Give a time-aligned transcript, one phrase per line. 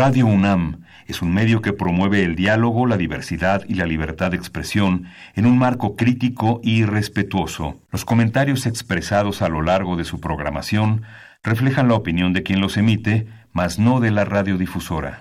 [0.00, 4.38] Radio UNAM es un medio que promueve el diálogo, la diversidad y la libertad de
[4.38, 7.82] expresión en un marco crítico y respetuoso.
[7.90, 11.02] Los comentarios expresados a lo largo de su programación
[11.42, 15.20] reflejan la opinión de quien los emite, mas no de la radiodifusora.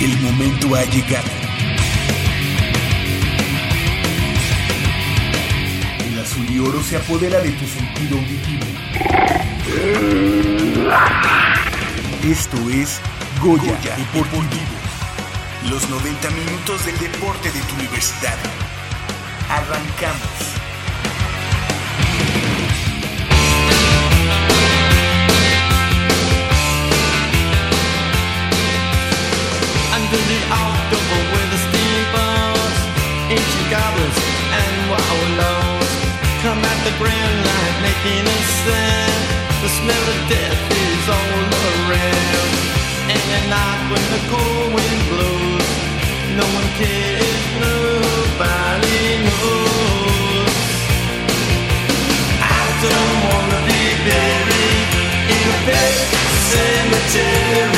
[0.00, 1.28] El momento ha llegado.
[6.08, 8.66] El azul y oro se apodera de tu sentido auditivo.
[12.24, 13.00] Esto es
[13.42, 14.76] Goya, Goya Deportivo.
[15.68, 18.38] Los 90 minutos del deporte de tu universidad.
[19.50, 20.56] Arrancamos.
[29.92, 32.80] Under the October with the steamboats,
[33.28, 34.18] ancient goblins
[34.56, 35.90] and wallows
[36.42, 39.39] come at the grand light making a sound.
[39.62, 42.52] The smell of death is all around.
[43.12, 45.68] And at night when the cold wind blows,
[46.40, 50.54] no one cares, nobody knows.
[52.40, 54.88] I don't wanna be buried
[55.36, 55.94] in a pet
[56.52, 57.69] cemetery.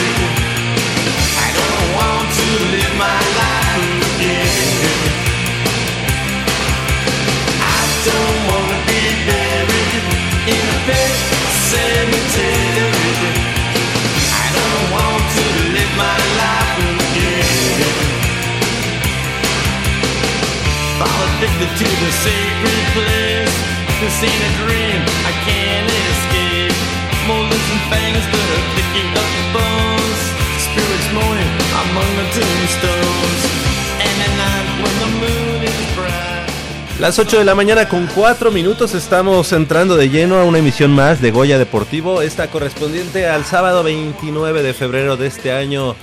[37.01, 40.93] Las 8 de la mañana con 4 minutos estamos entrando de lleno a una emisión
[40.93, 45.97] más de Goya Deportivo, esta correspondiente al sábado 29 de febrero de este año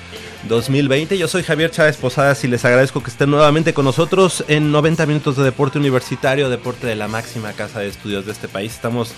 [0.48, 1.18] 2020.
[1.18, 5.06] Yo soy Javier Chávez Posadas y les agradezco que estén nuevamente con nosotros en 90
[5.06, 8.74] minutos de deporte universitario, deporte de la máxima casa de estudios de este país.
[8.74, 9.12] Estamos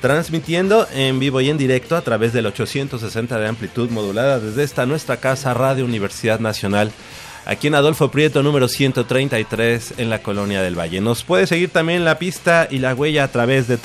[0.00, 4.86] transmitiendo en vivo y en directo a través del 860 de amplitud modulada desde esta
[4.86, 6.92] nuestra casa Radio Universidad Nacional
[7.44, 11.00] aquí en Adolfo Prieto número 133 en la Colonia del Valle.
[11.00, 13.76] Nos puede seguir también la pista y la huella a través de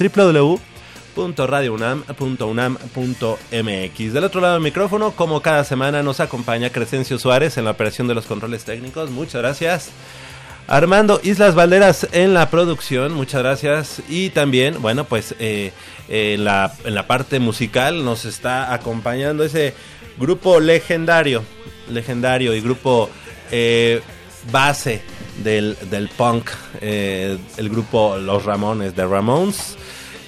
[1.17, 4.13] www.radiounam.unam.mx.
[4.13, 8.07] Del otro lado del micrófono, como cada semana, nos acompaña Crescencio Suárez en la operación
[8.07, 9.09] de los controles técnicos.
[9.09, 9.89] Muchas gracias.
[10.67, 14.01] Armando Islas Valderas en la producción, muchas gracias.
[14.09, 15.72] Y también, bueno, pues eh,
[16.09, 19.73] en, la, en la parte musical nos está acompañando ese
[20.19, 21.44] grupo legendario,
[21.89, 23.09] legendario y grupo
[23.50, 24.01] eh,
[24.51, 25.01] base
[25.41, 26.50] del, del punk,
[26.81, 29.77] eh, el grupo Los Ramones de Ramones.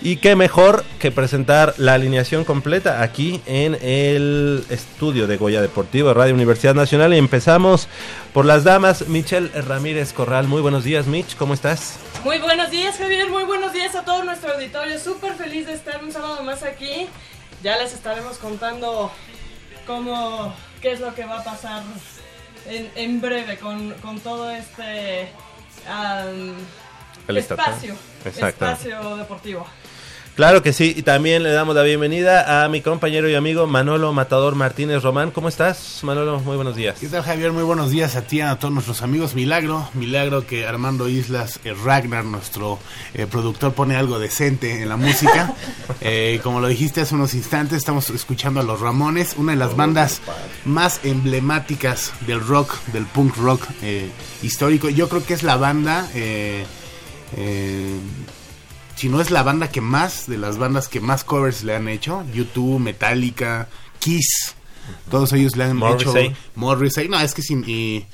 [0.01, 6.13] Y qué mejor que presentar la alineación completa aquí en el estudio de Goya Deportivo,
[6.13, 7.13] Radio Universidad Nacional.
[7.13, 7.89] Y empezamos
[8.33, 9.09] por las damas.
[9.09, 11.99] Michelle Ramírez Corral, muy buenos días, Mitch, ¿cómo estás?
[12.23, 13.29] Muy buenos días, Javier.
[13.29, 14.97] Muy buenos días a todo nuestro auditorio.
[14.99, 17.09] Súper feliz de estar un sábado más aquí.
[17.61, 19.11] Ya les estaremos contando
[19.85, 21.83] cómo, qué es lo que va a pasar
[22.69, 25.27] en, en breve con, con todo este
[25.89, 26.55] um,
[27.35, 29.67] espacio, espacio deportivo.
[30.39, 34.13] Claro que sí, y también le damos la bienvenida a mi compañero y amigo Manolo
[34.13, 35.31] Matador Martínez Román.
[35.31, 36.39] ¿Cómo estás, Manolo?
[36.39, 36.97] Muy buenos días.
[36.97, 37.51] ¿Qué tal Javier?
[37.51, 39.35] Muy buenos días a ti y a todos nuestros amigos.
[39.35, 42.79] Milagro, milagro que Armando Islas eh, Ragnar, nuestro
[43.13, 45.53] eh, productor, pone algo decente en la música.
[46.01, 49.75] Eh, como lo dijiste hace unos instantes, estamos escuchando a los Ramones, una de las
[49.75, 50.21] bandas
[50.63, 53.67] más emblemáticas del rock, del punk rock
[54.41, 54.87] histórico.
[54.87, 56.07] Yo creo que es la banda...
[56.15, 56.63] eh,
[58.99, 61.87] si no es la banda que más, de las bandas que más covers le han
[61.87, 64.55] hecho, YouTube, Metallica, Kiss,
[65.09, 66.25] todos ellos le han Morrissey.
[66.25, 68.05] hecho Morrissey, no, es que sin, y,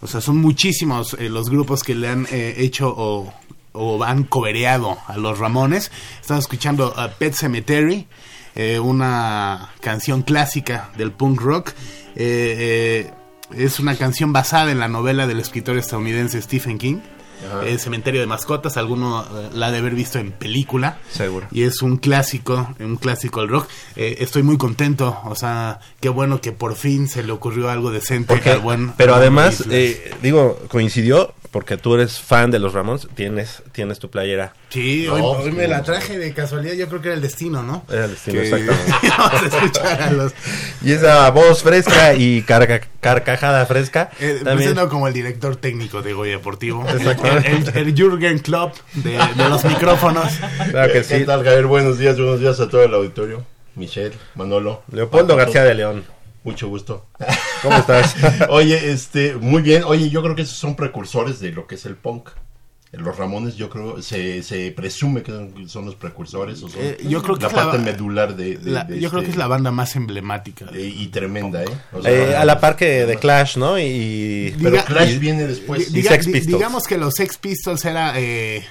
[0.00, 3.32] o sea, son muchísimos eh, los grupos que le han eh, hecho o,
[3.70, 5.92] o han cobereado a los Ramones.
[6.20, 8.08] Estamos escuchando a Pet Cemetery,
[8.56, 11.72] eh, una canción clásica del punk rock.
[12.16, 13.12] Eh,
[13.54, 16.98] es una canción basada en la novela del escritor estadounidense Stephen King.
[17.64, 20.98] Eh, Cementerio de Mascotas, alguno eh, la ha de haber visto en película.
[21.10, 21.46] Seguro.
[21.52, 23.68] Y es un clásico, un clásico del rock.
[23.96, 27.90] Eh, estoy muy contento, o sea, qué bueno que por fin se le ocurrió algo
[27.90, 32.74] decente Porque- al buen pero además, eh, digo, coincidió porque tú eres fan de los
[32.74, 34.52] Ramones, tienes, tienes tu playera.
[34.68, 37.82] Sí, hoy, hoy me la traje de casualidad, yo creo que era el destino, ¿no?
[37.90, 38.92] Era el destino, Que- exactamente.
[39.18, 40.32] Vamos a escuchar a los...
[40.82, 44.10] Y esa voz fresca y carca- carcajada fresca.
[44.20, 44.68] Eh, también.
[44.68, 46.84] pensando como el director técnico de Goya Deportivo.
[46.86, 47.00] El,
[47.46, 50.30] el, el Jürgen Klopp de, de los micrófonos.
[50.70, 51.24] Claro que ¿Qué sí.
[51.24, 51.64] tal, Javier?
[51.64, 53.46] Buenos días, buenos días a todo el auditorio.
[53.76, 54.82] Michelle, Manolo.
[54.92, 56.04] Leopoldo Paco, García de León.
[56.46, 57.06] Mucho gusto.
[57.62, 58.14] ¿Cómo estás?
[58.48, 59.84] Oye, este, muy bien.
[59.84, 62.30] Oye, yo creo que esos son precursores de lo que es el punk.
[62.92, 66.96] Los Ramones, yo creo, se, se presume que son, son los precursores o son Eh,
[67.06, 69.26] yo creo que la es la parte medular de, de- La- de yo creo que
[69.26, 70.66] este- es la banda más emblemática.
[70.72, 71.66] eh, y tremenda, ¿eh?
[71.92, 73.78] O sea, Eh, a la par que de Clash, ¿no?
[73.78, 74.54] Y...
[74.62, 75.92] Pero Clash viene después.
[75.94, 76.46] Y Sex Pistols.
[76.46, 78.64] digamos que los Sex Pistols era eh,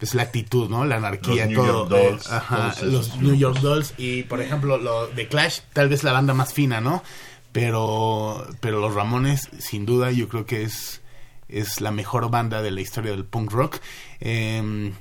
[0.00, 0.84] pues la actitud, ¿no?
[0.84, 1.66] La anarquía, Los New todo.
[1.66, 3.58] York Dolls, eh, ajá, todos esos los New York.
[3.60, 7.04] Dolls y por ejemplo lo de Clash, tal vez la banda más fina, ¿no?
[7.52, 11.00] Pero pero los Ramones sin duda yo creo que es
[11.48, 13.76] es la mejor banda de la historia del punk rock.
[14.20, 14.92] Eh,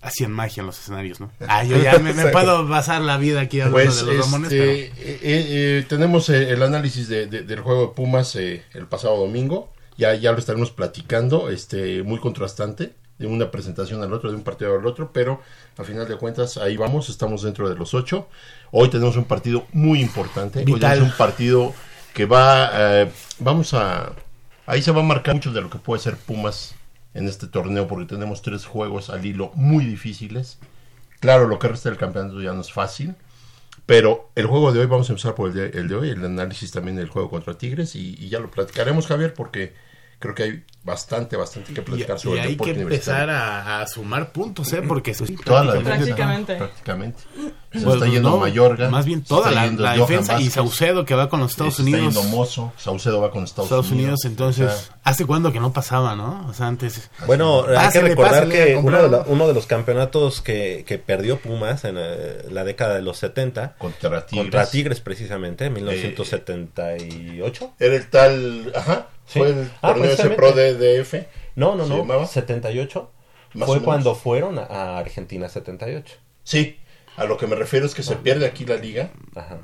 [0.00, 1.30] hacían magia en los escenarios, ¿no?
[1.48, 4.52] Ah, yo ya me, me puedo pasar la vida aquí hablando Pues de los Ramones,
[4.52, 8.34] este, pero eh, eh, eh, tenemos eh, el análisis de- de- del juego de Pumas
[8.36, 9.72] el pasado domingo.
[9.98, 14.42] Ya, ya lo estaremos platicando, este, muy contrastante, de una presentación al otro, de un
[14.42, 15.40] partido al otro, pero
[15.78, 18.28] a final de cuentas ahí vamos, estamos dentro de los ocho.
[18.70, 20.80] Hoy tenemos un partido muy importante, hoy Vital.
[20.80, 21.72] tenemos un partido
[22.12, 24.12] que va, eh, vamos a,
[24.66, 26.74] ahí se va a marcar mucho de lo que puede ser Pumas
[27.14, 30.58] en este torneo, porque tenemos tres juegos al hilo muy difíciles.
[31.20, 33.14] Claro, lo que resta del campeonato ya no es fácil.
[33.86, 36.24] Pero el juego de hoy, vamos a empezar por el de, el de hoy, el
[36.24, 39.74] análisis también del juego contra Tigres, y, y ya lo platicaremos, Javier, porque
[40.22, 43.28] creo que hay bastante, bastante que y, platicar y sobre el hay que deporte empezar
[43.28, 44.82] a, a sumar puntos, ¿eh?
[44.86, 46.52] Porque sí, Toda la Prácticamente.
[46.52, 47.18] defensa, prácticamente.
[47.72, 48.90] Se Pues, está yendo no, Mayorga.
[48.90, 51.74] Más bien se toda la, la defensa y Vázquez, Saucedo que va con los Estados
[51.76, 52.14] se está Unidos.
[52.14, 55.72] yendo Mozo, Saucedo va con Estados, Estados Unidos, entonces, O sea, ¿hace cuándo que no
[55.72, 56.46] pasaba, no?
[56.48, 57.10] O sea, antes.
[57.26, 60.84] Bueno, hay que recordar pásele a que uno de, la- uno de los campeonatos que,
[60.86, 64.44] que perdió Pumas en eh, la década de los 70 contra Tigres.
[64.44, 67.72] contra Tigres precisamente, en 1978.
[67.78, 69.38] Era el tal, ajá, Sí.
[69.38, 71.14] fue el Ah, torneo ese pro de DF.
[71.56, 72.26] No, no, ¿Se no, llamaba?
[72.26, 73.10] 78
[73.54, 76.14] Más fue cuando fueron a, a Argentina 78.
[76.44, 76.78] Sí,
[77.16, 79.58] a lo que me refiero es que se pierde aquí la liga Ajá.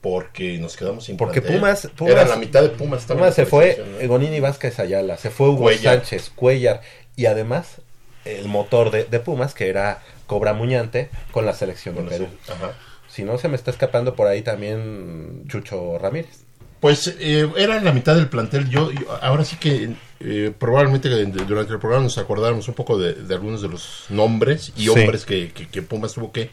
[0.00, 1.60] porque nos quedamos sin Porque plantel.
[1.60, 3.06] Pumas- Pumas- Era la mitad de Pumas.
[3.34, 3.82] se fue.
[4.06, 5.96] Gonini Vázquez Ayala, se fue Hugo Cuellar.
[5.98, 6.80] Sánchez, Cuellar
[7.16, 7.76] y además
[8.24, 12.26] el motor de, de Pumas que era Cobra Muñante con la selección de Perú.
[12.44, 12.72] sí, ajá.
[13.08, 16.44] Si no se me está escapando por ahí también Chucho Ramírez.
[16.82, 18.68] Pues eh, era la mitad del plantel.
[18.68, 22.74] Yo, yo- ahora sí que eh, probablemente que de- durante el programa nos acordáramos un
[22.74, 24.88] poco de, de algunos de los nombres y Sí.
[24.88, 26.50] hombres que, que, que Pumas tuvo que eh,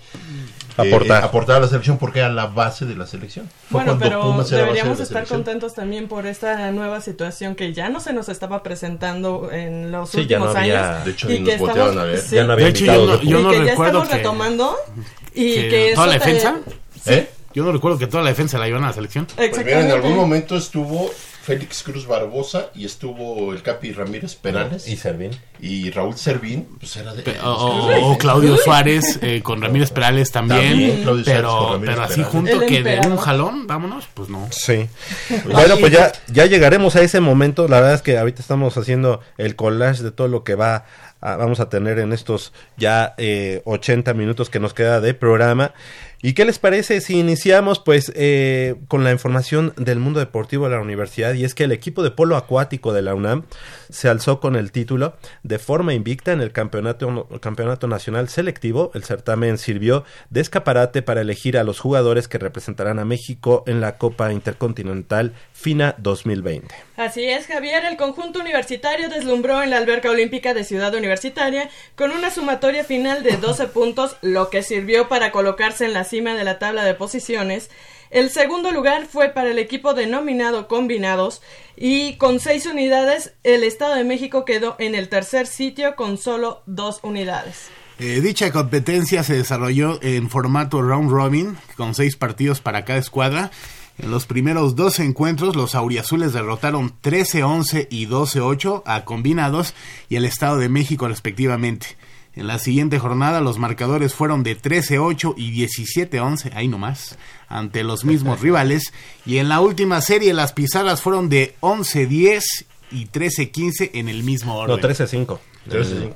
[0.78, 1.24] Aportar.
[1.24, 3.48] eh, aportar a la selección porque era la base de la selección.
[3.48, 5.40] Fue Bueno, cuando pero Pumas era base de deberíamos la estar selección.
[5.40, 10.12] contentos también por esta nueva situación que ya no se nos estaba presentando en los
[10.12, 11.06] Sí, ya no últimos había- años.
[11.06, 12.20] De hecho, y ni que nos estamos- a ver.
[12.20, 13.88] sí, Ya no había De hecho, yo no- de yo y no que ya recuerdo
[14.04, 14.76] estamos que- retomando
[15.34, 16.56] y que que toda la te- defensa.
[17.08, 17.30] ¿Eh?
[17.60, 19.28] Yo no recuerdo que toda la defensa la iban a la selección.
[19.36, 21.12] Pues mira, en algún momento estuvo
[21.44, 25.32] Félix Cruz Barbosa y estuvo el Capi Ramírez Perales Y Servín.
[25.60, 27.22] y Raúl Servín, pues era de...
[27.24, 30.62] Pe- O, o- o Claudio Suárez eh, con Ramírez Perales también.
[30.70, 32.32] También, Claudio Suárez con pero Ramírez pero así Perales.
[32.32, 34.48] junto El que de un jalón, vámonos, pues no.
[34.52, 34.88] Sí.
[35.52, 37.68] Bueno, pues ya, ya llegaremos a ese momento.
[37.68, 40.86] La verdad es que ahorita estamos haciendo el collage de todo lo que va
[41.22, 45.74] a- vamos a tener en estos ya eh, 80 minutos que nos queda de programa.
[46.22, 50.76] ¿Y qué les parece si iniciamos pues eh, con la información del mundo deportivo de
[50.76, 51.34] la universidad?
[51.34, 53.46] Y es que el equipo de polo acuático de la UNAM
[53.90, 58.92] se alzó con el título de forma invicta en el campeonato, campeonato nacional selectivo.
[58.96, 63.80] El certamen sirvió de escaparate para elegir a los jugadores que representarán a México en
[63.80, 66.76] la Copa Intercontinental FINA 2020.
[66.98, 67.86] Así es, Javier.
[67.86, 73.24] El conjunto universitario deslumbró en la alberca olímpica de Ciudad Universitaria con una sumatoria final
[73.24, 77.70] de 12 puntos, lo que sirvió para colocarse en la de la tabla de posiciones.
[78.10, 81.42] El segundo lugar fue para el equipo denominado Combinados
[81.78, 86.64] y con seis unidades el Estado de México quedó en el tercer sitio con solo
[86.66, 87.70] dos unidades.
[88.00, 93.52] Eh, dicha competencia se desarrolló en formato round robin, con seis partidos para cada escuadra.
[94.00, 99.76] En los primeros dos encuentros, los auriazules derrotaron 13-11 y 12-8 a combinados
[100.08, 101.99] y el Estado de México respectivamente.
[102.40, 107.18] En la siguiente jornada, los marcadores fueron de 13-8 y 17-11, ahí nomás,
[107.50, 108.94] ante los mismos rivales.
[109.26, 112.42] Y en la última serie, las pizarras fueron de 11-10
[112.92, 114.78] y 13-15 en el mismo orden.
[114.80, 115.38] No, 13-5.
[115.70, 116.14] 13-5.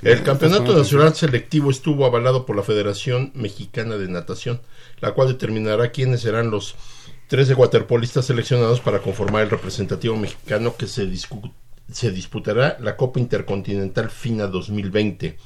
[0.00, 4.60] El campeonato nacional selectivo estuvo avalado por la Federación Mexicana de Natación,
[5.00, 6.74] la cual determinará quiénes serán los
[7.28, 11.52] 13 waterpolistas seleccionados para conformar el representativo mexicano que se, discu-
[11.92, 15.36] se disputará la Copa Intercontinental FINA 2020.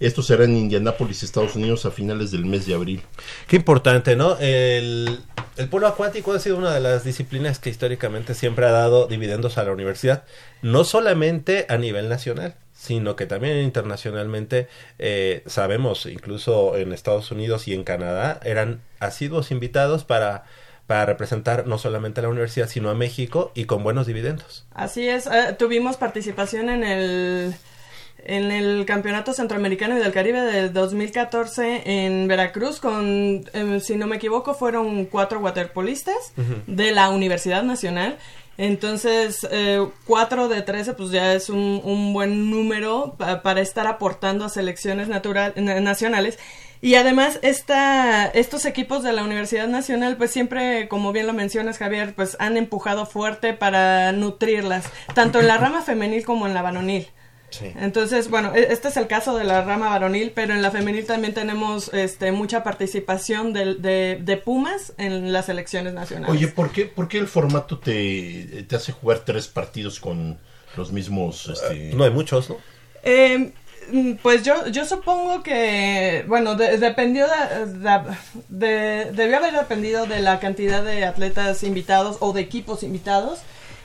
[0.00, 3.02] Esto será en Indianápolis, Estados Unidos, a finales del mes de abril.
[3.46, 4.36] Qué importante, ¿no?
[4.38, 5.20] El,
[5.56, 9.58] el polo acuático ha sido una de las disciplinas que históricamente siempre ha dado dividendos
[9.58, 10.24] a la universidad,
[10.60, 14.66] no solamente a nivel nacional, sino que también internacionalmente
[14.98, 20.44] eh, sabemos, incluso en Estados Unidos y en Canadá, eran asiduos invitados para
[20.86, 24.66] para representar no solamente a la universidad, sino a México y con buenos dividendos.
[24.74, 27.54] Así es, eh, tuvimos participación en el
[28.24, 34.06] en el Campeonato Centroamericano y del Caribe de 2014 en Veracruz con, eh, si no
[34.06, 36.32] me equivoco, fueron cuatro waterpolistas
[36.68, 38.18] de la Universidad Nacional.
[38.58, 43.88] Entonces, eh, cuatro de 13 pues ya es un, un buen número pa- para estar
[43.88, 46.38] aportando a selecciones natural, nacionales.
[46.82, 51.78] Y además, esta, estos equipos de la Universidad Nacional, pues siempre, como bien lo mencionas,
[51.78, 54.84] Javier, pues han empujado fuerte para nutrirlas,
[55.14, 57.06] tanto en la rama femenil como en la varonil.
[57.50, 57.66] Sí.
[57.78, 61.06] Entonces, bueno, e- este es el caso de la rama varonil, pero en la femenil
[61.06, 66.34] también tenemos este, mucha participación de, de, de Pumas en las selecciones nacionales.
[66.34, 70.38] Oye, ¿por qué, por qué el formato te, te hace jugar tres partidos con
[70.76, 71.48] los mismos...
[71.48, 71.94] Este...
[71.94, 72.56] No hay muchos, ¿no?
[73.04, 73.52] Eh,
[74.22, 78.00] pues yo, yo supongo que, bueno, de- dependió de, de-
[78.48, 83.40] de- debió haber dependido de la cantidad de atletas invitados o de equipos invitados.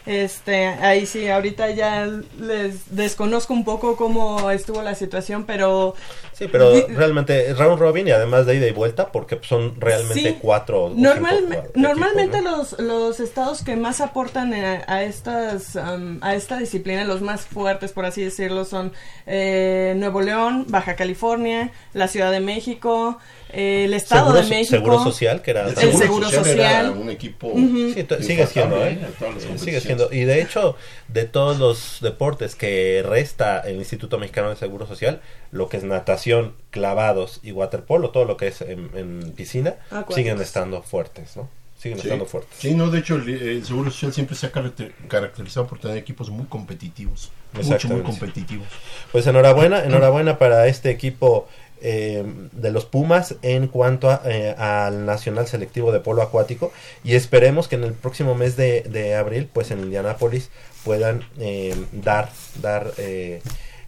[0.07, 2.07] Este, ahí sí, ahorita ya
[2.39, 5.95] les desconozco un poco cómo estuvo la situación, pero
[6.31, 10.37] Sí, pero realmente round robin y además de ida y vuelta, porque son realmente Sí.
[10.41, 10.85] cuatro.
[10.85, 12.57] o Normal- equipos, normalmente ¿no?
[12.57, 17.41] los, los estados que más aportan a, a estas um, a esta disciplina, los más
[17.41, 18.93] fuertes por así decirlo, son
[19.25, 23.17] eh, Nuevo León, Baja California, la Ciudad de México,
[23.51, 24.69] eh, el Estado Seguro, de México.
[24.77, 25.67] Seguro Social, que era...
[25.67, 26.91] El Seguro era Social.
[26.91, 27.51] un equipo...
[27.93, 28.97] Sí, to- sigue siendo, ¿eh?
[28.99, 29.83] Sigue competiciones.
[30.11, 30.75] Y de hecho,
[31.07, 35.83] de todos los deportes que resta el Instituto Mexicano de Seguro Social, lo que es
[35.83, 40.15] natación, clavados y waterpolo, todo lo que es en, en piscina, Acuáticos.
[40.15, 41.49] siguen estando fuertes, ¿no?
[41.79, 42.07] Siguen Sí.
[42.07, 42.57] estando fuertes.
[42.57, 45.97] Sí, no, de hecho el, el Seguro Social siempre se ha caracter- caracterizado por tener
[45.97, 47.31] equipos muy competitivos.
[47.53, 48.67] Mucho, muy competitivos.
[49.11, 51.47] Pues enhorabuena, enhorabuena para este equipo
[51.81, 56.71] eh, de los Pumas en cuanto a, eh, al Nacional Selectivo de Polo Acuático
[57.03, 60.49] y esperemos que en el próximo mes de, abril, pues en Indianápolis
[60.83, 62.29] puedan eh, dar,
[62.61, 63.41] dar eh,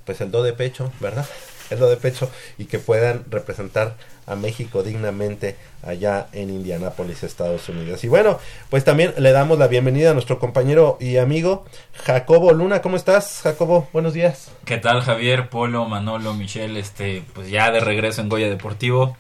[0.06, 1.26] pues el do de pecho, ¿verdad?
[1.70, 3.96] El do de pecho y que puedan representar
[4.28, 8.04] a México dignamente allá en Indianápolis, Estados Unidos.
[8.04, 12.82] Y bueno, pues también le damos la bienvenida a nuestro compañero y amigo Jacobo Luna.
[12.82, 13.88] ¿Cómo estás, Jacobo?
[13.92, 14.52] Buenos días.
[14.66, 16.80] ¿Qué tal Javier, Polo, Manolo, Michelle?
[16.80, 19.18] Este, pues ya de regreso en Goya Deportivo.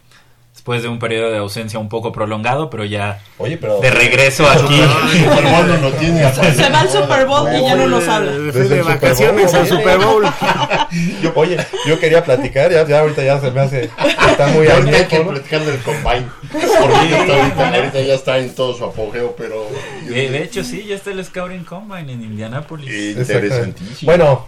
[0.59, 4.45] Después de un periodo de ausencia un poco prolongado, pero ya Oye, pero de regreso
[4.45, 4.75] aquí.
[5.17, 8.33] Super Bowl no lo tiene Se va al Super Bowl y ya no nos habla.
[8.33, 10.25] Desde de vacaciones al Super Bowl.
[11.23, 13.89] yo, oye, yo quería platicar, ya, ya ahorita ya se me hace,
[14.29, 16.27] está muy Ya ahorita hay que platicar del combine.
[16.51, 19.65] Porque ahorita, ahorita ya está en todo su apogeo, pero.
[20.09, 23.17] De, de hecho, sí, ya está el Scouting Combine en Indianapolis.
[23.17, 24.11] Interesantísimo.
[24.11, 24.45] Bueno,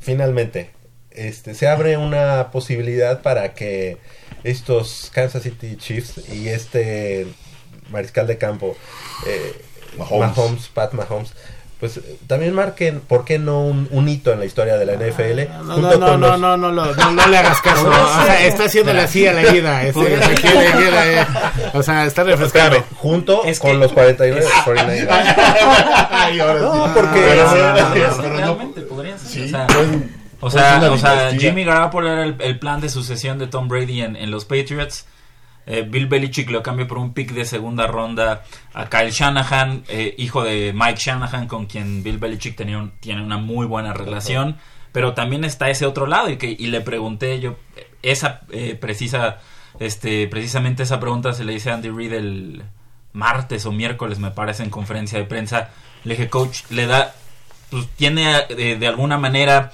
[0.00, 0.70] finalmente,
[1.10, 3.98] este, se abre una posibilidad para que
[4.44, 7.26] estos Kansas City Chiefs y este
[7.90, 8.76] mariscal de campo,
[9.26, 9.60] eh,
[9.98, 10.36] Mahomes.
[10.36, 10.68] Mahomes.
[10.68, 11.32] Pat Mahomes,
[11.80, 14.94] pues eh, también marquen, ¿por qué no un, un hito en la historia de la
[14.94, 15.50] NFL?
[15.66, 17.86] No, junto no, no, no, los- no, no, lo- no, no le hagas caso.
[17.90, 19.82] O sea, está haciéndole así a la vida.
[19.86, 21.26] Este, o, sea, quiere- quiere, eh,
[21.74, 22.76] o sea, está refrescando.
[22.76, 25.08] Espérame, junto Es con que- los 49 49ers.
[26.10, 29.28] Ay, ahora No, porque- Pero Ah, pero no- realmente podrían ser.
[29.30, 31.30] Sí, o sea, pueden- O sea, o sea.
[31.38, 35.06] Jimmy Garoppolo era el, el plan de sucesión de Tom Brady en, en los Patriots.
[35.66, 40.14] Eh, Bill Belichick lo cambió por un pick de segunda ronda a Kyle Shanahan, eh,
[40.18, 44.58] hijo de Mike Shanahan, con quien Bill Belichick tenía un- tiene una muy buena relación.
[44.92, 47.56] Pero también está ese otro lado y que y le pregunté yo
[48.02, 49.38] esa eh, precisa
[49.80, 52.62] este precisamente esa pregunta se le hice a Andy Reid el
[53.12, 55.70] martes o miércoles me parece en conferencia de prensa.
[56.04, 57.12] Le dije, coach, le da
[57.70, 59.72] pues tiene eh, de alguna manera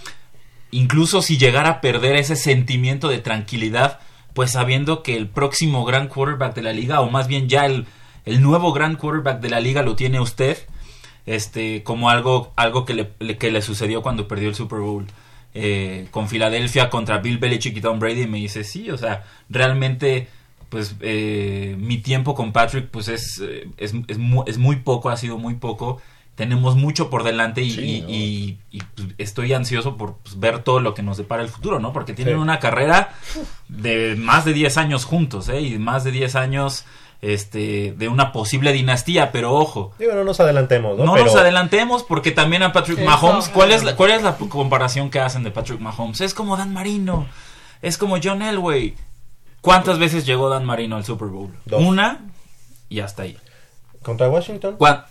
[0.71, 4.01] incluso si llegara a perder ese sentimiento de tranquilidad,
[4.35, 7.87] pues sabiendo que el próximo gran quarterback de la liga, o más bien ya el,
[8.25, 10.59] el nuevo gran quarterback de la liga lo tiene usted,
[11.27, 15.07] este, como algo, algo que, le, que le sucedió cuando perdió el Super Bowl
[15.55, 20.29] eh, con Filadelfia contra Bill Belichick y Tom Brady, me dice, sí, o sea, realmente
[20.69, 25.17] pues eh, mi tiempo con Patrick pues es, eh, es, es, es muy poco, ha
[25.17, 26.01] sido muy poco.
[26.35, 28.09] Tenemos mucho por delante y, Sí, y- ¿no?
[28.09, 31.81] y- y, pues, estoy ansioso por pues, ver todo lo que nos depara el futuro,
[31.81, 31.93] ¿no?
[31.93, 32.41] Porque tienen Sí.
[32.41, 33.11] una carrera
[33.69, 35.61] de más de 10 años juntos, ¿eh?
[35.61, 36.85] Y más de 10 años
[37.23, 41.05] este, de una posible dinastía, pero ojo, Digo, no nos adelantemos, ¿no?
[41.05, 44.37] no Pero- nos adelantemos porque también a Patrick Mahomes, ¿cuál es, la, ¿cuál es la
[44.39, 46.23] comparación que hacen de Patrick Mahomes?
[46.23, 47.27] Es como Dan Marino,
[47.83, 48.95] es como John Elway.
[49.61, 51.51] ¿Cuántas veces llegó Dan Marino al Super Bowl?
[51.67, 51.83] Dos.
[51.85, 52.21] Una
[52.89, 53.37] y hasta ahí.
[54.01, 54.77] Contra Washington.
[54.79, 55.05] ¿Cuán-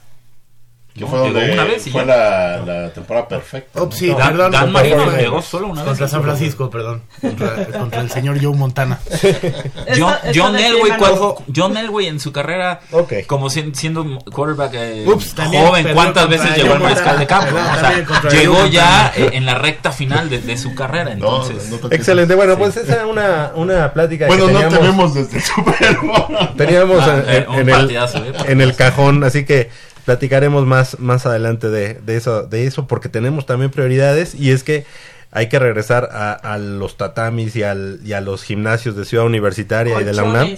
[0.93, 3.81] Que No, fue donde una vez y fue la, la temporada perfecta.
[3.83, 4.51] Ups, sí, Dan- perdón.
[4.51, 5.87] Dan contra- Marino llegó solo una vez.
[5.89, 7.03] Contra San Francisco, perdón.
[7.21, 8.99] Contra, contra el señor Joe Montana.
[9.97, 12.81] John, John Elway, Steve ¿cuál- Manu- John Elway en su carrera
[13.27, 17.51] como si- siendo quarterback eh, Ups, también joven, ¿cuántas veces llegó al mariscal de campo?
[17.51, 17.71] No?
[17.71, 21.69] O sea, llegó ya eh, en la recta final de, de su carrera, No, entonces.
[21.69, 22.59] no te Excelente, bueno, Sí.
[22.59, 25.97] pues esa era una, una plática Bueno, que no teníamos, te vemos desde el Super
[26.01, 26.49] Bowl.
[26.57, 28.33] teníamos Ah, en, el, eh.
[28.47, 29.69] en el cajón, así que
[30.09, 34.63] platicaremos más, más adelante de, de eso, de eso, porque tenemos también prioridades y es
[34.63, 34.83] que
[35.29, 39.27] hay que regresar a, a los tatamis y, al, y a los gimnasios de Ciudad
[39.27, 40.55] Universitaria y de la UNAM.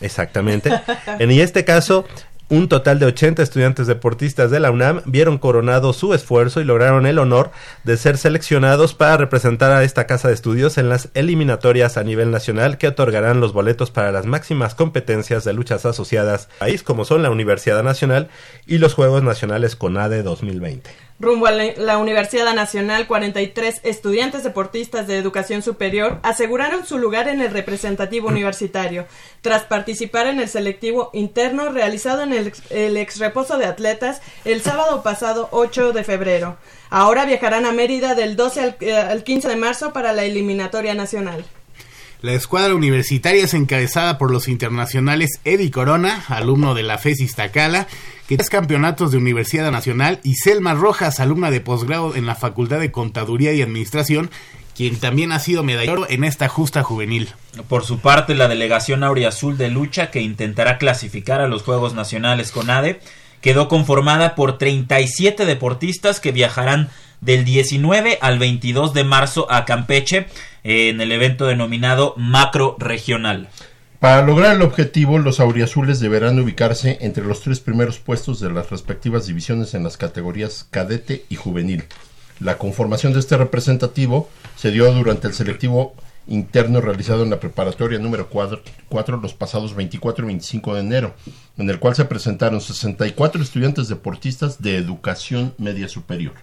[0.00, 0.72] Exactamente.
[1.20, 2.06] En este caso,
[2.48, 7.06] un total de 80 estudiantes deportistas de la UNAM vieron coronado su esfuerzo y lograron
[7.06, 7.50] el honor
[7.82, 12.30] de ser seleccionados para representar a esta casa de estudios en las eliminatorias a nivel
[12.30, 17.04] nacional que otorgarán los boletos para las máximas competencias de luchas asociadas al país como
[17.04, 18.28] son la Universidad Nacional
[18.66, 21.06] y los Juegos Nacionales CONADE 2020.
[21.18, 27.40] Rumbo a la, Universidad Nacional, 43 estudiantes deportistas de educación superior aseguraron su lugar en
[27.40, 29.06] el representativo universitario,
[29.40, 32.35] tras participar en el selectivo interno realizado en el,
[32.70, 36.56] el ex reposo de atletas el sábado pasado 8 de febrero.
[36.90, 40.94] Ahora viajarán a Mérida del 12 al, eh, al 15 de marzo para la eliminatoria
[40.94, 41.44] nacional.
[42.22, 47.86] La escuadra universitaria es encabezada por los internacionales Eddie Corona, alumno de la FES Iztacala,
[48.26, 52.80] que es campeonatos de Universidad Nacional, y Selma Rojas, alumna de posgrado en la Facultad
[52.80, 54.30] de Contaduría y Administración,
[54.76, 57.30] quien también ha sido medallero en esta justa juvenil.
[57.68, 62.52] Por su parte, la delegación Auriazul de lucha que intentará clasificar a los Juegos Nacionales
[62.52, 63.00] con ADE
[63.40, 66.90] quedó conformada por 37 deportistas que viajarán
[67.20, 70.26] del 19 al 22 de marzo a Campeche
[70.64, 73.48] eh, en el evento denominado Macro Regional.
[73.98, 78.68] Para lograr el objetivo, los auriazules deberán ubicarse entre los tres primeros puestos de las
[78.68, 81.84] respectivas divisiones en las categorías cadete y juvenil.
[82.40, 85.94] La conformación de este representativo se dio durante el selectivo
[86.28, 91.14] interno realizado en la preparatoria número 4 los pasados 24 y 25 de enero,
[91.56, 96.34] en el cual se presentaron 64 estudiantes deportistas de educación media superior.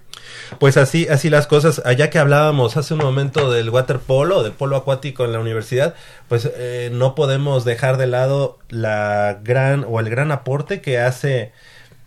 [0.60, 1.82] Pues así, así las cosas.
[1.86, 5.96] Allá que hablábamos hace un momento del waterpolo, del polo acuático en la universidad,
[6.30, 11.52] pues eh, no podemos dejar de lado la gran o el gran aporte que hace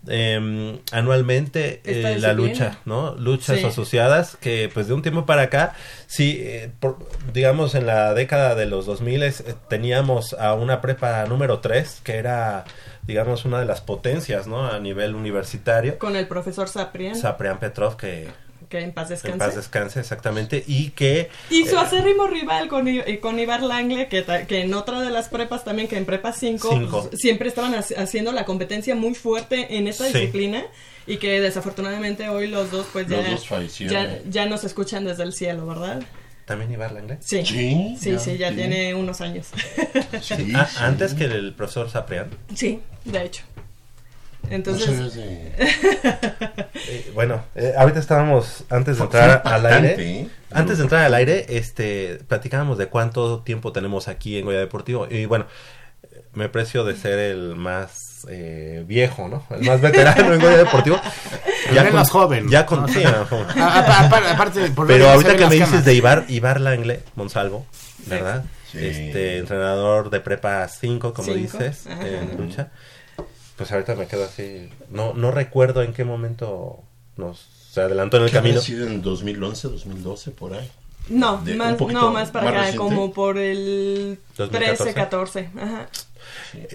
[0.09, 3.15] eh, anualmente eh, la lucha, ¿no?
[3.17, 3.65] Luchas Sí.
[3.65, 5.75] asociadas que pues de un tiempo para acá,
[6.07, 6.99] sí, eh, por-
[7.33, 9.33] digamos en la década de los 2000 eh,
[9.69, 12.65] teníamos a una prepa número 3 que era
[13.03, 14.67] digamos una de las potencias, ¿no?
[14.67, 15.99] A nivel universitario.
[15.99, 18.29] Con el profesor Saprian, Saprian Petrov que
[18.69, 19.39] que en paz en descanse.
[19.39, 20.65] paz descanse, exactamente.
[20.67, 21.31] Y que.
[21.51, 25.01] Y su eh, acérrimo rival con, I- eh, con Ibar Langle, que, que en otra
[25.01, 27.11] de las prepas también, que en prepa 5, Cinco.
[27.17, 30.13] siempre estaban haci- haciendo la competencia muy fuerte en esta Sí.
[30.13, 30.65] disciplina
[31.07, 33.93] y que desafortunadamente hoy los dos pues ya, Los dos fallecieron.
[33.95, 36.03] ya, ya nos escuchan desde el cielo, ¿verdad?
[36.47, 37.19] También Ibar Langle.
[37.21, 38.55] Sí, Sí, sí, ya, sí, ya sí.
[38.57, 39.49] tiene unos años.
[40.23, 40.77] Sí, Ah, sí.
[40.79, 42.29] Antes que el profesor Saprian.
[42.55, 43.43] sí, de hecho.
[44.43, 45.15] No Entonces,
[46.89, 50.29] Eh, bueno, eh, ahorita estábamos, antes de entrar al aire, ¿eh?
[50.53, 55.09] antes de entrar al aire, este, platicábamos de cuánto tiempo tenemos aquí en Goya Deportivo.
[55.11, 55.47] Y bueno,
[56.35, 59.45] me precio de ser el más eh, viejo, ¿no?
[59.51, 61.01] El más veterano en Goya Deportivo.
[61.71, 62.49] El joven.
[62.49, 63.47] Ya con, No, sí, o sea, más joven.
[63.59, 67.67] a- a- apar- aparte, por Pero ahorita que me dices de Ibar, Ibar Langle, Monsalvo,
[68.07, 68.45] ¿verdad?
[68.71, 68.79] Sí.
[68.87, 72.07] Este, entrenador de prepa 5, como Cinco, dices, ajá.
[72.07, 72.69] en lucha.
[73.57, 74.69] Pues ahorita me quedo así.
[74.91, 76.81] No, no recuerdo en qué momento
[77.17, 77.39] nos
[77.71, 78.61] se adelantó en el ¿Qué camino.
[78.61, 80.71] sido en 2011, 2012, por ahí?
[81.09, 82.79] no, de- más, no, más para más acá, reciente.
[82.79, 84.85] como por el 2014.
[84.85, 85.51] 13, 14.
[85.57, 85.89] Ajá.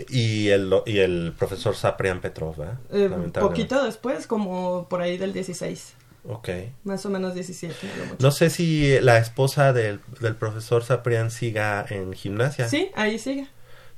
[0.10, 2.80] Y el, y el profesor Saprian Petrov, ¿verdad?
[2.92, 5.94] Eh, poquito después, como por ahí del 16,
[6.30, 6.50] Ok.
[6.84, 7.76] más o menos 17.
[7.92, 8.18] a lo mucho.
[8.20, 12.70] No sé si la esposa del, del profesor Saprian siga en gimnasia.
[12.70, 13.48] Sí, ahí sigue.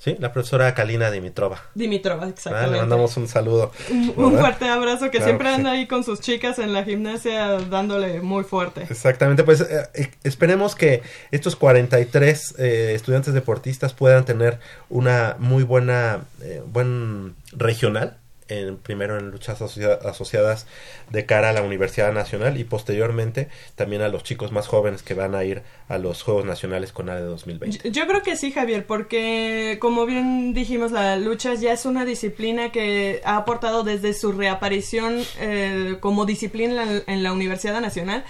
[0.03, 1.61] Sí, la profesora Kalina Dimitrova.
[1.75, 2.71] Dimitrova, Ah, exactamente.
[2.73, 3.71] Le mandamos un saludo.
[3.89, 5.55] un, fuerte abrazo que Claro siempre sí.
[5.55, 8.85] anda ahí con sus chicas en la gimnasia dándole muy fuerte.
[8.89, 15.63] Exactamente, pues eh, eh, esperemos que estos 43 eh, estudiantes deportistas puedan tener una muy
[15.63, 20.67] buena, eh, buen regional, en, primero en luchas asocia- asociadas
[21.09, 25.13] de cara a la Universidad Nacional y posteriormente también a los chicos más jóvenes que
[25.13, 27.91] van a ir a los Juegos Nacionales con ADE 2020.
[27.91, 32.71] Yo, creo que sí, Javier, porque como bien dijimos, la lucha ya es una disciplina
[32.71, 38.23] que ha aportado desde su reaparición eh, como disciplina en la, en la Universidad Nacional.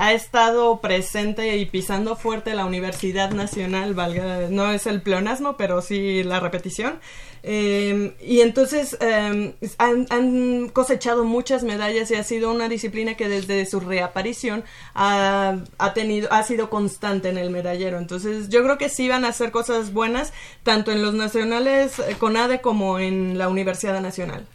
[0.00, 5.82] ha estado presente y pisando fuerte la Universidad Nacional, valga, no es el pleonasmo, pero
[5.82, 7.00] sí la repetición.
[7.42, 13.64] Eh, y entonces han, han cosechado muchas medallas y ha sido una disciplina que desde
[13.66, 17.98] su reaparición ha, ha tenido, ha sido constante en el medallero.
[17.98, 22.16] Entonces yo creo que sí van a hacer cosas buenas, tanto en los nacionales eh,
[22.18, 24.46] con ADE como en la Universidad Nacional.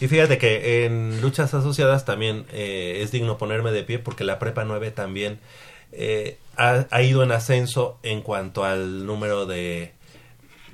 [0.00, 4.38] Y fíjate que en luchas asociadas también eh, es digno ponerme de pie porque la
[4.38, 5.38] Prepa 9 también
[5.92, 9.92] eh, ha, ha ido en ascenso en cuanto al número de,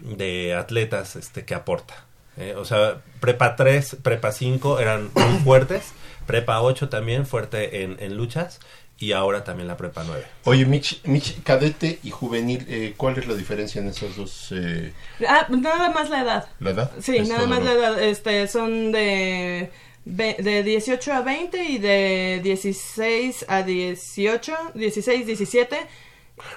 [0.01, 2.05] de atletas este, que aporta.
[2.37, 5.93] Eh, o sea, Prepa 3, Prepa 5 eran muy fuertes,
[6.27, 8.61] Prepa 8 también fuerte en, en luchas
[8.99, 10.25] y ahora también la Prepa 9.
[10.45, 14.49] Oye, Mitch, Mitch, cadete y juvenil, eh, ¿cuál es la diferencia en esas dos?
[14.53, 14.93] eh,
[15.29, 16.49] Ah, nada más la edad.
[16.61, 16.91] ¿La edad?
[17.01, 18.03] Sí, Es nada más lo- la edad.
[18.03, 19.71] Este, son de,
[20.05, 25.77] de 18 a 20 y de 16 a 18, 16, 17.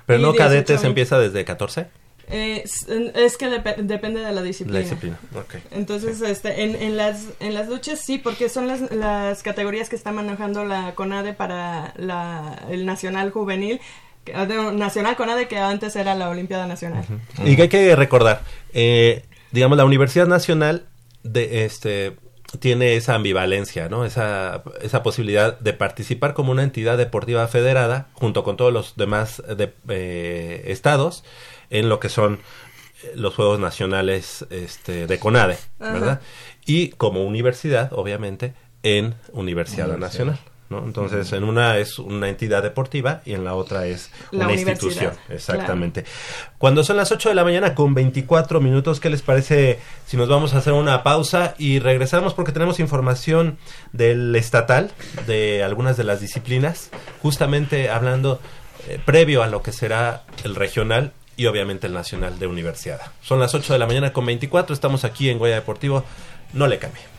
[0.05, 0.87] Pero no 18 a cadetes 20.
[0.87, 1.87] empieza desde 14,
[2.31, 4.79] Eh, es, que dep- depende de la disciplina.
[4.79, 5.19] la disciplina.
[5.35, 5.55] Ok.
[5.71, 9.95] Entonces, este, en, en las en las luchas sí, porque son las, las categorías que
[9.95, 13.79] está manejando la CONADE para la, el Nacional Juvenil,
[14.25, 17.03] que- ah, Nacional CONADE que antes era la Olimpiada Nacional.
[17.43, 18.41] Y que hay que recordar,
[18.73, 20.85] eh, digamos, la Universidad Nacional
[21.23, 22.15] de este
[22.59, 24.05] tiene esa ambivalencia, ¿no?
[24.05, 29.43] Esa, esa posibilidad de participar como una entidad deportiva federada junto con todos los demás
[29.55, 31.23] de- eh, estados
[31.69, 32.39] en lo que son
[33.03, 35.93] eh, los Juegos Nacionales este, de CONADE, Ajá.
[35.93, 36.21] ¿verdad?
[36.65, 38.53] Y como universidad, obviamente,
[38.83, 39.97] en Universidad Universidad.
[39.97, 40.39] Nacional.
[40.69, 40.83] ¿no?
[40.85, 45.15] Entonces, en una es una entidad deportiva y en la otra es La una institución.
[45.15, 45.35] claro.
[45.35, 46.05] Exactamente.
[46.57, 50.29] Cuando son las 8 de la mañana con 24 minutos, ¿qué les parece si nos
[50.29, 53.57] vamos a hacer una pausa y regresamos porque tenemos información
[53.93, 54.91] del estatal,
[55.25, 58.39] de algunas de las disciplinas, justamente hablando
[58.87, 62.99] eh, previo a lo que será el regional y obviamente el nacional de universidad.
[63.21, 66.03] Son las 8 de la mañana con 24, estamos aquí en Goya Deportivo,
[66.51, 67.18] no le cambie.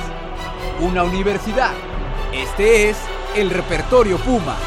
[0.81, 1.71] ...una universidad...
[2.33, 2.97] ...este es
[3.35, 4.57] el repertorio Puma...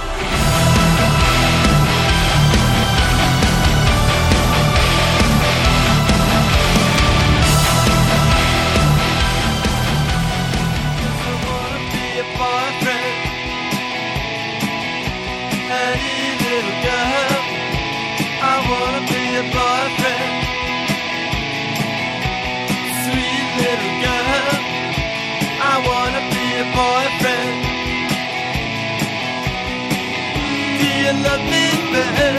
[31.27, 32.37] love me then?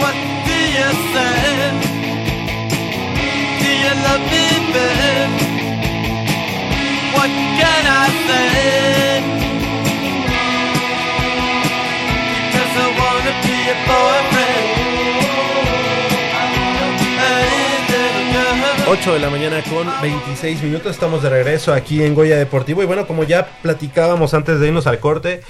[0.00, 0.16] What
[0.48, 1.36] do you say?
[3.60, 5.28] Do you love me then?
[7.16, 9.22] What can I say?
[12.44, 14.68] Because I wanna be a boyfriend.
[17.20, 17.48] Hey,
[17.90, 18.92] little girl.
[18.92, 20.92] 8 de la mañana con 26 minutos.
[20.92, 22.82] Estamos de regreso aquí en Goya Deportivo.
[22.82, 25.40] Y bueno, como ya platicábamos antes de irnos al corte,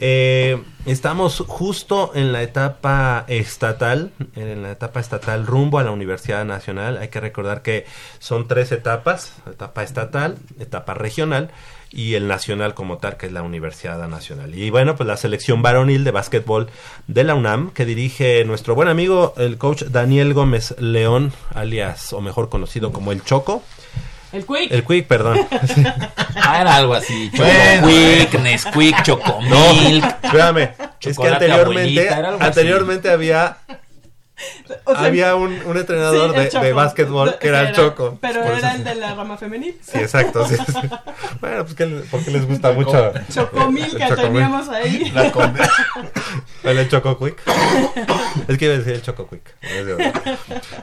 [0.00, 6.44] Eh, estamos justo en la etapa estatal, en la etapa estatal rumbo a la Universidad
[6.44, 6.98] Nacional.
[6.98, 7.84] Hay que recordar que
[8.18, 11.50] son tres etapas, etapa estatal, etapa regional
[11.90, 14.54] y el nacional como tal, que es la Universidad Nacional.
[14.54, 16.68] Y bueno, pues la selección varonil de básquetbol
[17.06, 22.20] de la UNAM, que dirige nuestro buen amigo, el coach Daniel Gómez León, alias o
[22.20, 23.62] mejor conocido como el Choco.
[24.32, 24.70] El Quick.
[24.70, 25.38] El Quick, perdón.
[26.40, 27.30] Ah, era algo así.
[27.30, 29.50] Choco Bueno, Quick, Nesquik, Chocomilk.
[29.50, 30.70] No, espérame.
[31.00, 31.50] Es que anteriormente,
[32.10, 32.44] abuelita, era así.
[32.44, 33.58] anteriormente había
[34.84, 38.18] O sea, había un, un entrenador sí, de, de básquetbol que era el Choco.
[38.20, 39.76] Pero era eso- el de la rama femenil.
[39.82, 40.46] Sí, exacto.
[40.46, 40.72] sí, sí.
[41.40, 43.12] Bueno, pues que porque les gusta mucho.
[43.32, 44.16] Chocomil que Chocomil.
[44.32, 45.10] teníamos ahí.
[45.12, 45.68] La conde-
[46.64, 47.42] El, Choco Quick.
[48.48, 49.56] Es que iba a decir el Choco Quick.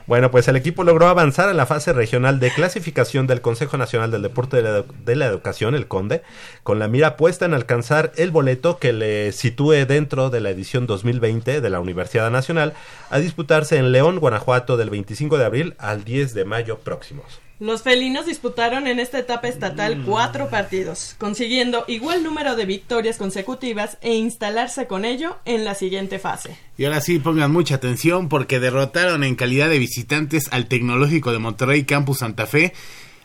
[0.07, 4.11] Bueno, pues el equipo logró avanzar a la fase regional de clasificación del Consejo Nacional
[4.11, 6.21] del Deporte de la, de la Educación, el CONDE,
[6.63, 10.87] con la mira puesta en alcanzar el boleto que le sitúe dentro de la edición
[10.87, 12.73] 2020 de la Universidad Nacional
[13.09, 17.44] a disputarse en León, Guanajuato, del 25 de abril al 10 de mayo próximos.
[17.59, 23.97] Los felinos disputaron en esta etapa estatal cuatro partidos, consiguiendo igual número de victorias consecutivas
[24.01, 26.57] e instalarse con ello en la siguiente fase.
[26.77, 31.39] Y ahora sí, pongan mucha atención porque derrotaron en calidad de visitantes al Tecnológico de
[31.39, 32.73] Monterrey Campus Santa Fe.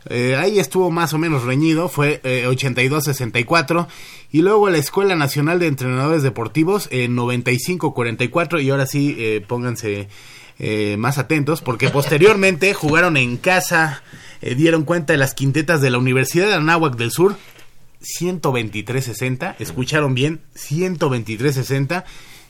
[0.09, 3.89] Eh, ahí estuvo más o menos reñido, fue eh, 82-64.
[4.31, 8.63] Y luego la Escuela Nacional de Entrenadores Deportivos en 95-44.
[8.63, 10.09] Y ahora sí, eh, pónganse
[10.61, 14.03] eh, más atentos porque posteriormente jugaron en casa,
[14.43, 17.37] eh, dieron cuenta de las quintetas de la Universidad de Anáhuac del Sur.
[18.03, 22.05] 123-60, escucharon bien, 123-60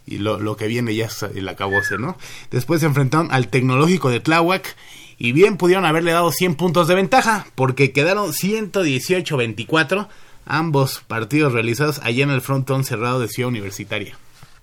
[0.07, 2.17] y lo, lo que viene ya es el acabose, ¿no?
[2.51, 4.77] Después se enfrentaron al Tecnológico de Tláhuac
[5.19, 10.09] y bien pudieron haberle dado 100 puntos de ventaja porque quedaron 118-24
[10.47, 14.17] ambos partidos realizados allá en el frontón cerrado de Ciudad Universitaria.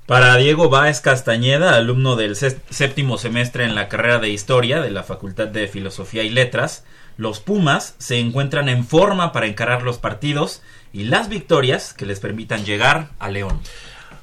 [0.07, 4.89] Para Diego Báez Castañeda, alumno del sé- séptimo semestre en la carrera de Historia de
[4.89, 6.85] la Facultad de Filosofía y Letras,
[7.17, 10.61] los Pumas se encuentran en forma para encarar los partidos
[10.93, 13.59] y las victorias que les permitan llegar a León.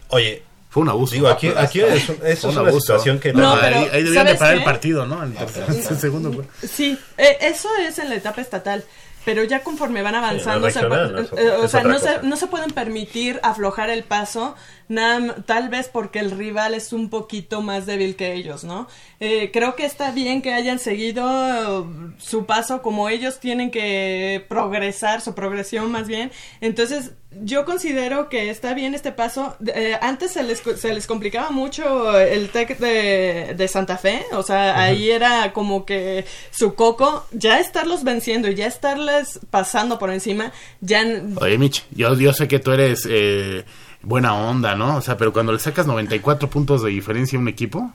[0.09, 1.13] Oye, Fue un abuso.
[1.15, 2.09] digo, aquí, aquí es,
[2.45, 2.81] un- una abuso.
[2.81, 3.35] situación que...
[3.35, 4.59] No, ahí, pero, ahí deberían de ¿sabes parar qué?
[4.61, 5.23] el partido, ¿no?
[5.23, 6.47] El, el segundo gol.
[6.67, 8.83] Sí, eh, eso es en la etapa estatal.
[9.25, 12.23] Pero ya conforme van avanzando, Sí, se no es eh, otra- o sea, no se,
[12.23, 14.55] no se pueden permitir aflojar el paso,
[14.89, 18.87] nada, tal vez porque el rival es un poquito más débil que ellos, ¿no?
[19.21, 24.45] Eh, creo que está bien que hayan seguido eh, su paso como ellos tienen que
[24.49, 26.31] progresar, su progresión más bien.
[26.61, 29.57] Entonces, yo considero que está bien este paso.
[29.67, 34.43] Eh, antes se les, se les complicaba mucho el TEC de, de Santa Fe, o
[34.43, 40.11] sea, ahí era como que su coco, ya estarlos venciendo y ya estarles pasando por
[40.11, 41.05] encima, ya...
[41.37, 43.65] Oye, Mitch, yo, yo sé que tú eres eh,
[44.03, 44.97] buena onda, ¿no?
[44.97, 47.93] O sea, pero cuando le sacas 94 puntos de diferencia a un equipo,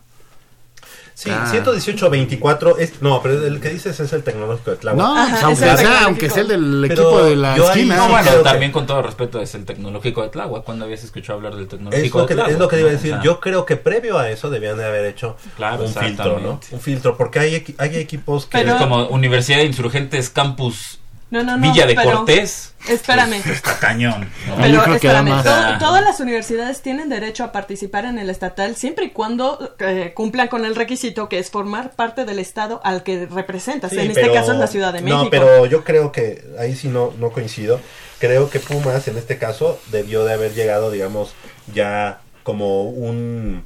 [1.21, 1.51] Sí, Ah.
[1.51, 4.97] 118-24, es, no, pero el que dices es el tecnológico de Tláhuac.
[5.05, 6.05] no, Ajá, aunque, es el sea, tecnológico.
[6.07, 7.95] aunque sea el del Pero equipo de la esquina.
[7.97, 10.63] no, No, bueno, que- también con todo respeto es el tecnológico de Tláhuac.
[10.63, 12.51] ¿Cuándo habías escuchado hablar del Es tecnológico de Tláhuac?
[12.53, 13.11] es lo que iba a decir.
[13.11, 16.39] O sea, Yo creo que previo a eso debían de haber hecho Claro, un filtro,
[16.39, 16.61] ¿no?
[16.71, 18.59] Un filtro, porque hay, equi- hay equipos que...
[18.59, 20.99] Pero- es como Universidad de Insurgentes Campus
[21.31, 21.71] No, no, no.
[21.71, 22.73] Villa de pero- Cortés.
[22.87, 23.41] Espérame.
[23.43, 24.29] Pues, está cañón.
[24.47, 24.55] ¿no?
[24.55, 25.43] Yo Pero creo que espérame, más.
[25.43, 30.13] to- todas las universidades tienen derecho a participar en el estatal siempre y cuando eh,
[30.15, 33.91] cumplan con el requisito que es formar parte del estado al que representas.
[33.91, 35.25] Sí, en este pero- caso es la Ciudad de México.
[35.25, 37.79] No, pero yo creo que ahí sí no, no coincido.
[38.19, 41.33] Creo que Pumas en este caso debió de haber llegado, digamos,
[41.73, 43.65] ya como un,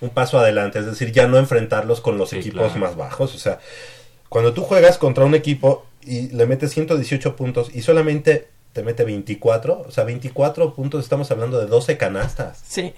[0.00, 0.78] un paso adelante.
[0.78, 2.78] Es decir, ya no enfrentarlos con los Sí, equipos claro.
[2.78, 3.34] más bajos.
[3.34, 3.58] O sea,
[4.28, 9.04] cuando tú juegas contra un equipo y le metes 118 puntos y solamente te mete
[9.04, 12.60] 24, o sea, 24 puntos, estamos hablando de 12 canastas.
[12.66, 12.92] Sí.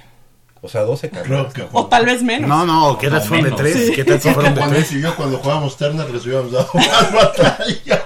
[0.60, 1.54] O sea, 12 Creo canastas.
[1.54, 2.48] que O tal vez menos.
[2.48, 3.60] No, no, ¿qué tal fueron de menos.
[3.60, 3.86] tres?
[3.88, 3.92] Sí.
[3.94, 4.92] ¿Qué tal fueron de Juan tres?
[4.92, 8.01] y yo cuando jugábamos Turner les hubiéramos dado más batalla.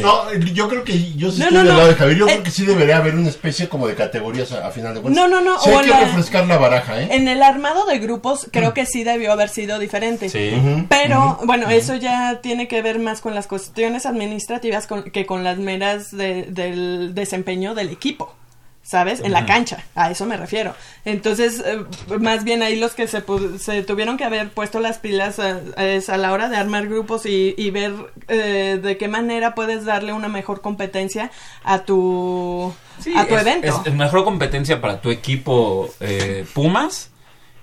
[0.00, 1.76] No, yo creo que yo sí No, estoy no, del no.
[1.78, 2.18] lado de Javier.
[2.18, 4.94] Yo Eh, creo que sí debería haber una especie como de categorías a, a final
[4.94, 5.22] de cuentas.
[5.22, 7.08] No, no, no, Sí o hay que la- refrescar la baraja, ¿eh?
[7.12, 10.28] En el armado de grupos creo que sí debió haber sido diferente.
[10.28, 10.52] Sí.
[10.88, 15.44] Pero bueno, eso ya tiene que ver más con las cuestiones administrativas con- que con
[15.44, 18.34] las meras de- del desempeño del equipo.
[18.82, 19.20] ¿Sabes?
[19.20, 20.74] En la cancha, a eso me refiero.
[21.04, 21.84] Entonces, eh,
[22.18, 23.22] más bien ahí los que se,
[23.58, 25.60] se tuvieron que haber puesto las pilas eh,
[25.96, 27.92] es a la hora de armar grupos y, y ver
[28.26, 31.30] eh, de qué manera puedes darle una mejor competencia
[31.62, 33.82] a tu, Sí, a tu es- evento.
[33.84, 37.10] Es, mejor competencia para tu equipo eh, Pumas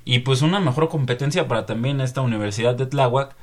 [0.06, 3.36] y pues una mejor competencia para también esta Universidad de Tláhuac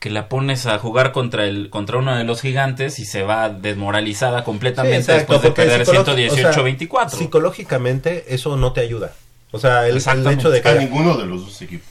[0.00, 3.50] que la pones a jugar contra el contra uno de los gigantes y se va
[3.50, 7.06] desmoralizada completamente Sí, exacto, después de perder psicológico- 118-24.
[7.06, 9.12] o sea, Psicológicamente eso no te ayuda.
[9.52, 10.68] O sea, el, el hecho de que...
[10.68, 11.86] A ninguno de los dos equipos.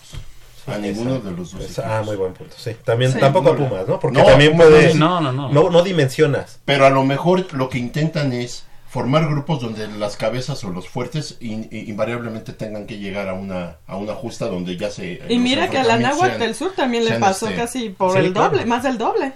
[0.68, 1.30] A ninguno exacto.
[1.32, 1.86] de los dos equipos.
[1.86, 2.72] Ah, muy buen punto, sí.
[2.84, 4.00] También Sí, tampoco a Pumas, ¿no?
[4.00, 4.94] Porque no, también Pumas puede...
[4.96, 5.50] no, no, no.
[5.50, 6.60] No, no dimensionas.
[6.66, 10.90] Pero a lo mejor lo que intentan es formar grupos donde las cabezas o los
[10.90, 15.22] fuertes in- i- invariablemente tengan que llegar a una a una justa donde ya se
[15.30, 18.34] Y mira que a la sean- del Sur también le pasó este, casi por el
[18.34, 18.50] claro.
[18.50, 19.34] doble, más del doble.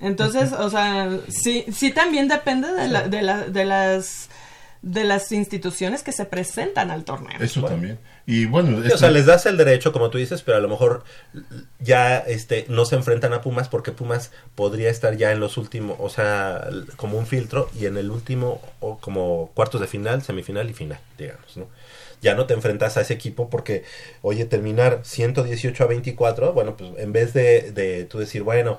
[0.00, 4.29] Entonces, o sea, sí, sí también depende de, la- de, la- de las
[4.82, 7.38] de las instituciones que se presentan al torneo.
[7.40, 7.98] Eso también.
[8.26, 10.60] Y bueno, Sí, este- O sea, les das el derecho, como tú dices, pero a
[10.60, 11.04] lo mejor
[11.80, 15.96] ya este no se enfrentan a Pumas porque Pumas podría estar ya en los últimos,
[16.00, 20.68] o sea, como un filtro y en el último o como cuartos de final, semifinal
[20.70, 21.68] y final, digamos, ¿no?
[22.22, 23.84] Ya no te enfrentas a ese equipo porque,
[24.22, 28.78] oye, terminar 118 a 24, bueno, pues en vez de, de tú decir, bueno,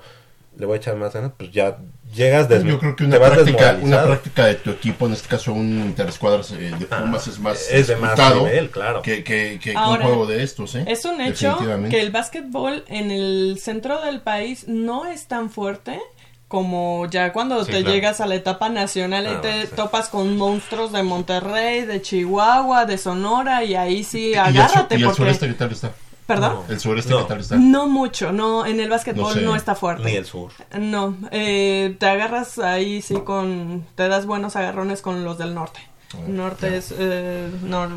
[0.58, 1.78] le voy a echar más ganas, pues ya
[2.14, 5.54] llegas desde yo creo que una práctica, una práctica de tu equipo, en este caso
[5.54, 9.02] un interescuadras eh, de Pumas, es más es de más nivel, claro.
[9.02, 10.76] que, que, que Ahora, un juego de estos.
[10.76, 10.84] ¿eh?
[10.88, 11.58] Es un hecho
[11.90, 16.00] que el básquetbol en el centro del país no es tan fuerte
[16.48, 17.96] como ya cuando Sí, te claro.
[17.96, 19.74] llegas a la etapa nacional y Ah, te sí.
[19.74, 24.96] topas con monstruos de Monterrey, de Chihuahua, de Sonora y ahí sí ¿Y el, agárrate
[24.96, 25.92] y el porque sureste qué tal está?
[26.36, 26.58] ¿Perdón?
[26.70, 27.20] El sureste No.
[27.20, 27.56] qué tal está?
[27.58, 30.04] No mucho, no, en el básquetbol No no, está fuerte.
[30.06, 30.52] Ni el sur.
[30.80, 35.80] No, eh, te agarras ahí sí con, te das buenos agarrones con los del norte.
[36.28, 37.90] norte es, eh, nor,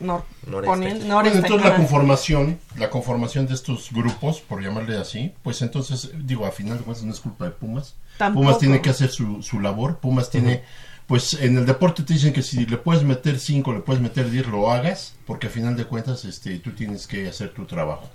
[0.00, 1.04] nor, Noreste.
[1.06, 6.46] noreste, entonces la conformación, la conformación de estos grupos, por llamarle así, pues entonces, digo,
[6.46, 7.96] a final de cuentas no es culpa de Pumas.
[8.16, 8.44] Tampoco.
[8.44, 9.98] Pumas tiene que hacer su, su labor.
[9.98, 10.62] Pumas tiene,
[11.10, 14.30] pues en el deporte te dicen que si le puedes meter 5, le puedes meter
[14.30, 18.08] 10, lo hagas, porque a final de cuentas este, tú tienes que hacer tu trabajo.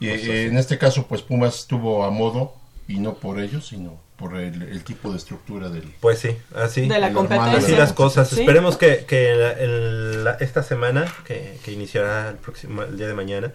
[0.00, 2.54] Y Pues eh, en este caso, pues Pumas tuvo a modo,
[2.88, 5.92] y no por ellos, sino por el, el tipo de estructura del...
[6.00, 6.88] Pues sí, así.
[6.88, 7.58] De la competencia.
[7.58, 8.30] Así las cosas.
[8.30, 8.40] Sí.
[8.40, 13.08] Esperemos que, que la- el- la- esta semana, que, que iniciará el, próximo, el día
[13.08, 13.52] de mañana,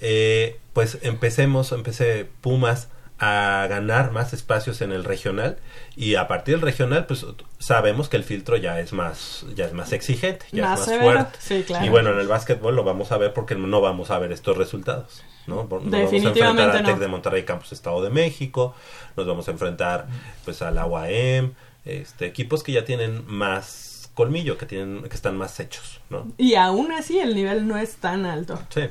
[0.00, 2.88] eh, pues empecemos, empecé Pumas
[3.24, 5.56] a ganar más espacios en el regional
[5.94, 7.24] y a partir del regional pues
[7.60, 10.88] sabemos que el filtro ya es más ya es más exigente ya Más es más
[10.88, 11.86] severo, fuerte sí, claro.
[11.86, 14.56] y bueno en el básquetbol lo vamos a ver porque no vamos a ver estos
[14.56, 16.98] resultados no nos vamos a enfrentar a Tec no.
[16.98, 18.74] de Monterrey Campus Estado de México
[19.16, 20.08] nos vamos a enfrentar
[20.44, 21.52] pues a la UAM
[21.84, 26.54] este equipos que ya tienen más colmillo que tienen que están más hechos no Y
[26.54, 28.58] aún así el nivel no es tan alto.
[28.68, 28.90] sí eh,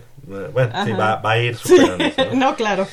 [0.53, 2.33] bueno sí va, va a ir Sí, superándose, ¿no?
[2.51, 2.87] no, claro.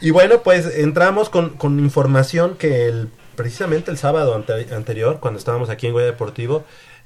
[0.00, 5.38] Y bueno, pues entramos con, con información que el, precisamente el sábado ante- anterior, cuando
[5.38, 6.64] estábamos aquí en Goya Deportivo,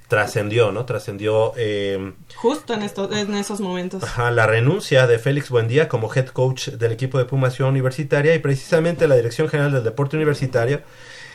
[0.09, 0.85] trascendió, ¿no?
[0.85, 4.03] Trascendió eh, Justo en, estos, en esos momentos.
[4.05, 8.35] ajá, la renuncia de Félix Buendía como head coach del equipo de Puma Ciudad Universitaria
[8.35, 10.81] y precisamente la Dirección General del Deporte Universitario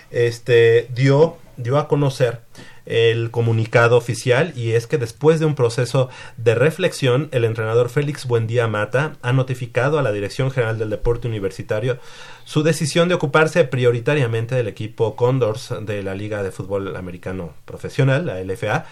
[0.10, 2.42] este, dio, dio a conocer
[2.86, 8.26] el comunicado oficial y es que después de un proceso de reflexión, el entrenador Félix
[8.26, 12.00] Buendía Mata ha notificado a la Dirección General del Deporte Universitario
[12.46, 18.26] su decisión de ocuparse prioritariamente del equipo Condors de la Liga de Fútbol Americano Profesional,
[18.26, 18.86] la LFA.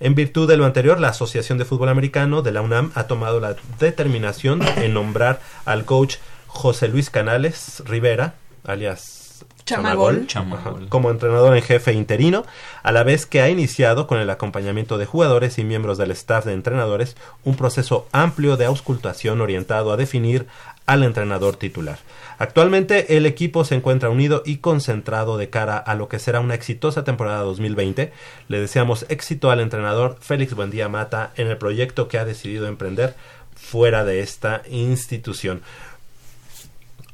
[0.00, 3.38] En virtud de lo anterior, la Asociación de Fútbol Americano de la UNAM ha tomado
[3.38, 6.16] la determinación en nombrar al coach
[6.48, 9.21] José Luis Canales Rivera, alias
[9.64, 10.26] Chamagol.
[10.26, 10.82] Chamagol.
[10.82, 12.44] Ajá, como entrenador en jefe interino,
[12.82, 16.44] a la vez que ha iniciado con el acompañamiento de jugadores y miembros del staff
[16.44, 20.46] de entrenadores un proceso amplio de auscultación orientado a definir
[20.86, 21.98] al entrenador titular.
[22.38, 26.54] Actualmente el equipo se encuentra unido y concentrado de cara a lo que será una
[26.54, 28.12] exitosa temporada 2020.
[28.48, 33.14] Le deseamos éxito al entrenador Félix Buendía Mata en el proyecto que ha decidido emprender
[33.54, 35.62] fuera de esta institución.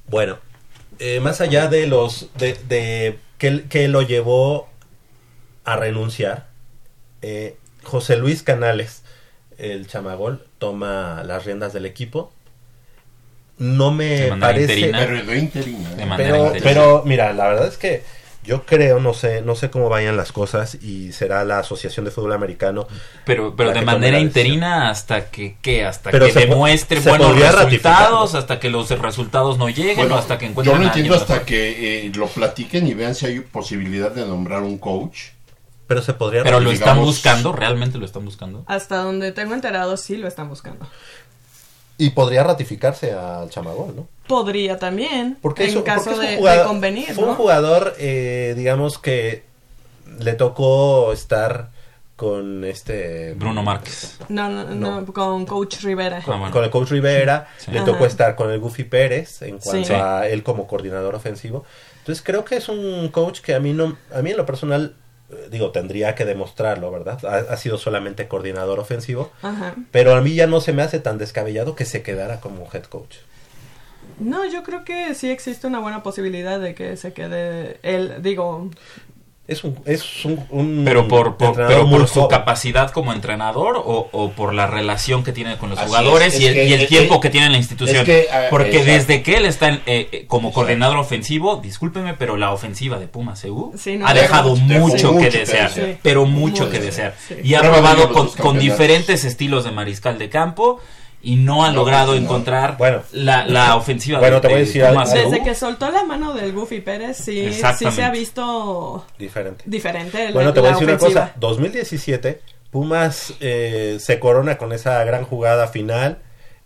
[0.09, 0.39] Bueno,
[0.99, 4.69] eh, más allá de los de, de que, que lo llevó
[5.65, 6.47] a renunciar,
[7.23, 9.03] eh, José Luis Canales,
[9.59, 12.33] el chamagol, toma las riendas del equipo.
[13.59, 14.99] No me De parece, interina.
[14.99, 15.95] Pero de interina.
[15.95, 16.65] De manera pero, interina.
[16.65, 18.03] pero mira, la verdad es que
[18.45, 22.11] yo creo, no sé, no sé cómo vayan las cosas y será la Asociación de
[22.11, 22.87] Fútbol Americano.
[23.25, 25.85] Pero, pero de manera interina hasta que, ¿qué?
[25.85, 30.15] Hasta Pero que se demuestre se buenos resultados, hasta que los resultados no lleguen Bueno,
[30.15, 32.95] o hasta que yo encuentren lo a alguien entiendo hasta que eh, lo platiquen y
[32.95, 35.31] vean si hay posibilidad de nombrar un coach.
[35.87, 38.63] Pero se podría Pero lo están buscando, realmente lo están buscando.
[38.67, 40.87] Hasta donde tengo enterado, sí lo están buscando.
[41.99, 44.09] Y podría ratificarse al chamagol, ¿no?
[44.27, 47.31] Podría también, Porque en eso- caso porque es un de, jugador- de convenir, Fue un
[47.31, 47.37] ¿no?
[47.37, 49.43] jugador, eh, digamos que
[50.19, 51.71] le tocó estar
[52.17, 54.19] con este Bruno Márquez.
[54.29, 56.21] No, no, no, con Coach Rivera.
[56.23, 57.71] con, con el coach Rivera, Sí.
[57.71, 57.87] le Ajá.
[57.87, 59.93] tocó estar con el Goofy Pérez en cuanto Sí.
[59.95, 61.65] a él como coordinador ofensivo.
[61.99, 64.95] Entonces creo que es un coach que a mí no, a mí en lo personal,
[65.51, 67.25] digo, tendría que demostrarlo, ¿verdad?
[67.25, 69.75] Ha, ha sido solamente coordinador ofensivo, Ajá.
[69.91, 72.85] pero a mí ya no se me hace tan descabellado que se quedara como head
[72.85, 73.17] coach.
[74.19, 78.71] No, yo creo que sí existe una buena posibilidad de que se quede él, digo,
[79.49, 82.29] Es un, es un, un Pero por, por- entrenador pero por su joven.
[82.39, 86.41] capacidad como entrenador o, o por la relación que tiene con los Así jugadores es,
[86.41, 87.97] y, es el, que- y el es tiempo que- que tiene en la institución.
[87.97, 92.13] es que, ah, Porque desde que él está en, eh, eh, como coordinador ofensivo, discúlpeme,
[92.13, 95.39] pero la ofensiva de Pumas CU Sí, no, ha dejado mucho- dejó mucho, mucho que
[95.39, 95.73] desear,
[96.03, 97.37] pero mucho que desear, sí.
[97.43, 100.79] Y ha probado con, con diferentes estilos de mariscal de campo
[101.23, 102.19] y no ha No, logrado no.
[102.19, 103.03] encontrar Bueno.
[103.13, 105.03] la, la ofensiva Bueno, de, te voy a de decir algo.
[105.05, 109.65] Desde que soltó la mano del Goofy Pérez, sí, sí se ha visto Diferente.
[109.67, 111.33] diferente la, Bueno, te voy a decir una cosa.
[111.37, 112.41] 2017,
[112.71, 116.19] Pumas eh, se corona con esa gran jugada final,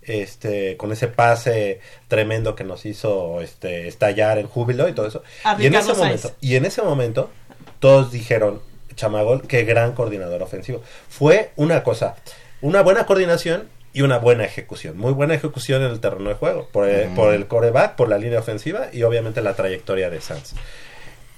[0.03, 5.23] este, con ese pase tremendo que nos hizo este, estallar en júbilo y todo eso.
[5.45, 7.31] A Y en, ese momento, y en ese momento,
[7.79, 8.61] todos dijeron,
[8.97, 10.83] Chamagol, qué gran coordinador ofensivo.
[11.09, 12.17] Fue una cosa,
[12.61, 14.97] una buena coordinación y una buena ejecución.
[14.97, 17.15] Muy buena ejecución en el terreno de juego, por el, Mm.
[17.15, 20.55] por el coreback, por la línea ofensiva y obviamente la trayectoria de Sanz.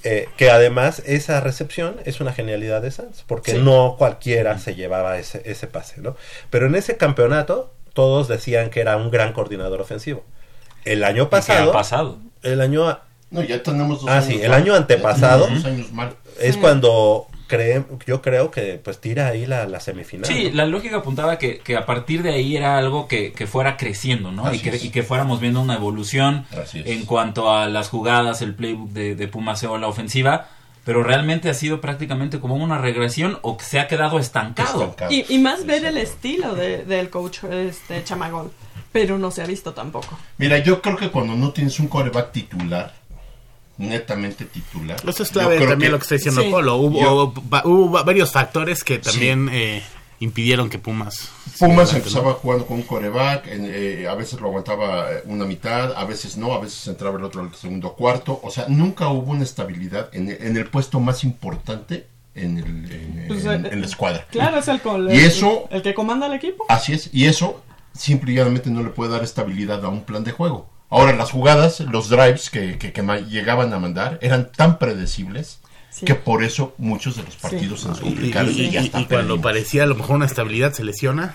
[0.07, 3.59] Eh, que además esa recepción es una genialidad de Sanz, porque Sí.
[3.59, 6.15] no cualquiera se llevaba ese, ese pase, ¿no?
[6.51, 10.23] Pero en ese campeonato todos decían que era un gran coordinador ofensivo.
[10.85, 12.19] El año ¿Y qué pasado, ha pasado?
[12.43, 14.61] el año a- No, ya tenemos dos Ah, años sí, el mal.
[14.63, 15.45] año antepasado.
[15.47, 16.15] tenemos dos años mal.
[16.39, 16.61] es Sí.
[16.61, 20.27] cuando cree, yo creo que pues tira ahí la, la semifinal.
[20.27, 20.57] Sí, ¿no?
[20.57, 24.33] la lógica apuntaba que, que a partir de ahí era algo que, que fuera creciendo,
[24.33, 24.53] ¿no?
[24.53, 28.91] Y que, y que fuéramos viendo una evolución en cuanto a las jugadas, el playbook
[28.91, 30.49] de, de Pumas o la ofensiva,
[30.85, 34.83] pero realmente ha sido prácticamente como una regresión o que se ha quedado estancado.
[34.83, 35.13] Estancado.
[35.13, 38.51] Y, y más ver el estilo de- del coach este Chamagol,
[38.93, 40.19] pero no se ha visto tampoco.
[40.39, 42.93] Mira, yo creo que cuando no tienes un coreback titular,
[43.79, 44.97] netamente titular.
[45.07, 46.51] Eso es clave también que- lo que está diciendo Sí.
[46.51, 46.77] Polo.
[46.77, 49.83] Hubo, Yo- hubo va- varios factores que también eh,
[50.21, 51.29] impidieron que Pumas.
[51.59, 52.35] Pumas empezaba ¿no?
[52.35, 56.37] jugando con un coreback, en, eh, a veces lo aguantaba eh, una mitad, a veces
[56.37, 58.41] no, a veces entraba el otro al segundo cuarto.
[58.43, 63.25] O sea, nunca hubo una estabilidad en, en el puesto más importante en, el, en,
[63.29, 64.27] Pues, en- eh, en la escuadra.
[64.31, 66.65] Claro, es el, col- Y eso- el que comanda el equipo.
[66.69, 67.63] Así es, y eso
[67.93, 70.69] simple y llanamente no le puede dar estabilidad a un plan de juego.
[70.91, 75.59] Ahora, las jugadas, los drives que, que- que llegaban a mandar eran tan predecibles
[75.91, 76.05] Sí.
[76.07, 78.83] que por eso muchos de los partidos se nos Y, y- complicaron y, y- ya
[78.83, 79.41] y cuando perdimos.
[79.43, 81.35] parecía a lo mejor una estabilidad se lesiona.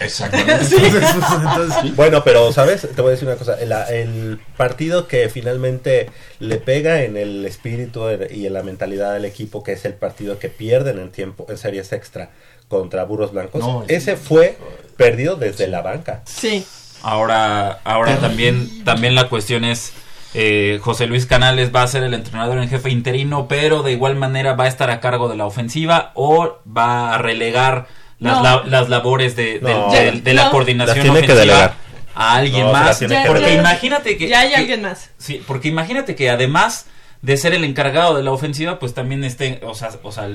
[0.00, 0.52] Exactamente.
[0.76, 1.02] Entonces,
[1.40, 2.80] entonces, Bueno, pero, ¿sabes?
[2.80, 3.60] Te voy a decir una cosa.
[3.60, 9.24] El, el partido que finalmente le pega en el espíritu y en la mentalidad del
[9.24, 12.30] equipo, que es el partido que pierden en tiempo, en series extra
[12.68, 14.56] contra Burros Blancos, No, ese fue
[14.96, 16.22] perdido desde la banca.
[16.24, 16.64] Sí,
[17.02, 19.92] Ahora, ahora también, también la cuestión es,
[20.34, 24.16] eh, José Luis Canales va a ser el entrenador en jefe interino, pero de igual
[24.16, 27.86] manera va a estar a cargo de la ofensiva o va a relegar
[28.18, 28.42] las, No.
[28.42, 29.90] la- las labores de, de- No.
[29.90, 30.50] de- de la No.
[30.52, 31.74] coordinación Las tiene que ofensiva delegar.
[32.14, 32.98] a alguien más.
[32.98, 34.28] que Porque imagínate que...
[34.28, 35.10] ya hay que- alguien más.
[35.18, 36.86] Sí, porque imagínate que además
[37.20, 40.28] de ser el encargado de la ofensiva, pues también esté, o sea, o sea,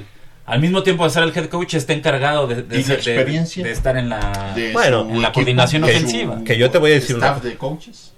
[0.47, 3.03] al, mismo tiempo de ser el head coach, esté encargado de, de Y la ser-
[3.03, 4.53] de- experiencia de estar en la...
[4.55, 6.39] De Bueno, su en la equipo, coordinación ofensiva.
[6.43, 8.13] Que yo te voy a decir staff una- de coaches.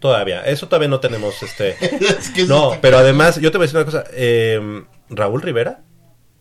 [0.00, 1.70] Todavía, eso todavía no tenemos este...
[2.18, 4.04] Es que eso No, está- pero además, yo te voy a decir una cosa.
[4.12, 5.80] eh, Raúl Rivera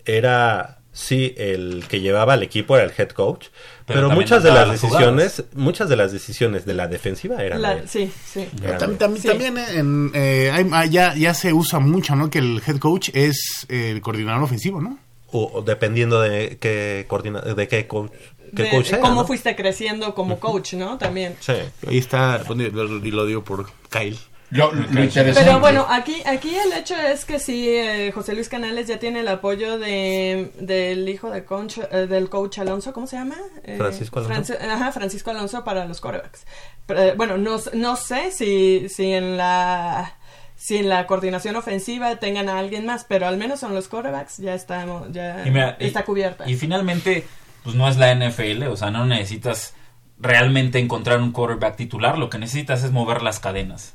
[0.05, 3.47] era, sí, el que llevaba al equipo, era el head coach.
[3.85, 7.43] Pero Pero, también muchas de las las decisiones, muchas de las decisiones de la defensiva
[7.43, 7.89] eran La- de él.
[7.89, 8.47] sí, sí.
[8.63, 8.99] Eran tam- de él.
[8.99, 9.27] tam- Sí.
[9.27, 12.29] También en, eh, hay- ya, ya se usa mucho, ¿no?
[12.29, 14.97] Que el head coach es eh, el coordinador ofensivo, ¿no?
[15.37, 18.11] O, o dependiendo de qué coordina, de qué coach,
[18.55, 19.27] qué De- coach sea, cómo ¿no?
[19.27, 20.97] fuiste creciendo como coach, ¿no?
[20.97, 21.35] También.
[21.39, 21.53] Sí.
[21.87, 24.17] Ahí está, y lo, digo por Kyle.
[24.51, 25.33] Lo, lo interesante.
[25.43, 29.21] Pero bueno, aquí, aquí el hecho es que sí, eh, José Luis Canales ya tiene
[29.21, 31.43] el apoyo de del hijo de
[31.91, 33.35] eh, del coach Alonso, ¿cómo se llama?
[33.63, 34.53] Eh, Francisco Alonso.
[34.53, 36.45] Franci- ajá, Francisco Alonso para los corebacks.
[36.85, 40.15] Pero, eh, bueno, no, no sé si, si en la
[40.57, 44.37] si en la coordinación ofensiva tengan a alguien más, pero al menos son los corebacks
[44.37, 46.49] ya estamos, ya mira, está cubierta.
[46.49, 47.25] Y finalmente,
[47.63, 49.73] pues no es la NFL, o sea, no necesitas
[50.19, 53.93] realmente encontrar un quarterback titular, lo que necesitas es mover las cadenas.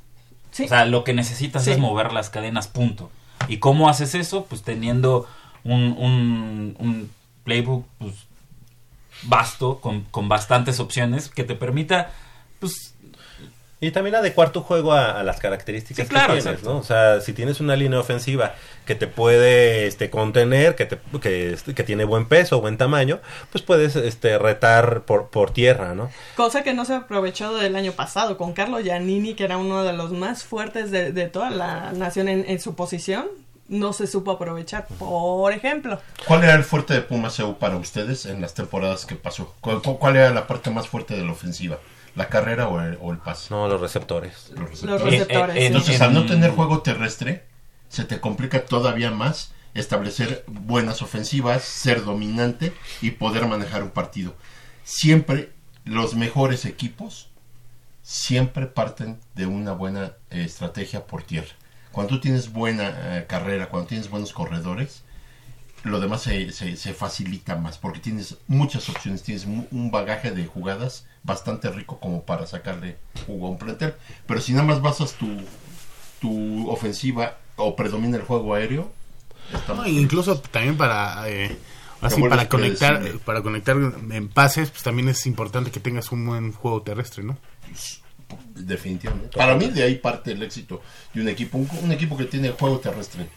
[0.51, 0.65] Sí.
[0.65, 1.71] O sea, lo que necesitas Sí.
[1.71, 3.11] es mover las cadenas, punto.
[3.49, 4.45] ¿Y cómo haces eso?
[4.47, 5.27] Pues teniendo
[5.65, 7.11] un, un, un
[7.45, 8.15] playbook pues,
[9.23, 12.11] vasto, con, con bastantes opciones, que te permita,
[12.59, 12.90] pues,
[13.83, 16.75] Y también adecuar tu juego a, a las características Sí, claro, que tienes, exacto.
[16.75, 16.81] ¿no?
[16.81, 18.55] O sea, si tienes una línea ofensiva
[18.85, 23.21] que te puede este, contener, que, te, que, este, que tiene buen peso, buen tamaño,
[23.51, 26.11] pues puedes este, retar por, por tierra, ¿no?
[26.37, 29.95] Cosa que no se aprovechó del año pasado con Carlo Giannini, que era uno de
[29.95, 33.29] los más fuertes de, de toda la nación en, en su posición.
[33.69, 36.01] No se supo aprovechar, por ejemplo.
[36.27, 39.55] ¿Cuál era el fuerte de Pumas EU para ustedes en las temporadas que pasó?
[39.61, 41.79] ¿Cuál, cuál- cuál era la parte más fuerte de la ofensiva?
[42.17, 43.49] ¿La carrera o el, o el pase?
[43.51, 44.51] No, los receptores.
[44.57, 45.57] Los Los receptores.
[45.57, 45.63] sí.
[45.65, 47.45] Entonces, al no tener juego terrestre,
[47.89, 54.35] se te complica todavía más establecer buenas ofensivas, ser dominante y poder manejar un partido.
[54.85, 55.53] Siempre
[55.85, 57.29] los mejores equipos
[58.03, 61.49] siempre parten de una buena eh, estrategia por tierra.
[61.93, 65.03] Cuando tú tienes buena eh, carrera, cuando tienes buenos corredores,
[65.85, 70.47] lo demás se, se- se facilita más porque tienes muchas opciones, tienes un bagaje de
[70.47, 72.97] jugadas bastante rico como para sacarle
[73.27, 73.95] jugo a un plantel.
[74.27, 75.29] Pero si nada más basas tu,
[76.21, 78.91] tu ofensiva o predomina el juego aéreo,
[79.69, 81.57] No, incluso también para eh,
[82.01, 86.53] así para conectar para conectar en pases pues también es importante que tengas un buen
[86.53, 87.37] juego terrestre no
[88.55, 89.37] Definitivamente.
[89.37, 91.59] Para mí de ahí parte el éxito de un equipo.
[91.59, 93.29] Un, un equipo que tiene juego terrestre eh,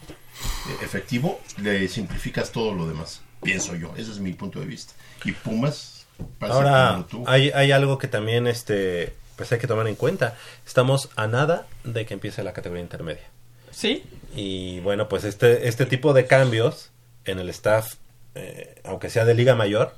[0.82, 3.22] efectivo, le simplificas todo lo demás.
[3.42, 3.92] Pienso yo.
[3.96, 4.94] Ese es mi punto de vista.
[5.24, 5.93] Y Pumas,
[6.40, 10.36] Ahora, hay, hay algo que también este, pues hay que tomar en cuenta.
[10.66, 13.24] Estamos a nada de que empiece la categoría intermedia.
[13.70, 14.04] Sí,
[14.36, 16.90] Y bueno, pues este, este tipo de cambios
[17.24, 17.94] en el staff,
[18.34, 19.94] eh, aunque sea de Liga Mayor,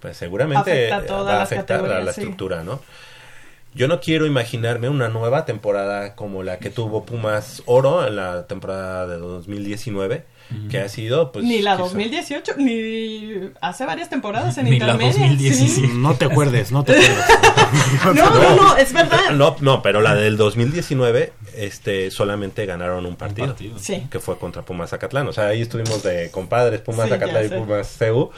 [0.00, 2.20] pues seguramente Afecta va a afectar a la sí.
[2.20, 2.80] estructura, ¿no?
[3.72, 8.48] Yo no quiero imaginarme una nueva temporada como la que tuvo Pumas Oro en la
[8.48, 10.24] temporada de 2019,
[10.70, 14.92] que ha sido pues ni la quizá- 2018, ni hace varias temporadas en Ni la
[14.94, 15.12] intermedia.
[15.28, 15.88] 2017.
[15.88, 15.92] sí.
[15.96, 17.24] no te acuerdes no te acuerdes
[18.04, 19.30] No, no, no, es verdad.
[19.32, 23.48] No, no, pero la del 2019 este solamente ganaron un partido.
[23.48, 23.78] partido.
[23.78, 24.06] Sí.
[24.10, 25.28] que fue contra Pumas Zacatlán.
[25.28, 27.56] O sea, ahí estuvimos de compadres, Pumas Sí, Zacatlán y sé.
[27.58, 28.30] Pumas CEU,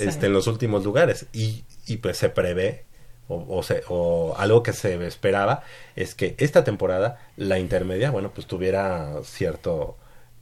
[0.00, 1.26] este, en los últimos lugares.
[1.32, 2.84] Y, y pues se prevé,
[3.28, 5.62] o, o, se- o algo que se esperaba,
[5.94, 9.96] es que esta temporada, la intermedia, bueno, pues tuviera cierto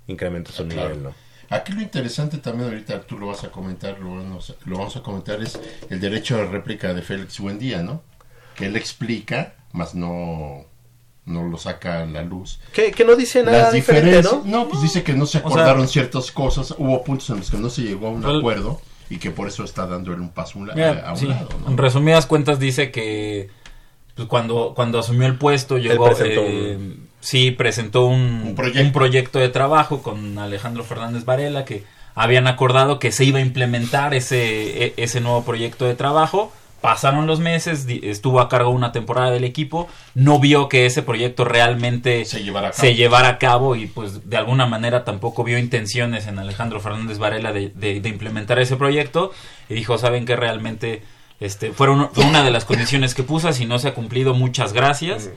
[0.09, 0.89] incremento en su Claro.
[0.89, 1.15] nivel, ¿no?
[1.51, 5.03] Aquí lo interesante también, ahorita tú lo vas a comentar, lo vamos, lo vamos a
[5.03, 8.03] comentar, es el derecho a réplica de Félix Buendía, ¿no?
[8.55, 10.67] Que él explica, más no,
[11.25, 12.61] no lo saca a la luz.
[12.75, 14.65] Que, que no dice nada Las diferente, diferencias, ¿no?
[14.65, 17.51] no, pues dice que no se O sea- acordaron ciertas cosas, hubo puntos en los
[17.51, 20.29] que no se llegó a un acuerdo y que por eso está dando él un
[20.31, 21.49] paso a un, la- Mira, a un sí, lado.
[21.65, 21.71] ¿no?
[21.71, 23.49] En resumidas cuentas dice que
[24.15, 26.05] pues, cuando, cuando asumió el puesto llegó...
[26.05, 26.79] presentó eh,
[27.21, 28.83] Sí, presentó un, Un proyecto.
[28.83, 33.43] un proyecto de trabajo con Alejandro Fernández Varela que habían acordado que se iba a
[33.43, 36.53] implementar ese, e- ese nuevo proyecto de trabajo.
[36.81, 41.45] Pasaron los meses, estuvo a cargo una temporada del equipo, no vio que ese proyecto
[41.45, 42.81] realmente Se llevará a cabo.
[42.81, 47.19] se llevara a cabo y pues de alguna manera tampoco vio intenciones en Alejandro Fernández
[47.19, 49.33] Varela de, de- de implementar ese proyecto
[49.69, 51.03] y dijo, ¿saben que realmente
[51.41, 55.31] este, fue una de las condiciones que puso, si no se ha cumplido, muchas gracias.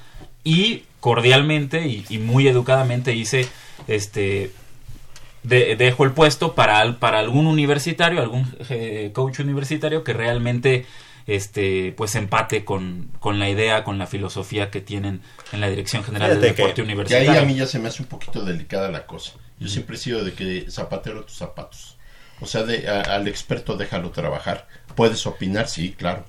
[0.44, 3.48] Y cordialmente y, y muy educadamente hice,
[3.88, 4.52] este,
[5.44, 10.86] de- dejo el puesto para, al- para algún universitario, algún eh, coach universitario que realmente
[11.28, 15.22] este pues empate con, con la idea, con la filosofía que tienen
[15.52, 17.42] en la Dirección General del Fíjate que- Deporte Que ahí Universitario.
[17.42, 19.34] a mí ya se me hace un poquito delicada la cosa.
[19.60, 21.98] Yo siempre he sido de que zapatero tus zapatos.
[22.40, 24.68] O sea, de, a- al experto déjalo trabajar.
[24.96, 26.26] Puedes opinar, sí, claro.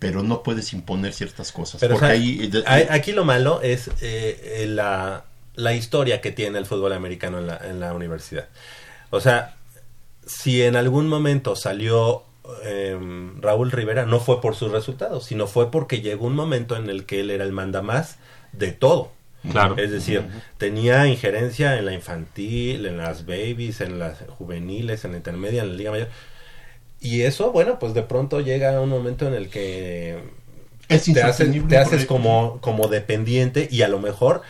[0.00, 1.80] Pero no puedes imponer ciertas cosas.
[1.80, 2.46] Pero, porque o sea, ahí...
[2.48, 5.24] de- aquí lo malo es eh, eh, la,
[5.54, 8.48] la historia que tiene el fútbol americano en la, en la universidad.
[9.10, 9.56] O sea,
[10.26, 12.24] si en algún momento salió
[12.64, 16.88] em, Raúl Rivera, no fue por sus resultados, sino fue porque llegó un momento en
[16.90, 18.16] el que él era el mandamás
[18.52, 19.12] de todo.
[19.50, 19.76] Claro.
[19.78, 20.22] Es decir,
[20.58, 25.70] tenía injerencia en la infantil, en las babies, en las juveniles, en la intermedia, en
[25.70, 26.08] la liga mayor.
[27.00, 30.18] Y eso, bueno, pues de pronto llega un momento en el que
[30.88, 34.42] Es te haces, te como, como dependiente y a lo mejor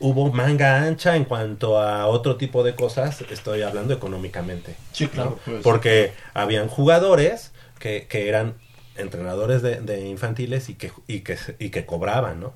[0.00, 4.74] hubo manga ancha en cuanto a otro tipo de cosas, estoy hablando económicamente.
[4.92, 5.38] Sí, claro.
[5.62, 8.54] Porque habían jugadores que, que eran
[8.96, 12.54] entrenadores de, de infantiles y que, y, que, y que cobraban, ¿no?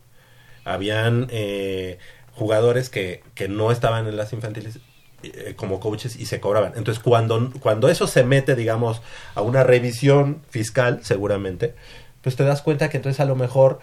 [0.64, 1.98] Habían eh,
[2.34, 4.80] jugadores que, que no estaban en las infantiles
[5.22, 6.72] eh, como coaches y se cobraban.
[6.76, 9.02] Entonces, cuando, cuando eso se mete, digamos,
[9.34, 11.74] a una revisión fiscal, seguramente,
[12.22, 13.80] pues te das cuenta que entonces a lo mejor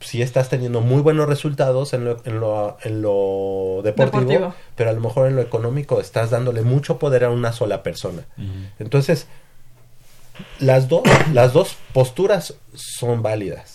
[0.00, 4.54] si estás teniendo muy buenos resultados en lo, en lo, en lo deportivo, Deportivo.
[4.74, 8.24] pero a lo mejor en lo económico estás dándole mucho poder a una sola persona.
[8.78, 9.26] Entonces,
[10.58, 11.02] las dos,
[11.34, 13.69] las dos posturas son válidas.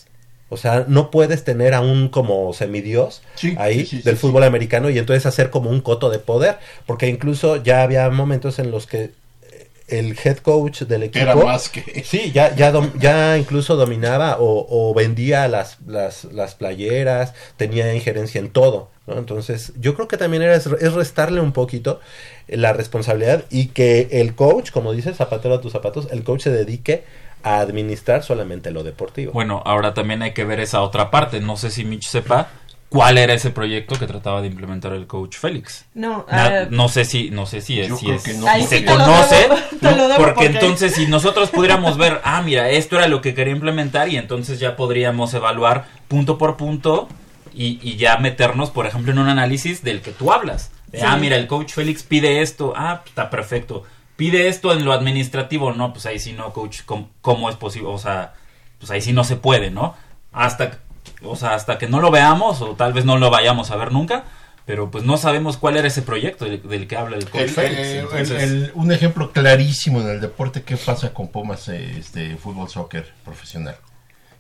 [0.49, 4.43] O sea, no puedes tener a un como semidios Sí, ahí sí, sí, del fútbol
[4.43, 8.69] americano y entonces hacer como un coto de poder, porque incluso ya había momentos en
[8.69, 9.11] los que
[9.51, 13.75] eh, el head coach del equipo Era más que- sí ya ya dom- ya incluso
[13.75, 19.17] dominaba o, o vendía las, las las playeras tenía injerencia en todo ¿no?
[19.17, 21.99] entonces yo creo que también era es, es restarle un poquito
[22.47, 26.51] la responsabilidad y que el coach como dices zapatero a tus zapatos el coach se
[26.51, 27.03] dedique
[27.43, 31.39] a administrar solamente lo deportivo Bueno, ahora también hay que ver esa otra parte.
[31.41, 32.47] No sé si Mitch sepa
[32.89, 35.85] cuál era ese proyecto que trataba de implementar el coach Félix.
[35.93, 38.47] No, Na- eh, no sé si no sé si es si es que no.
[38.47, 39.91] Ahí si sí se conoce debo, te ¿no?
[39.97, 43.33] lo debo porque, porque- entonces si nosotros pudiéramos ver ah mira esto era lo que
[43.33, 47.09] quería implementar y entonces ya podríamos evaluar punto por punto
[47.53, 51.05] y, y ya meternos por ejemplo en un análisis del que tú hablas De, Sí.
[51.07, 53.83] ah mira el coach Félix pide esto ah está perfecto
[54.15, 57.89] pide esto en lo administrativo no pues ahí sí no coach ¿cómo, cómo es posible
[57.89, 58.33] o sea
[58.79, 59.95] pues ahí sí no se puede no
[60.31, 60.79] hasta
[61.23, 63.91] o sea hasta que no lo veamos o tal vez no lo vayamos a ver
[63.91, 64.23] nunca
[64.65, 67.49] pero pues no sabemos cuál era ese proyecto del, del que habla el coach El-
[67.49, 71.67] Félix eh, entonces- el- el- un ejemplo clarísimo en el deporte, ¿qué pasa con Pumas
[71.69, 73.75] eh, este, fútbol soccer profesional?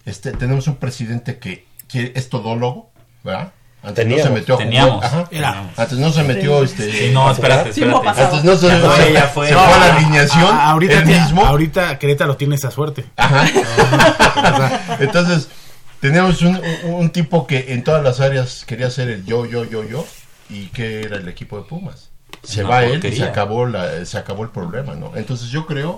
[0.05, 2.89] Este, tenemos un presidente que, que es todólogo,
[3.23, 3.53] ¿verdad?
[3.85, 4.69] Antes no se metió a jugar.
[4.69, 5.03] Teníamos.
[5.05, 5.23] Ajá.
[5.31, 5.69] Era.
[5.77, 6.65] Antes no se metió Sí.
[6.65, 8.07] este Sí, no, espérate, espérate.
[8.09, 9.47] Antes no se, fue, se- fue.
[9.47, 10.47] se No, fue a la alineación.
[10.51, 11.45] Ah, ahorita, te- mismo.
[11.45, 13.05] ahorita Querétaro tiene esa suerte.
[13.17, 13.45] Ajá.
[14.99, 15.49] Entonces,
[15.99, 19.63] teníamos un, un- un tipo que en todas las áreas quería ser el yo, yo,
[19.65, 20.05] yo, yo.
[20.49, 22.09] ¿Y que era el equipo de Pumas?
[22.43, 25.11] Se Una va él y se acabó, la, se acabó el problema, ¿no?
[25.15, 25.97] Entonces, yo creo,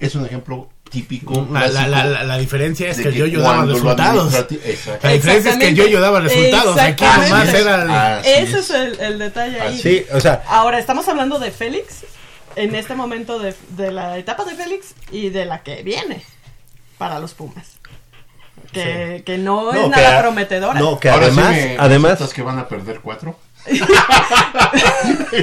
[0.00, 1.48] es un ejemplo típico.
[1.50, 4.32] La, la- la- la- la diferencia es que el yo-yo daba resultados.
[5.02, 6.78] La diferencia es que el yo-yo daba resultados.
[6.78, 8.52] Aquí nomás era el- Ese es.
[8.54, 9.78] es el, el detalle ahí.
[9.78, 12.04] sí o sea Ahora, estamos hablando de Félix
[12.54, 16.22] en este momento de, de la etapa de Félix y de la que viene
[16.98, 17.72] para los Pumas.
[18.72, 20.78] Que, que no, es No, nada a- prometedora.
[20.80, 23.38] no que Ahora además sí me, además ¿aceptas que van a perder cuatro?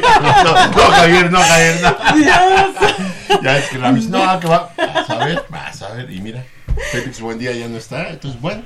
[0.02, 3.42] No, no, Javier, no, Javier, no.
[3.42, 6.22] ya es que la mis- no, que va, vas a ver, vas a ver, y
[6.22, 6.44] mira,
[6.92, 8.64] Félix Buendía ya no está, entonces bueno,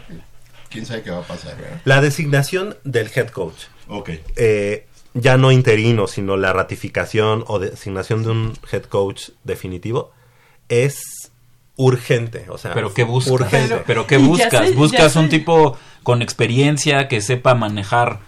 [0.69, 1.81] quién sabe qué va a pasar, ¿verdad?
[1.85, 8.23] la designación del head coach Ok, eh, ya no interino, sino la ratificación o designación
[8.23, 10.11] de un head coach definitivo
[10.69, 11.31] es
[11.75, 13.31] urgente, o sea, Pero ¿qué buscas?
[13.33, 13.67] urgente.
[13.69, 14.69] Pero, pero ¿qué buscas?
[14.69, 15.19] sé, ¿Buscas sé.
[15.19, 18.19] un tipo con experiencia que sepa manejar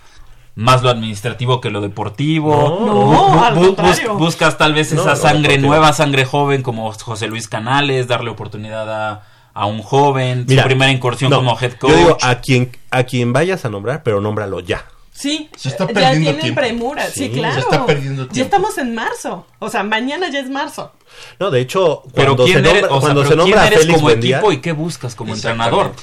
[0.56, 2.56] más lo administrativo que lo deportivo?
[2.86, 3.76] No, No, al bus-
[4.18, 8.90] buscas tal vez No, esa sangre nueva, sangre joven como José Luis Canales, darle oportunidad
[8.90, 11.92] a, a un joven, Mira, su primera incursión no, como head coach.
[11.92, 14.86] Yo digo a quien a quien vayas a nombrar, pero nómbralo ya.
[15.12, 16.60] Sí, Se está ya perdiendo tienen tiempo.
[16.62, 17.54] premura, sí, Sí, claro.
[17.54, 19.46] se está perdiendo Ya estamos en marzo.
[19.60, 20.92] O sea, mañana ya es marzo.
[21.40, 23.56] No, de hecho, pero cuando ¿quién se eres, nombra, o sea, cuando pero se nombra
[23.62, 25.94] ¿quién a eres Félix como Buendía, equipo y qué buscas como entrenador?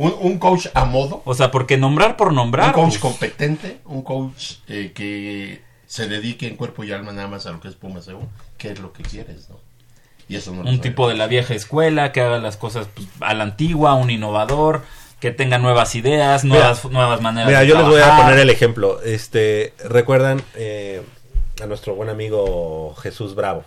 [0.00, 2.68] Un, un coach a modo, O sea, porque nombrar por nombrar.
[2.68, 7.28] un coach pues, competente, un coach eh, que se dedique en cuerpo y alma nada
[7.28, 8.08] más a lo que es Pumas
[8.56, 9.56] ¿qué es lo que quieres, no?
[10.26, 13.34] Y eso no un tipo de la vieja escuela que haga las cosas pues, a
[13.34, 14.84] la antigua, un innovador,
[15.20, 18.48] que tenga nuevas ideas, nuevas, nuevas maneras Mira, de yo les voy a poner el
[18.48, 19.02] ejemplo.
[19.02, 21.02] Este, recuerdan eh,
[21.62, 23.64] a nuestro buen amigo Jesús Bravo,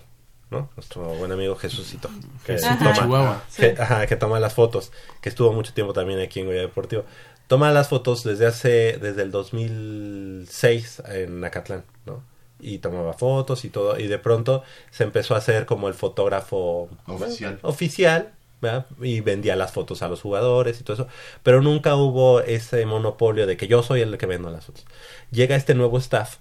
[0.54, 0.70] ¿no?
[0.76, 2.10] Nuestro buen amigo Jesucito,
[2.46, 3.44] que Chihuahua.
[3.58, 4.92] que, ajá, que toma las fotos,
[5.22, 7.04] que estuvo mucho tiempo también aquí en Goya Deportivo.
[7.48, 12.24] Toma las fotos desde hace, desde el 2006 en Acatlán, ¿no?
[12.60, 16.90] Y tomaba fotos y todo, y de pronto se empezó a hacer como el fotógrafo
[17.08, 17.60] Oficial.
[17.62, 18.86] oficial, ¿verdad?
[19.02, 21.08] Y vendía las fotos a los jugadores y todo eso,
[21.44, 24.86] pero nunca hubo ese monopolio de que yo soy el que vendo las fotos.
[25.32, 26.38] Llega este nuevo staff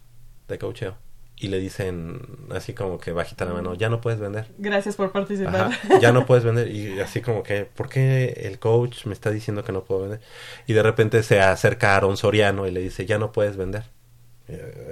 [0.47, 0.97] de coacheo
[1.43, 2.21] y le dicen
[2.55, 4.47] así como que bajita la mano, ya no puedes vender.
[4.59, 5.73] Gracias por participar.
[5.73, 6.69] Ajá, ya no puedes vender.
[6.69, 10.21] Y así como que, ¿por qué el coach me está diciendo que no puedo vender?
[10.69, 13.83] Y de repente se acerca a Aaron Soriano y le dice, ya no puedes vender.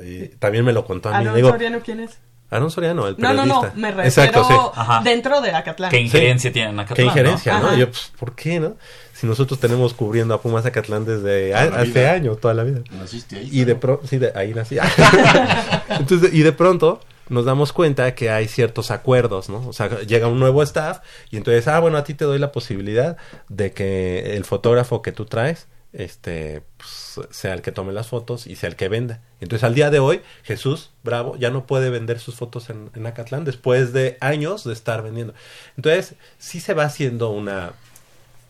[0.03, 1.19] Y también me lo contó a mí.
[1.19, 2.19] Aaron Digo, Soriano, ¿quién es?
[2.51, 3.45] Aaron Soriano, el No, periodista.
[3.55, 4.93] no, no, me refiero Exacto, sí.
[5.05, 5.91] Dentro de Acatlán.
[5.91, 6.95] ¿Qué injerencia tienen acá?
[6.95, 7.69] Qué injerencia, ¿no?
[7.69, 7.77] Ajá.
[7.77, 8.77] Yo, pues, ¿por qué, no?
[9.15, 12.81] Si nosotros tenemos cubriendo a Pumas Acatlán desde a- hace años, toda la vida.
[12.91, 13.49] Naciste ahí.
[13.53, 13.81] Y de ¿no?
[13.81, 14.79] pronto, sí, de, ahí nací.
[15.89, 19.67] Entonces, y de pronto nos damos cuenta que hay ciertos acuerdos, ¿no?
[19.69, 20.99] O sea, llega un nuevo staff
[21.31, 23.17] y entonces, ah, bueno, a ti te doy la posibilidad
[23.49, 28.47] de que el fotógrafo que tú traes, este, pues, sea el que tome las fotos
[28.47, 29.21] y sea el que venda.
[29.41, 33.07] Entonces, al día de hoy, Jesús, bravo, ya no puede vender sus fotos en, en
[33.07, 35.35] Acatlán después de años de estar vendiendo.
[35.77, 37.73] Entonces, sí se va haciendo una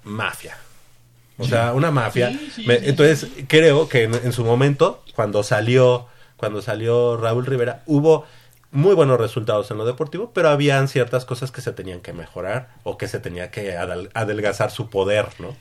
[0.04, 0.56] mafia.
[1.38, 2.30] O sea, una mafia.
[2.30, 7.16] Sí, sí, Me- sí, entonces, creo que en, en su momento, cuando salió, cuando salió
[7.16, 8.26] Raúl Rivera, hubo
[8.72, 12.68] muy buenos resultados en lo deportivo, pero habían ciertas cosas que se tenían que mejorar
[12.84, 15.56] o que se tenía que adel- adelgazar su poder, ¿no?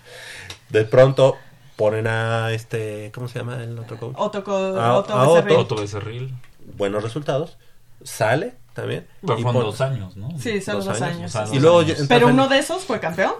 [0.69, 1.37] De pronto
[1.79, 4.13] ponen a este, ¿cómo se llama el otro coach?
[4.17, 5.55] Otto, Co- A- Otto a Becerril.
[5.57, 6.33] Otto Becerril.
[6.75, 7.57] Buenos resultados,
[8.03, 9.07] sale también.
[9.21, 10.29] Pero y fueron dos años, ¿no?
[10.37, 11.29] Sí, son Dos dos, años, años.
[11.31, 12.05] o sea, sí, dos Y luego años.
[12.09, 13.31] Pero uno de esos fue campeón.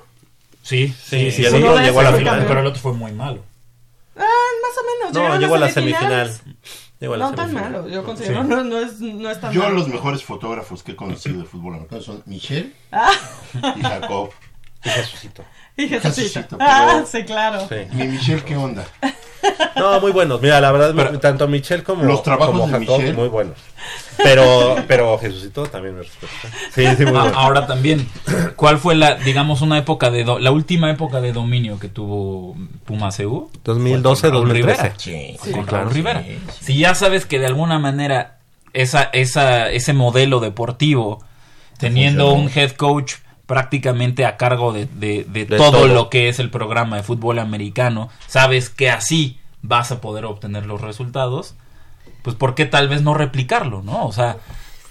[0.64, 2.26] Sí, Sí, sí, el uno otro llegó a la final.
[2.36, 3.44] campeón, Pero el otro fue muy malo.
[4.16, 5.30] Ah, más o menos.
[5.32, 6.34] No, llegó a la semifinal.
[7.02, 8.42] Llegó a la No tan malo, yo considero.
[8.44, 8.48] Sí.
[8.50, 9.76] No, no, es, no es tan Yo malo.
[9.76, 13.12] los mejores fotógrafos que he conocido de fútbol americano son Michelle Ah,
[13.76, 14.30] y Jacob.
[14.84, 15.44] Y Jesucito.
[15.84, 16.58] y Jesucito.
[16.60, 17.68] Ah, sí, claro.
[17.70, 17.76] Sí.
[17.94, 18.86] Mi Michelle, ¿qué onda?
[19.76, 20.42] No, muy buenos.
[20.42, 23.14] Mira, la verdad, Pero- tanto Michelle como, Los trabajos como de Jacob, Michelle.
[23.18, 23.58] muy buenos.
[24.18, 26.34] Pero, pero Jesucito también me respeta.
[26.76, 27.40] Sí, sí, muy Ah, bueno.
[27.40, 28.06] ahora también,
[28.58, 32.56] ¿cuál fue la, digamos, una época de, do- la última época de dominio que tuvo
[32.84, 33.50] Puma CU?
[33.64, 34.82] 2012, Con Raúl 2013.
[34.84, 34.96] Rivera.
[35.00, 36.22] Sí, Con claro, Rivera.
[36.24, 36.66] sí, sí.
[36.66, 38.40] Si ya sabes que de alguna manera
[38.74, 41.24] esa, esa, ese modelo deportivo,
[41.78, 43.14] teniendo un head coach
[43.50, 45.88] prácticamente a cargo de, de- de De todo, todo.
[45.88, 50.68] lo que es el programa de fútbol americano, sabes que así vas a poder obtener
[50.68, 51.56] los resultados,
[52.22, 54.06] pues ¿por qué tal vez no replicarlo, no?
[54.06, 54.38] O sea,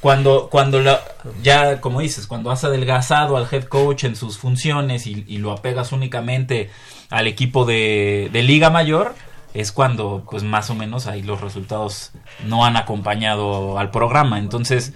[0.01, 1.01] cuando, cuando la-
[1.41, 5.53] ya, como dices, cuando has adelgazado al head coach en sus funciones y, y lo
[5.53, 6.69] apegas únicamente
[7.11, 9.15] al equipo de, de Liga Mayor,
[9.55, 12.11] es cuando, pues más o menos ahí los resultados
[12.45, 14.41] no han acompañado al programa.
[14.41, 14.95] Entonces,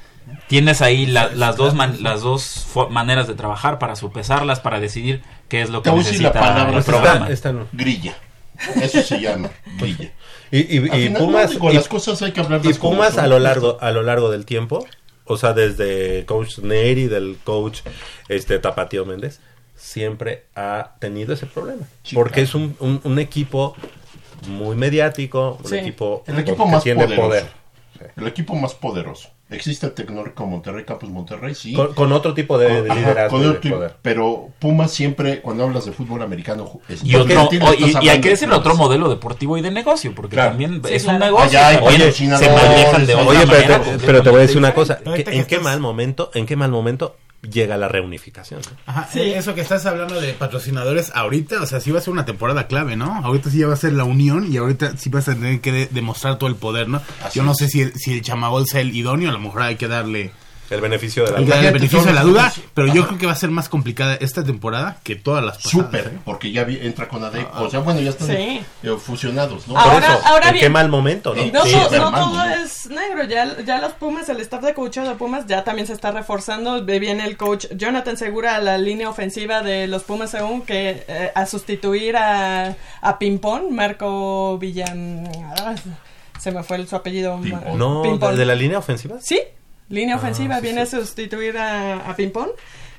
[0.48, 5.22] tienes ahí la- las dos, man- las dos maneras de trabajar para sopesarlas, para decidir
[5.48, 7.28] qué es lo que voy a decir la necesita palabra el programa.
[7.72, 8.14] Grilla.
[8.80, 10.12] Eso se llama grilla.
[10.50, 12.94] Y, y- y final, Pumas, no, digo, y- las cosas hay que y hablarlas como
[12.96, 14.86] Pumas a lo largo a lo largo del tiempo,
[15.24, 17.80] o sea, desde coach Neri, del coach
[18.28, 19.40] este Tapatío Méndez,
[19.74, 23.74] siempre ha tenido ese problema, porque es un, un- un equipo
[24.48, 25.76] muy mediático, un Sí.
[25.78, 27.28] equipo, El equipo que más tiene poderoso.
[27.28, 27.46] poder.
[28.16, 29.30] El equipo más poderoso.
[29.52, 31.72] Existe el Tecnológico Monterrey, Campus Monterrey, sí.
[31.74, 33.96] Con, con otro tipo de, de Ajá, liderazgo de otro tipo- poder.
[34.02, 38.20] Pero Pumas siempre, cuando hablas de fútbol americano, es- Y, otro, o- y- y hay
[38.20, 38.60] que de Pumas.
[38.60, 40.50] otro modelo deportivo y de negocio, porque Claro.
[40.50, 41.16] también Sí, es claro.
[41.18, 41.44] un negocio.
[41.58, 42.00] Allá hay también
[42.38, 44.74] se manejan de Oye, otra Oye, manera pero, te- pero te voy a decir una
[44.74, 48.60] cosa, Pero ¿en qué mal momento, en qué mal momento llega la reunificación?
[48.86, 49.20] Ajá, Sí.
[49.20, 52.24] eh, eso que estás hablando de patrocinadores ahorita, o sea, sí va a ser una
[52.24, 53.14] temporada clave, ¿no?
[53.24, 55.72] Ahorita sí ya va a ser la unión y ahorita sí vas a tener que
[55.72, 57.02] de- demostrar todo el poder, ¿no?
[57.24, 59.62] Así Yo no sé si el, si el chamagol sea el idóneo, a lo mejor
[59.62, 60.30] hay que darle
[60.72, 63.08] El beneficio de la darle el beneficio de la duda, pero yo Ajá.
[63.08, 65.70] creo que va a ser más complicada esta temporada que todas las pasadas.
[65.86, 66.18] Súper, ¿eh?
[66.24, 67.46] porque ya vi- entra con ADEC.
[67.60, 68.60] O sea, bueno, ya están Sí.
[68.82, 69.76] eh, fusionados, ¿no?
[69.78, 70.64] Ahora- Por eso, ahora ¿en bien.
[70.66, 71.44] qué mal momento, no?
[71.46, 72.54] No, Sí, to- pero no mal, todo ¿no?
[72.54, 75.92] es negro, ya, ya los Pumas, el staff de coacheo de Pumas ya también se
[75.92, 80.30] está reforzando, Ve- viene el coach Jonathan Segura a la línea ofensiva de los Pumas
[80.30, 85.28] según que eh, a sustituir a, a Pimpón, Marco Villan...
[85.60, 85.74] ah,
[86.40, 87.38] se me fue el- su apellido.
[87.40, 87.78] Pimpón.
[87.78, 88.36] No, Pimpón.
[88.36, 89.16] de la línea ofensiva.
[89.20, 89.40] Sí,
[89.92, 90.96] línea Ah, ofensiva sí, viene sí.
[90.96, 92.50] a sustituir a, a Pimpón.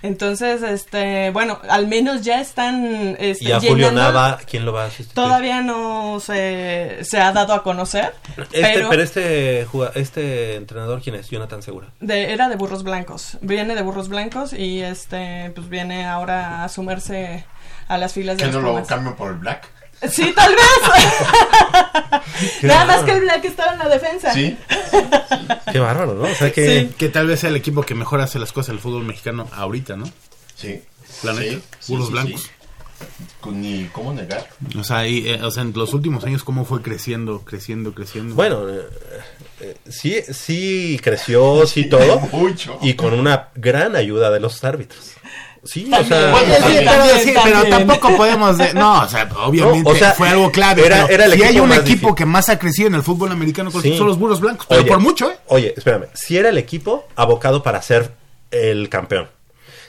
[0.01, 4.83] Entonces, este, bueno, al menos ya están este, Y a Julio Nava, ¿quién lo va
[4.85, 5.13] a sustituir?
[5.15, 8.13] Todavía no se, se ha dado a conocer.
[8.37, 9.65] Este, pero, pero, este
[9.95, 11.29] este entrenador, ¿quién es?
[11.29, 11.87] Jonathan Segura.
[12.01, 13.37] de, era de Burros Blancos.
[13.39, 17.45] Viene de Burros Blancos y este pues viene ahora a sumarse
[17.87, 19.69] a las filas de Que no lo cambian por el Black.
[20.09, 20.63] Sí, tal vez.
[22.63, 24.33] Nada más que el Black estaba en la defensa.
[24.33, 24.57] Sí.
[25.71, 26.23] Qué bárbaro, ¿no?
[26.23, 26.81] O sea que...
[26.81, 26.89] Sí.
[26.97, 29.95] Que tal vez sea el equipo que mejor hace las cosas del fútbol mexicano ahorita,
[29.95, 30.05] ¿no?
[30.55, 30.81] Sí.
[31.23, 32.49] La neta, puros blancos.
[33.41, 34.47] Con- Ni cómo negar.
[34.79, 38.35] O sea, ahí, eh, o sea, en los últimos años cómo fue creciendo, creciendo, creciendo.
[38.35, 38.87] Bueno, eh,
[39.59, 42.19] eh, sí, sí creció, sí todo.
[42.31, 42.77] Mucho.
[42.81, 45.11] Y con una gran ayuda de los árbitros.
[45.65, 46.31] Sí, o sea...
[46.31, 46.85] Bueno, Sí, también.
[46.89, 47.87] pero, sí, pero También.
[47.87, 50.85] tampoco podemos de- no, o sea, obviamente No, o sea, fue algo clave.
[50.85, 52.15] era- pero era el si hay un equipo difícil.
[52.15, 53.97] que más ha crecido en el fútbol americano Sí.
[53.97, 55.37] son los burros blancos, pero Oye, por mucho, ¿eh?
[55.47, 56.07] Oye, espérame.
[56.13, 58.11] Si era el equipo abocado para ser
[58.51, 59.29] el campeón.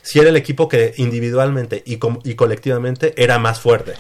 [0.05, 3.95] Si era el equipo que individualmente y, com- y colectivamente era más fuerte.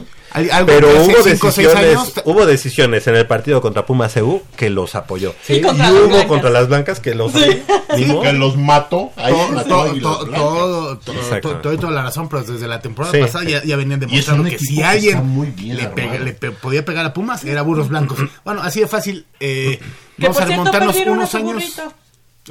[0.66, 5.34] Pero hubo decisiones, años- hubo decisiones en el partido contra Pumas CU que los apoyó.
[5.48, 6.26] Y y contra las hubo blancas.
[6.26, 8.20] contra las blancas que los modo.
[8.22, 9.12] Que los mató.
[9.16, 9.32] Ahí
[9.66, 13.50] todo, todo, toda la razón, pero desde la temporada Sí, pasada sí.
[13.52, 16.84] ya, ya venían demostrando que si alguien está muy bien le, pega- le pe- podía
[16.84, 18.18] pegar a Pumas, era burros blancos.
[18.44, 19.26] Bueno, así de fácil.
[19.40, 19.80] Eh,
[20.18, 21.54] vamos a remontarnos unos años.
[21.54, 21.92] burrito.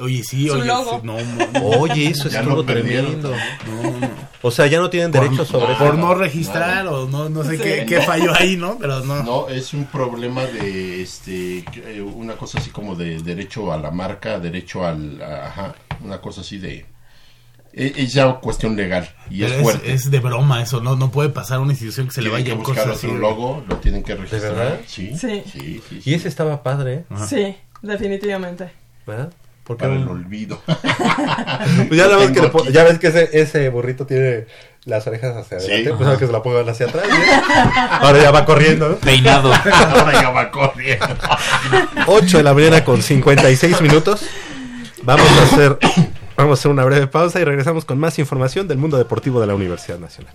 [0.00, 0.90] Oye, sí, Su oye, logo.
[1.00, 1.66] sí, no, no, no.
[1.78, 3.20] Oye, eso lo perdieron.
[3.20, 3.32] tremendo.
[3.66, 4.08] No, no.
[4.42, 5.96] O sea, ya no tienen derecho por, sobre por eso.
[5.96, 7.62] no registrar o no, no sé Sí.
[7.62, 8.76] qué, qué falló ahí, ¿no?
[8.78, 9.22] Pero no.
[9.22, 13.90] No, es un problema de este eh, una cosa así como de derecho a la
[13.90, 16.84] marca, derecho al a- ajá, una cosa así de
[17.72, 19.92] e- es ya cuestión legal y Pero es es, fuerte.
[19.92, 22.44] es de broma eso, no no puede pasar a una institución que se le tienen
[22.44, 23.06] que vaya buscar cosas así.
[23.06, 24.54] otro logo, lo tienen que registrar.
[24.54, 24.80] verdad?
[24.86, 25.42] Sí, Sí.
[25.50, 26.10] sí, sí, sí.
[26.10, 27.04] Y ese estaba padre, ¿eh?
[27.10, 27.26] Ajá.
[27.28, 28.70] Sí, definitivamente.
[29.06, 29.32] ¿verdad?
[29.64, 30.60] Porque para el olvido.
[31.88, 34.46] Pues ya, ves que, le ya ves que ese, ese burrito tiene
[34.84, 35.66] las orejas hacia Sí.
[35.66, 36.08] adelante, pues Ajá.
[36.10, 37.04] ahora que se la pongan hacia atrás.
[38.00, 38.96] Ahora ya va corriendo, ¿no?
[38.96, 39.52] Peinado.
[39.94, 41.06] Ahora ya va corriendo.
[42.06, 44.26] 8 de la mañana con 56 minutos.
[45.02, 45.78] Vamos a hacer
[46.36, 49.46] vamos a hacer una breve pausa y regresamos con más información del mundo deportivo de
[49.46, 50.34] la Universidad Nacional.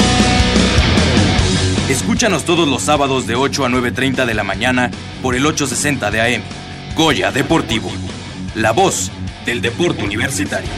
[1.89, 6.21] Escúchanos todos los sábados de 8 a 9.30 de la mañana por el 860 de
[6.21, 6.43] AM.
[6.95, 7.91] Goya Deportivo.
[8.55, 9.11] La voz
[9.45, 10.69] del deporte universitario.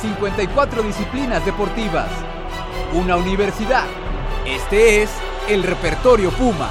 [0.00, 2.08] Cincuenta 54 disciplinas deportivas.
[2.94, 3.84] Una universidad.
[4.46, 5.10] Este es
[5.48, 6.70] el repertorio Puma.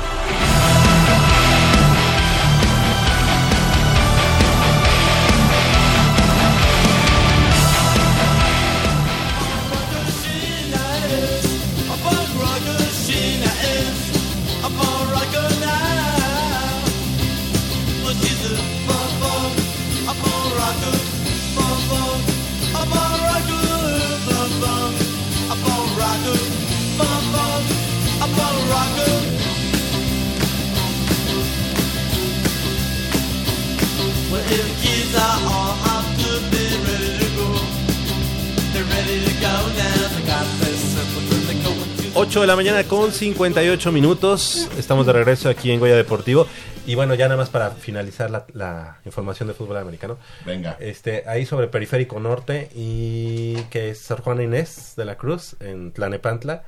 [42.18, 44.70] 8 de la mañana con 58 minutos.
[44.78, 46.48] Estamos de regreso aquí en Goya Deportivo.
[46.88, 50.18] Y bueno, ya nada más para finalizar la, la información de fútbol americano.
[50.46, 50.78] Venga.
[50.80, 55.92] Este, ahí sobre Periférico Norte y que es Sor Juana Inés de la Cruz en
[55.92, 56.64] Tlanepantla.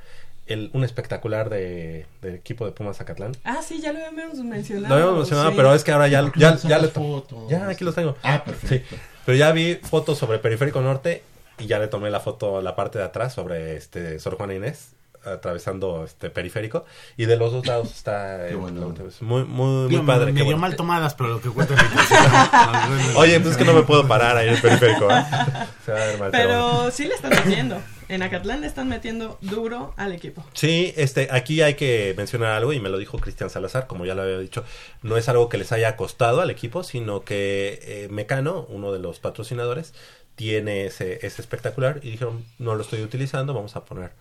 [0.48, 3.32] El, un espectacular de, del equipo de Pumas Zacatlán.
[3.44, 4.88] Ah, sí, ya lo habíamos mencionado.
[4.88, 5.54] Lo habíamos mencionado, sí.
[5.56, 7.48] pero es que ahora ya, ¿Por qué ya, ya, le to- fotos?
[7.48, 8.16] ya aquí los tengo.
[8.22, 8.96] Ah, perfecto.
[8.96, 11.22] Sí, pero ya vi fotos sobre Periférico Norte
[11.58, 14.92] y ya le tomé la foto, la parte de atrás sobre este Sor Juana Inés
[15.24, 16.84] atravesando este periférico
[17.16, 18.86] y de los dos lados está Qué la- onda.
[19.20, 20.58] muy muy muy Digo, padre me- bueno.
[20.58, 21.80] mal tomadas, pero lo que cuenta es
[23.16, 25.24] oye pues es que no me puedo parar ahí en el periférico ¿eh?
[25.84, 26.78] Se va a ver mal, pero bueno.
[26.80, 27.80] Pero sí le están metiendo.
[28.10, 30.42] En Acatlán le están metiendo duro al equipo.
[30.54, 34.14] Sí, este, aquí hay que mencionar algo y me lo dijo Cristian Salazar, como ya
[34.14, 34.64] lo había dicho,
[35.02, 38.98] no es algo que les haya costado al equipo, sino que eh, Mecano, uno de
[38.98, 39.92] los patrocinadores,
[40.36, 44.12] tiene ese, ese espectacular y dijeron, no lo estoy utilizando, vamos a poner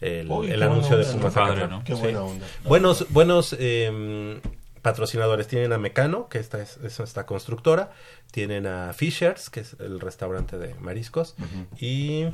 [0.00, 1.70] el, Uy, el qué anuncio de Zacatlán.
[1.70, 1.84] ¿no?
[1.84, 2.00] Qué Sí.
[2.00, 2.46] buena onda.
[2.64, 4.40] Buenos, buenos eh,
[4.82, 5.48] patrocinadores.
[5.48, 7.90] Tienen a Mecano, que esta es, es esta constructora.
[8.30, 11.34] Tienen a Fishers, que es el restaurante de mariscos.
[11.80, 12.26] Y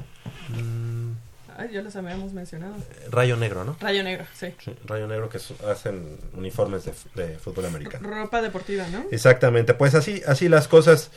[0.48, 1.12] mm,
[1.56, 2.74] Ay, ya los habíamos mencionado.
[3.10, 3.76] Rayo Negro, ¿no?
[3.80, 4.54] Rayo Negro, sí.
[4.58, 5.38] Sí, Rayo Negro, que
[5.70, 8.08] hacen uniformes de, de fútbol americano.
[8.08, 9.04] Ropa deportiva, ¿no?
[9.10, 11.10] Exactamente, pues así, así las cosas.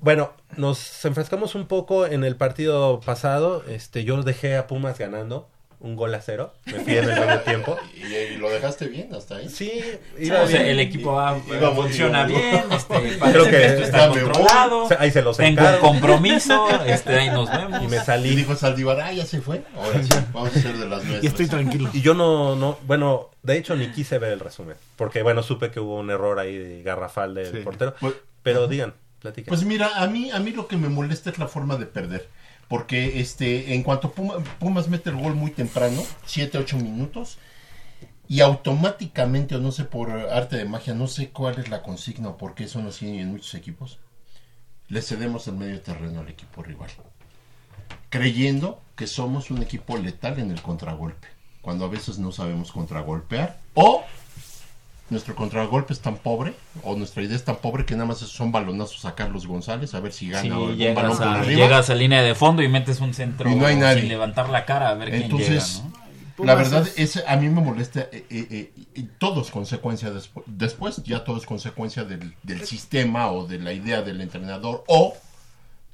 [0.00, 3.64] Bueno, nos enfrascamos un poco en el partido pasado.
[3.68, 5.48] Este, yo dejé a Pumas ganando
[5.80, 6.52] un gol a cero.
[6.66, 7.76] Me fui en el medio tiempo.
[7.96, 9.48] ¿Y, y lo dejaste bien hasta ahí?
[9.48, 9.72] Sí,
[10.16, 10.66] O iba sea, bien.
[10.72, 12.40] el equipo va, Iba funciona bien.
[12.40, 14.88] bien, este, Creo que que esto está controlado.
[14.98, 15.80] Ahí se los Tengo un encargo.
[15.88, 17.82] compromiso, este, ahí nos vemos.
[17.82, 18.34] Y me Y salí.
[18.36, 19.62] dijo Saldívar, ah, ya se fue.
[19.76, 21.24] Ahora sí, vamos a hacer de las nuestras.
[21.24, 21.90] Y estoy tranquilo.
[21.92, 24.76] Y yo no, no, bueno, de hecho ni quise ver el resumen.
[24.96, 27.58] Porque, bueno, supe que hubo un error ahí de garrafal del Sí.
[27.58, 27.94] portero.
[28.00, 28.14] Pues-
[28.44, 28.94] Pero digan,
[29.48, 32.28] Pues mira, a mí, a mí lo que me molesta es la forma de perder.
[32.68, 37.38] Porque este, en cuanto Puma- Pumas mete el gol muy temprano, 7, 8 minutos,
[38.28, 42.30] y automáticamente, o no sé por arte de magia, no sé cuál es la consigna
[42.30, 43.98] o por qué son así en muchos equipos,
[44.88, 46.88] le cedemos el medio terreno al equipo rival.
[48.08, 51.28] Creyendo que somos un equipo letal en el contragolpe,
[51.60, 54.04] cuando a veces no sabemos contragolpear, o
[55.12, 58.50] nuestro contragolpe es tan pobre, o nuestra idea es tan pobre que nada más son
[58.50, 61.90] balonazos a Carlos González, a ver si gana Sí, algún balón llegas por a, llegas
[61.90, 64.00] a línea de fondo y metes un centro Y no hay nadie.
[64.00, 65.62] sin levantar la cara a ver quién llega,
[66.38, 66.44] ¿no?
[66.44, 70.42] la verdad, es- a mí me molesta, eh, eh, eh, y todo es consecuencia despu-
[70.46, 75.14] después, ya todo es consecuencia del, del sistema o de la idea del entrenador o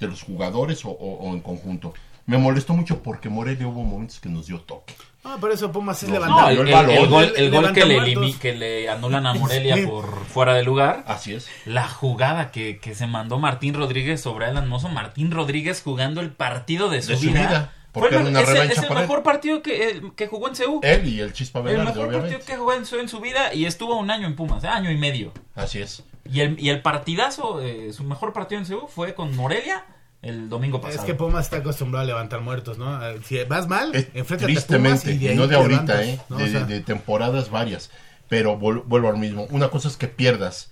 [0.00, 1.92] de los jugadores o, o- o en conjunto.
[2.28, 4.94] Me molestó mucho porque Morelia hubo momentos que nos dio toque.
[5.24, 6.38] Ah, por eso Pumas es No, levantar.
[6.44, 9.26] No, el, el el- el gol, el- el gol que, le elimi- que le anulan
[9.26, 9.86] a Morelia Sí.
[9.86, 11.04] por fuera de lugar.
[11.06, 11.48] Así es.
[11.64, 14.88] La jugada que, que se mandó Martín Rodríguez sobre Alan Mozo.
[14.88, 17.72] Martín Rodríguez jugando el partido de su De su vida.
[17.92, 19.06] porque el- una es, el- revancha es el para él.
[19.08, 20.80] mejor partido que, eh, que jugó en CU.
[20.82, 23.54] Él y el Chispa El Velarde, mejor partido que jugó en su, en su vida
[23.54, 24.68] y estuvo un año en Pumas, ¿eh?
[24.68, 25.32] año y medio.
[25.54, 26.04] Así es.
[26.30, 29.84] Y el, y el partidazo, eh, su mejor partido en CU fue con Morelia
[30.22, 31.00] el domingo pasado.
[31.00, 33.06] Es que Pumas está acostumbrado a levantar muertos, ¿no?
[33.06, 35.82] Eh, Si vas mal, Es enfréntate a Pumas tristemente, y de y no de ahorita,
[36.00, 36.20] levantas, ¿eh?
[36.28, 36.36] ¿no?
[36.38, 37.90] de, O sea, de- de temporadas varias.
[38.28, 39.46] Pero vuelvo al mismo.
[39.50, 40.70] Una cosa es que pierdas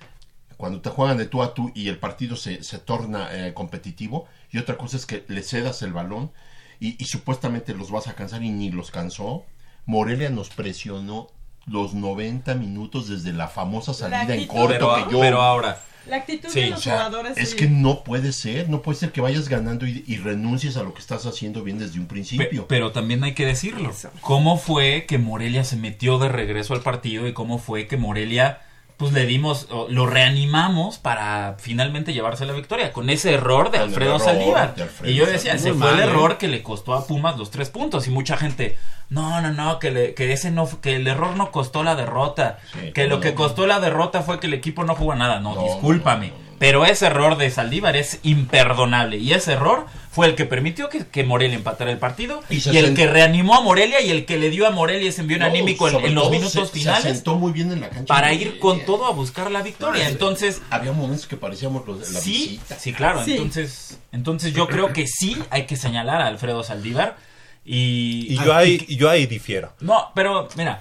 [0.56, 4.26] cuando te juegan de tú a tú y el partido se, se torna eh, competitivo.
[4.50, 6.30] Y otra cosa es que le cedas el balón
[6.80, 9.44] y, y supuestamente los vas a cansar y ni los cansó.
[9.86, 11.28] Morelia nos presionó
[11.66, 15.20] los 90 minutos desde la famosa salida en corto pero, que yo...
[15.20, 17.36] pero ahora, La actitud Sí, de O los sea, jugadores.
[17.36, 17.56] es sí.
[17.56, 20.94] que no puede ser, no puede ser que vayas ganando y, y renuncies a lo
[20.94, 22.66] que estás haciendo bien desde un Pe- principio.
[22.68, 23.92] pero también hay que decirlo.
[24.20, 28.60] ¿Cómo fue que Morelia se metió de regreso al partido y cómo fue que Morelia,
[28.96, 32.92] pues le dimos, o lo reanimamos para finalmente llevarse la victoria?
[32.92, 34.74] Con ese error de Alfredo error Saldívar.
[34.74, 36.04] de Alfredo Y yo decía, ese fue el mal, ¿eh?
[36.04, 38.06] error que le costó a Pumas los tres puntos.
[38.06, 38.76] Y mucha gente,
[39.08, 42.58] no, no, no, que, le- que ese no, que el error no costó la derrota.
[42.72, 43.34] Sí, que lo no, que no.
[43.36, 45.40] costó la derrota fue que el equipo no jugó nada.
[45.40, 46.28] No, No, discúlpame.
[46.28, 46.46] no, no, no.
[46.58, 49.18] Pero ese error de Saldívar es imperdonable.
[49.18, 52.42] Y ese error fue el que permitió que, que Morelia empatara el partido.
[52.48, 55.10] Y Y, se el que reanimó a Morelia y el que le dio a Morelia
[55.10, 57.90] ese envío No, anímico en, los minutos se- Se finales asentó muy bien en la
[57.90, 58.06] cancha.
[58.06, 60.08] para ir con todo a buscar la victoria.
[60.08, 62.78] Entonces, Había momentos que parecíamos los de la sí, visita.
[62.78, 63.22] sí, claro.
[63.22, 63.32] Sí.
[63.32, 67.16] Entonces, entonces yo creo que sí hay que señalar a Alfredo Saldívar.
[67.66, 69.72] Y, Y yo ahí, y yo ahí difiero.
[69.80, 70.80] no, pero mira,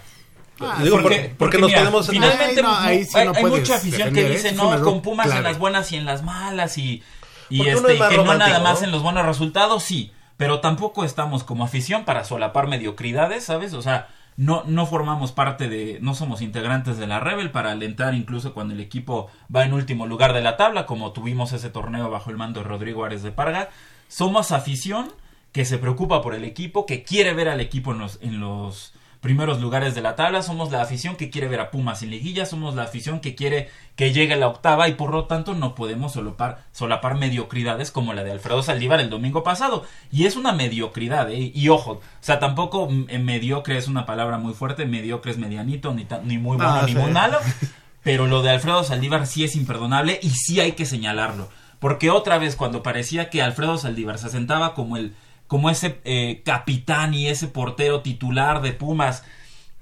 [0.59, 2.07] Ah, Digo, porque, porque nos mira, podemos...
[2.07, 4.35] Finalmente, no, ahí sí hay, no hay mucha afición defender, que ¿eh?
[4.35, 7.03] dice, no, error con Pumas en las buenas y en las malas y,
[7.49, 8.85] y, este, es que no nada más ¿no?
[8.85, 10.11] en los buenos resultados, sí.
[10.37, 13.73] Pero tampoco estamos como afición para solapar mediocridades, ¿sabes?
[13.73, 18.13] O sea, no, no formamos parte de, no somos integrantes de la Rebel para alentar
[18.13, 22.09] incluso cuando el equipo va en último lugar de la tabla, como tuvimos ese torneo
[22.09, 23.69] bajo el mando de Rodrigo Ares de Parga.
[24.07, 25.11] Somos afición
[25.55, 28.91] que se preocupa por el equipo, que quiere ver al equipo en los, en los
[29.21, 32.45] primeros lugares de la tabla, somos la afición que quiere ver a Pumas en liguilla,
[32.45, 35.73] somos la afición que quiere que llegue a la octava y por lo tanto no
[35.73, 39.85] podemos solapar, solapar mediocridades como la de Alfredo Saldívar el domingo pasado.
[40.11, 41.53] Y es una mediocridad, ¿eh?
[41.55, 45.37] y ojo, o sea, tampoco mm, eh, mediocre es una palabra muy fuerte, mediocre es
[45.37, 46.97] medianito, ni, ta- ni muy bueno No, ni sí.
[46.97, 47.37] muy malo,
[48.03, 51.47] pero lo de Alfredo Saldívar sí es imperdonable y sí hay que señalarlo.
[51.79, 55.15] Porque otra vez cuando parecía que Alfredo Saldívar se sentaba como el
[55.47, 59.23] como ese eh, capitán y ese portero titular de Pumas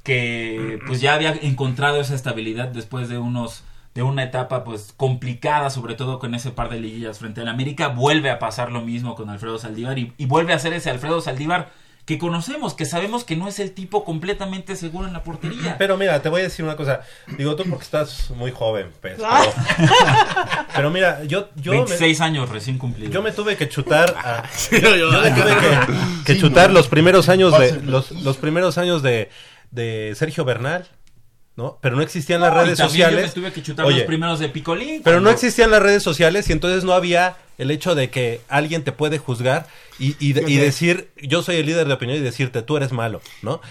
[0.03, 3.63] que pues ya había encontrado esa estabilidad después de unos
[3.95, 7.89] de una etapa pues complicada sobre todo con ese par de liguillas frente al América.
[7.89, 11.21] Vuelve a pasar lo mismo con Alfredo Saldívar y, y vuelve a ser ese Alfredo
[11.21, 11.71] Saldívar
[12.05, 15.95] que conocemos que sabemos que no es el tipo completamente seguro en la portería Pero
[15.97, 17.01] mira, te voy a decir una cosa.
[17.37, 19.19] Digo tú porque estás muy joven, pues.
[19.23, 19.41] Ah.
[19.77, 19.91] Pero,
[20.75, 24.13] pero mira, yo, yo, me, 26 años recién cumplidos yo me tuve que chutar.
[24.17, 28.77] a- yo- yo me tuve que, que chutar los primeros años de los, los primeros
[28.77, 29.29] años de,
[29.71, 30.85] de Sergio Bernal,
[31.55, 31.77] ¿no?
[31.81, 33.25] Pero no existían las No, y redes yo sociales.
[33.35, 36.49] me tuve que chutar Oye, los primeros de Picolín Pero no existían las redes sociales
[36.49, 39.67] y entonces no había el hecho de que alguien te puede juzgar
[39.99, 40.57] y, y, y Fíjate.
[40.59, 43.61] decir, yo soy el líder de opinión y decirte, tú eres malo, ¿no?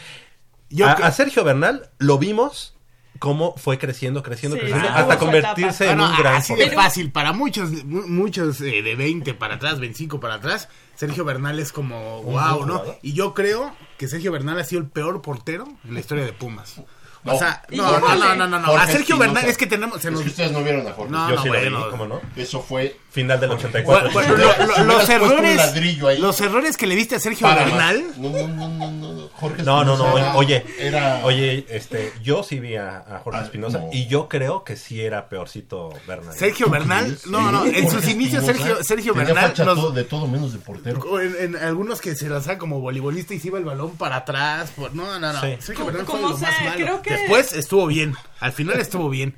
[0.71, 2.75] Yo a, que- a Sergio Bernal lo vimos
[3.19, 6.83] cómo fue creciendo, creciendo, Sí, creciendo, hasta convertirse en Bueno, un gran así de portero.
[6.83, 7.13] fácil.
[7.13, 11.73] Para muchos, mu- muchos eh, de 20 para atrás, 25 para atrás, Sergio Bernal es
[11.73, 12.75] como wow, ¿no?
[12.79, 12.99] jugador.
[13.03, 16.33] Y yo creo que Sergio Bernal ha sido el peor portero en la historia de
[16.33, 16.77] Pumas.
[17.25, 17.35] No.
[17.35, 18.73] O sea, no, no, no, no, no, no.
[18.77, 19.19] A Sergio Espinosa.
[19.19, 20.01] Bernal es que tenemos.
[20.03, 21.13] Se Es que ustedes no vieron a Jorge.
[21.13, 21.91] No, Yo no, sí lo vi.
[21.91, 22.21] ¿cómo no?
[22.37, 24.11] Eso fue Final del 84.
[24.11, 28.05] Bueno, lo- lo- los errores, los errores que le viste a Sergio para Bernal.
[28.17, 29.29] No, no, no, no, no, no.
[29.35, 31.21] Jorge No, no, no, Espinosa era- oye, Era...
[31.25, 33.91] oye, este, yo sí vi a, a Jorge Ah, Espinosa no.
[33.93, 36.35] y yo creo que sí era peorcito Bernal.
[36.35, 39.65] Sergio ¿Tú Bernal, no, no, Sí, en sus inicios Espinosa Sergio, Sergio tenía Bernal facha
[39.65, 41.21] nos- todo- de todo menos de portero.
[41.21, 44.71] en, en algunos que se lanzaba como voleibolista y se iba el balón para atrás.
[44.75, 45.41] por- no, no, no.
[45.43, 45.57] Sí.
[45.61, 46.77] Sergio Bernal fue Como lo más sea, malo.
[46.77, 48.15] creo que- Después estuvo bien.
[48.41, 49.35] Al final estuvo bien.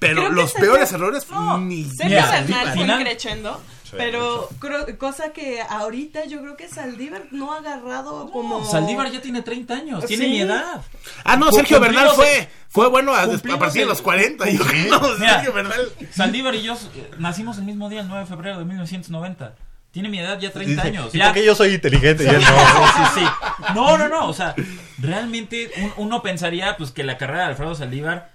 [0.00, 3.62] Pero Creo los peores errores No, ni Sergio Bernal fue creciendo,
[3.92, 8.64] pero creo- cosa que ahorita yo creo que Saldívar no ha agarrado como...
[8.68, 10.30] Saldívar ya tiene 30 años, tiene Sí.
[10.30, 10.82] mi edad.
[11.24, 14.48] Ah, no, Sergio Bernal fue, fue bueno a, a partir de los 40.
[14.50, 15.34] Yo, no, Mira.
[15.34, 15.92] Sergio Bernal.
[16.10, 19.54] Saldívar y yo eh, nacimos el mismo día, el 9 de febrero de 1990.
[19.92, 21.14] Tiene mi edad ya 30 Dice, años.
[21.14, 21.26] ¿y Ya.
[21.26, 22.40] por qué yo soy inteligente y él no?
[22.40, 23.26] Sí, sí, sí.
[23.74, 24.26] No, no, no.
[24.26, 24.54] O sea,
[24.98, 28.30] realmente un- uno pensaría pues que la carrera de Alfredo Saldívar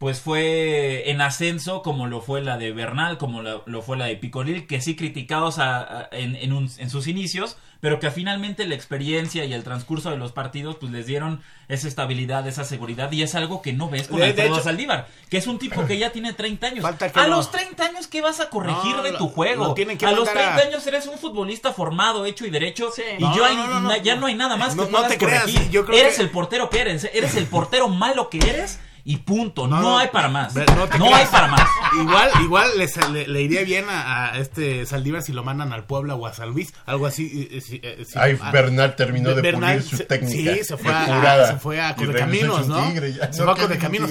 [0.00, 4.06] pues fue en ascenso como lo fue la de Bernal, como lo, lo fue la
[4.06, 8.10] de Picolil, que sí criticados a- a- en, en un- en sus inicios, pero que
[8.10, 12.64] finalmente la experiencia y el transcurso de los partidos pues les dieron esa estabilidad, esa
[12.64, 15.58] seguridad y es algo que no ves con De- de hecho- Saldívar, que es un
[15.58, 16.80] tipo que ya tiene 30 años.
[16.82, 19.64] Falta que a lo- los 30 años, ¿qué vas a corregir No, de tu juego?
[19.66, 22.50] lo tienen que a los mandar 30 a- años eres un futbolista formado, hecho y
[22.50, 24.22] derecho y No, yo hay- no, no, no, na- ya no.
[24.22, 25.70] no hay nada más No- que no puedas te creas, corregir.
[25.70, 29.18] yo creo eres que- el portero que eres, eres el portero malo que eres y
[29.18, 29.66] punto.
[29.66, 30.54] No, no, hay para más.
[30.98, 31.68] No, hay para más.
[32.00, 35.84] Igual, igual les- le, le iría bien a, a este Saldívar si lo mandan al
[35.84, 37.48] Puebla o a San Luis, algo así.
[37.50, 40.64] eh, eh, si- eh, si- Ay, Bernal terminó de Bernal pulir su se- técnica Sí,
[40.64, 42.86] se fue a, se fue a Correcaminos, ¿no?
[42.88, 43.32] tigre, ya.
[43.32, 44.10] se No, fue a Correcaminos.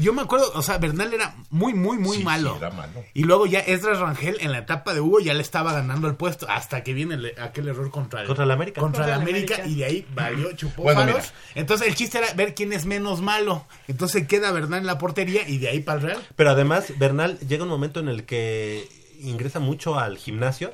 [0.00, 2.52] Yo me acuerdo, o sea, Bernal era muy, muy, muy Sí, malo.
[2.52, 3.04] sí, era malo.
[3.14, 6.14] Y luego ya Esdras Rangel en la etapa de Hugo ya le estaba ganando el
[6.14, 8.80] puesto hasta que viene el- aquel error contra el, Contra el América.
[8.80, 9.74] Contra, Contra el el América, América.
[9.74, 11.00] y de ahí valió, chupó Bueno.
[11.54, 13.66] Entonces el chiste era ver quién es menos malo.
[13.88, 16.26] Entonces queda Bernal en la portería y de ahí para el Real.
[16.36, 18.88] Pero además, Bernal llega un momento en el que
[19.20, 20.72] ingresa mucho al gimnasio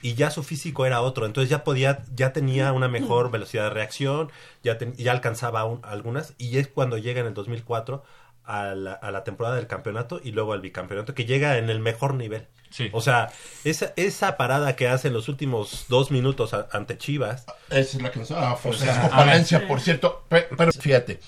[0.00, 1.26] y ya su físico era otro.
[1.26, 4.30] Entonces ya podía, ya tenía una mejor velocidad de reacción,
[4.64, 6.34] ya, ten- ya alcanzaba un- algunas.
[6.38, 8.02] Y es cuando llega en el 2004
[8.44, 11.78] a la, a la temporada del campeonato y luego al bicampeonato, que llega en el
[11.78, 12.48] mejor nivel.
[12.70, 12.88] Sí.
[12.92, 13.30] O sea,
[13.64, 17.44] esa, esa parada que hace en los últimos dos minutos a- ante Chivas.
[17.68, 18.30] Esa es la que nos...
[18.32, 20.24] Ah, Francisco sea, por cierto.
[20.28, 21.20] Pe- Pero, fíjate,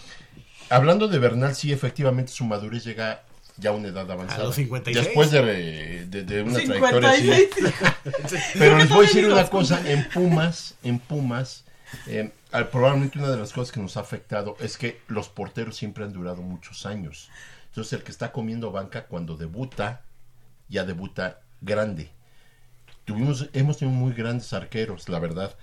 [0.70, 3.22] hablando de Bernal, sí, efectivamente su madurez llega
[3.56, 4.42] ya a una edad avanzada.
[4.42, 5.04] A los 56.
[5.06, 7.22] Después de, de- de una trayectoria así.
[7.22, 8.44] 56.
[8.58, 11.64] Pero les voy a decir una cosa, en Pumas, en Pumas,
[12.06, 15.76] eh, al- probablemente una de las cosas que nos ha afectado es que los porteros
[15.76, 17.30] siempre han durado muchos años.
[17.68, 20.02] Entonces el que está comiendo banca cuando debuta,
[20.68, 22.10] ya debuta grande.
[23.04, 25.54] Tuvimos, hemos tenido muy grandes arqueros, la verdad.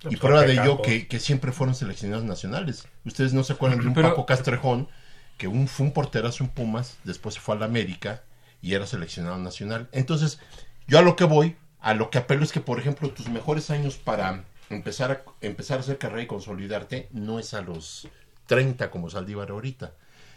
[0.00, 2.86] Y Pues, prueba de ello que, que siempre fueron seleccionados nacionales.
[3.04, 4.88] Ustedes no se acuerdan de un Pero- Paco Castrejón,
[5.36, 8.22] que un, fue un porterazo en Pumas, después se fue a la América
[8.62, 9.88] y era seleccionado nacional.
[9.92, 10.38] Entonces,
[10.86, 13.70] yo a lo que voy, a lo que apelo es que, por ejemplo, tus mejores
[13.70, 18.08] años para empezar a, empezar a hacer carrera y consolidarte no es a los
[18.46, 19.92] 30 como Saldívar ahorita.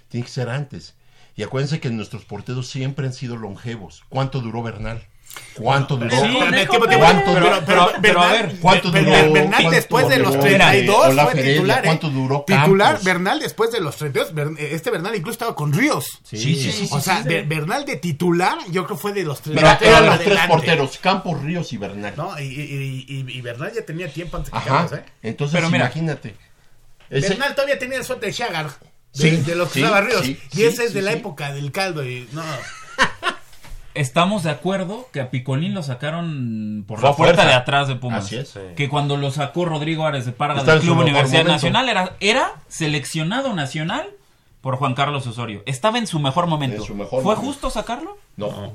[0.10, 0.96] Tiene que ser antes.
[1.36, 4.04] Y acuérdense que nuestros porteros siempre han sido longevos.
[4.10, 5.04] ¿Cuánto duró Bernal?
[5.56, 6.10] ¿Cuánto duró?
[6.10, 6.90] Sí, Espérame, Conejo tiempo, Pérez.
[6.90, 7.06] tiempo.
[7.06, 7.66] ¿Cuánto Pero- duró?
[7.66, 9.04] pero- pero- pero a Bernal- ver, ¿cuánto duró?
[9.04, 10.44] Bernal ¿Cuánto después de los duró?
[10.44, 11.88] 32 Olaf fue titular, ¿eh?
[11.88, 13.00] ¿Cuánto duró Titular?
[13.04, 14.34] Bernal después de los 32.
[14.34, 16.20] Bern- Este Bernal incluso estaba con Ríos.
[16.24, 16.88] Sí, sí, sí.
[16.92, 19.62] O sea, Ber- Bernal de titular, yo creo fue de los 30.
[19.62, 22.14] Mira, eran los tres porteros, Campos, Ríos y Bernal.
[22.18, 24.68] No, y, y, y- y Bernal ya tenía tiempo antes que Ajá.
[24.70, 25.04] Campos, ¿eh?
[25.22, 26.36] Entonces, Pero mira, imagínate.
[27.10, 28.68] Ese- Bernal todavía tenía suerte de Chagar.
[28.68, 30.26] De, Sí, de los que sí, estaba Ríos.
[30.26, 31.18] sí, y sí, ese es sí, de la sí.
[31.20, 32.04] época del caldo.
[32.04, 32.42] Y, no,
[33.96, 37.50] Estamos de acuerdo que a Picolín lo sacaron por Fue la puerta fuerza.
[37.52, 38.26] de atrás de Pumas.
[38.26, 38.58] Así es.
[38.76, 41.44] Que cuando lo sacó Rodrigo Árez de Parga Está del en su Club mejor Universidad
[41.44, 41.54] momento.
[41.54, 44.08] Nacional era, era seleccionado nacional
[44.62, 45.62] por Juan Carlos Osorio.
[45.66, 46.78] Estaba en su mejor momento.
[46.78, 47.42] En su mejor ¿Fue momento.
[47.46, 48.18] justo sacarlo?
[48.38, 48.74] No.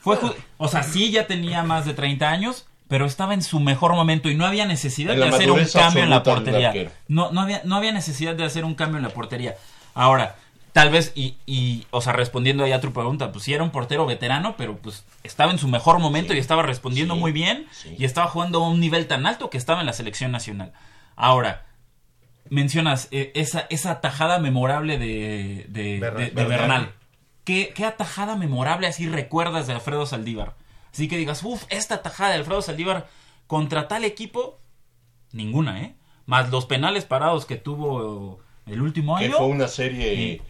[0.00, 3.58] Fue ju- o sea, sí ya tenía más de 30 años, pero estaba en su
[3.60, 6.16] mejor momento y no había necesidad En de la hacer un madurez cambio en la
[6.16, 6.68] absoluta del portería.
[6.68, 6.90] arquero.
[7.08, 9.56] No, no, había, no había necesidad de hacer un cambio en la portería.
[9.94, 10.36] Ahora,
[10.74, 13.70] tal vez, y, y, o sea, respondiendo ahí a tu pregunta, pues sí era un
[13.70, 17.66] portero veterano, pero pues estaba en su mejor momento y estaba respondiendo sí, muy bien
[17.70, 17.94] sí.
[17.96, 20.72] y estaba jugando a un nivel tan alto que estaba en la selección nacional.
[21.16, 21.64] Ahora,
[22.50, 26.18] mencionas eh, esa, esa atajada memorable de, de, Bernal.
[26.24, 26.58] de- de Bernal.
[26.58, 26.92] Bernal.
[27.44, 30.54] ¿Qué, ¿Qué atajada memorable así recuerdas de Alfredo Saldívar?
[30.92, 33.06] Así que digas, uff, esta atajada de Alfredo Saldívar
[33.46, 34.58] contra tal equipo,
[35.32, 35.94] ninguna, ¿eh?
[36.26, 39.36] Más los penales parados que tuvo el último Que año.
[39.36, 40.40] fue una serie.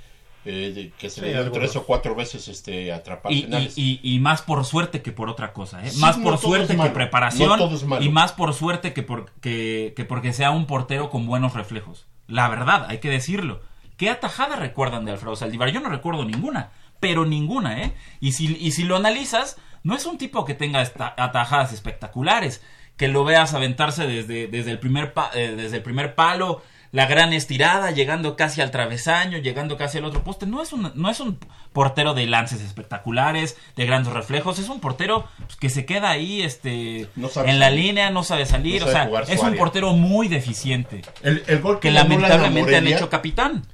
[0.44, 3.78] Eh, que se Sí, le dio tres o cuatro veces este, atrapar Y, penales.
[3.78, 5.90] y- y- y más por suerte que por otra cosa, ¿eh?
[5.90, 9.92] Sí, más no por suerte que preparación No y más por suerte que, por, que,
[9.96, 12.06] que porque sea un portero con buenos reflejos.
[12.26, 13.60] La verdad, hay que decirlo.
[13.96, 15.70] ¿Qué atajada recuerdan de Alfredo Saldívar?
[15.70, 16.70] Yo no recuerdo ninguna,
[17.00, 17.94] pero ninguna, ¿eh?
[18.20, 22.62] Y si, y si lo analizas, no es un tipo que tenga esta- atajadas espectaculares,
[22.96, 26.62] que lo veas aventarse desde, desde, el primer pa- eh, desde el primer palo,
[26.94, 30.46] la gran estirada, llegando casi al travesaño, llegando casi al otro poste.
[30.46, 31.38] No es un, no es un
[31.72, 34.60] portero de lances espectaculares, de grandes reflejos.
[34.60, 37.84] Es un portero pues, que se queda ahí este, No en la salir.
[37.84, 38.82] línea, no sabe salir.
[38.82, 39.58] No o sea, es un área.
[39.58, 41.02] portero muy deficiente.
[41.24, 43.66] el, el gol Que lamentablemente han hecho capitán.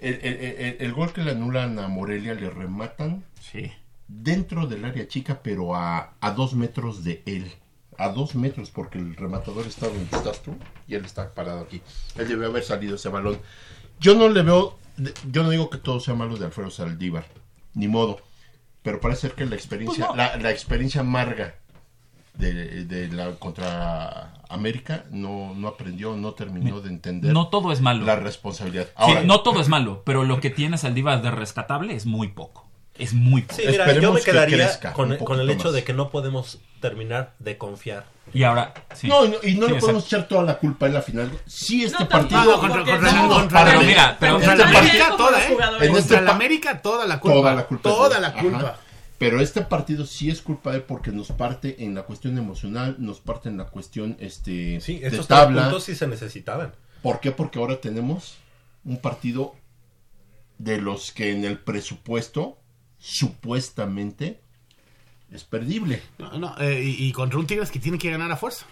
[0.00, 3.72] el, el- el- el gol que le anulan a Morelia le rematan Sí.
[4.06, 7.50] dentro del área chica, pero a, a dos metros de él.
[7.98, 11.82] A dos metros, porque el rematador está donde estás tú y él está parado aquí.
[12.16, 13.38] Él debe haber salido ese balón.
[14.00, 14.78] Yo no le veo,
[15.30, 17.26] yo no digo que todo sea malo de Alfredo Saldívar,
[17.74, 18.20] ni modo.
[18.82, 20.22] Pero parece ser que la experiencia, Pues no.
[20.22, 21.56] la, la experiencia amarga
[22.34, 27.80] de, de la contra América no, no aprendió, no terminó de entender No todo es
[27.80, 28.04] malo.
[28.06, 28.84] la responsabilidad.
[28.86, 32.28] Sí, Ahora, no todo es malo, pero lo que tiene Saldívar de rescatable es muy
[32.28, 32.67] poco.
[32.98, 33.54] Es muy poco.
[33.60, 35.72] Sí, mira, yo Esperemos me que quedaría con, el hecho más.
[35.72, 38.06] de que no podemos terminar de confiar.
[38.34, 39.06] Y ahora, sí.
[39.08, 41.30] No, y no, y no Sí, le podemos echar toda la culpa en la final.
[41.46, 42.60] Sí, este No, partido.
[42.60, 45.56] contra- no, mira, pero Contra este la América como toda, ¿eh?
[45.80, 47.34] En este Contra la América toda la culpa.
[47.36, 47.88] Toda la culpa.
[47.88, 48.40] Toda la Ajá.
[48.40, 48.76] culpa.
[49.16, 52.96] Pero este partido sí es culpa de él porque nos parte en la cuestión emocional,
[52.98, 55.62] nos parte en la cuestión este Sí, de tabla.
[55.64, 56.72] puntos sí se necesitaban.
[57.02, 57.32] ¿Por qué?
[57.32, 58.36] Porque ahora tenemos
[58.84, 59.54] un partido
[60.58, 62.57] de los que en el presupuesto
[62.98, 64.40] supuestamente
[65.30, 66.00] es perdible.
[66.16, 68.64] No, no, eh, y, y contra un Tigres que tiene que ganar a fuerza.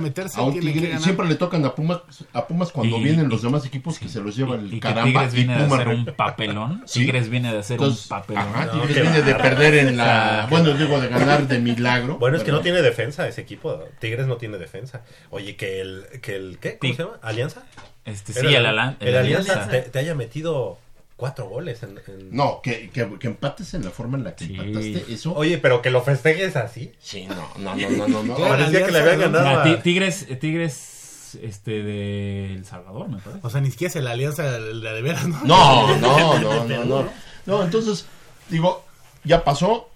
[0.00, 1.02] Meterse, A un tiene Tigre- que ganar.
[1.04, 2.00] siempre le tocan a Pumas,
[2.32, 5.04] a Pumas cuando Y- vienen los y- demás equipos que se los lleva el caramba.
[5.28, 6.82] Tigres y viene de hacer un papelón.
[6.86, 7.00] Sí.
[7.00, 8.42] Tigres viene de hacer Entonces, un papelón.
[8.48, 10.48] ajá, No, Tigres viene de perder en la...
[10.50, 12.18] Bueno, digo, de ganar de milagro.
[12.18, 13.78] Bueno, es que no tiene defensa ese equipo.
[14.00, 15.04] Tigres no tiene defensa.
[15.30, 16.76] Oye, que el, que el ¿qué?
[16.78, 17.18] ¿Cómo se llama?
[17.22, 17.62] ¿Alianza?
[18.04, 19.68] Este, sí, el, el el Alianza Alianza.
[19.68, 20.78] te, te haya metido
[21.20, 21.82] cuatro goles.
[21.84, 24.54] En, en- No, que, que, que empates en la forma en la que Sí.
[24.58, 25.32] empataste, eso...
[25.34, 26.92] Oye, pero que lo festejes así.
[26.98, 28.22] Sí, no, no, no, no, no.
[28.24, 28.34] no.
[28.36, 29.64] Parecía que le habían Alianza, ganado.
[29.64, 33.46] Mira, a- Ti- Tigres, Tigres, este, de El Salvador, me parece.
[33.46, 35.40] O sea, ni siquiera es la alianza la de veras, ¿no?
[35.44, 37.08] No, no, no, no, no.
[37.46, 38.06] No, entonces,
[38.48, 38.84] digo,
[39.22, 39.86] ya pasó.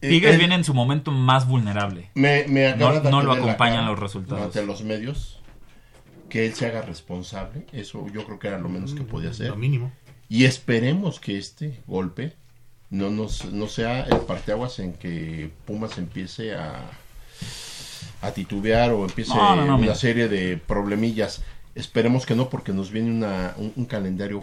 [0.00, 2.10] Eh, Tigres viene en su momento más vulnerable.
[2.14, 4.44] Me, me No- no lo acompañan los resultados.
[4.44, 5.40] Ante los medios,
[6.28, 7.66] que él se haga responsable.
[7.72, 9.48] Eso yo creo que era lo menos que podía hacer.
[9.48, 9.90] Lo mínimo.
[10.28, 12.34] Y esperemos que este golpe
[12.90, 16.82] no, nos, no sea el parteaguas en que Pumas empiece a,
[18.22, 19.94] a titubear o empiece No, no, no, una mira.
[19.94, 21.42] serie de problemillas.
[21.74, 24.42] Esperemos que no, porque nos viene una, un, un calendario,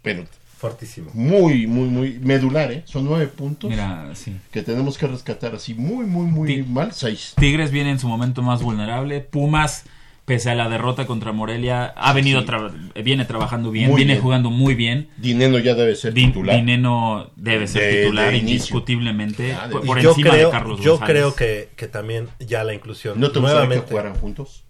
[0.00, 0.24] pero
[0.58, 1.10] Fortísimo.
[1.12, 2.82] muy, muy, muy medular, ¿eh?
[2.86, 4.36] Son nueve puntos Mira, sí.
[4.52, 6.92] que tenemos que rescatar así muy, muy, muy mal.
[6.92, 7.34] Seis.
[7.36, 9.20] Tigres viene en su momento más vulnerable.
[9.20, 9.84] Pumas,
[10.24, 12.46] pese a la derrota contra Morelia, ha venido Sí.
[12.46, 14.22] tra- viene trabajando bien, Muy viene bien.
[14.22, 15.08] jugando muy bien.
[15.16, 16.56] Dineno ya debe ser Din- titular.
[16.56, 20.52] Dineno debe ser De- titular de indiscutiblemente de- por, Y por yo encima creo, de
[20.52, 21.12] Carlos yo González.
[21.16, 23.90] creo que, que también ya la inclusión ¿No te gustaría que nuevamente.
[23.90, 24.64] jugaran juntos?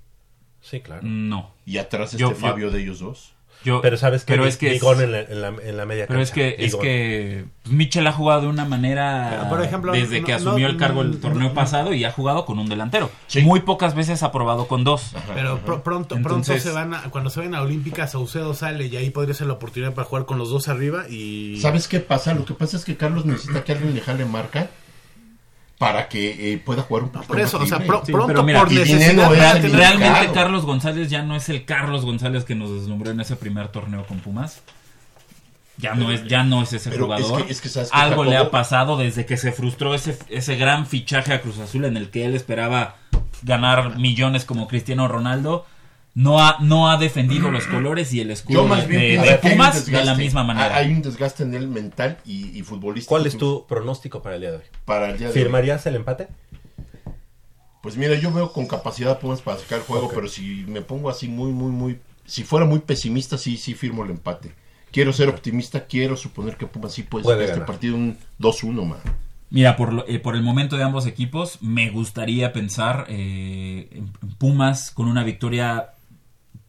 [0.61, 1.03] Sí, claro.
[1.03, 1.51] No.
[1.67, 3.35] Y atrás este Yo- yo- Fabio de ellos dos.
[3.65, 5.87] Yo, Pero sabes que pero es que es- Bigón en la, en la, en la
[5.87, 9.63] media pero es que es que pues, Mitchell ha jugado de una manera Pero, por
[9.63, 12.45] ejemplo, desde no- que no- asumió el cargo el torneo no- pasado y ha jugado
[12.45, 13.11] con un delantero.
[13.29, 13.43] Sí.
[13.43, 15.13] Muy pocas veces ha probado con dos.
[15.35, 18.87] Pero pr- pronto, Entonces- pronto se van a, cuando se vayan a Olímpicas, Saucedo sale
[18.87, 21.59] y ahí podría ser la oportunidad para jugar con los dos arriba y...
[21.61, 22.35] ¿Sabes qué pasa?
[22.35, 24.69] Lo que pasa es que Carlos necesita que alguien le jale marca
[25.83, 27.89] para que eh, pueda jugar un poquito Por eso, más o sea, libre.
[27.89, 29.29] pro- Sí, pronto pero mira, por y necesidad
[29.73, 30.33] Realmente.
[30.33, 34.07] Carlos González ya no es el Carlos González que nos deslumbró en ese primer torneo
[34.07, 34.63] con Pumas.
[35.79, 37.47] Ya no es, ya no es ese Pero es jugador.
[37.47, 40.55] que- es que sabes que Algo le ha pasado desde que se frustró ese, ese
[40.57, 42.95] gran fichaje a Cruz Azul en el que él esperaba
[43.43, 45.67] ganar millones como Cristiano Ronaldo.
[46.15, 49.81] No ha, no ha defendido los colores y el Yo escudo más de, Pumas de
[49.81, 50.05] desgaste.
[50.05, 50.77] la misma manera.
[50.77, 53.09] Hay un desgaste en él mental y, y futbolístico.
[53.15, 54.65] ¿Cuál es tu pronóstico para el día de hoy?
[54.85, 55.41] Para el día de hoy?
[55.43, 56.29] ¿Firmarías el empate?
[57.83, 61.11] Pues mira, yo veo con capacidad Pumas para sacar el juego, pero si me pongo
[61.11, 61.99] así muy, muy, muy...
[62.25, 64.53] Si fuera muy pesimista, sí, sí firmo el empate.
[64.93, 68.85] Quiero ser optimista, quiero suponer que Pumas sí puede, Puede sacar este partido un 2-1,
[68.87, 68.99] man.
[69.51, 74.13] Mira, por, lo- eh, por el momento de ambos equipos, me gustaría pensar eh, en
[74.39, 75.91] Pumas con una victoria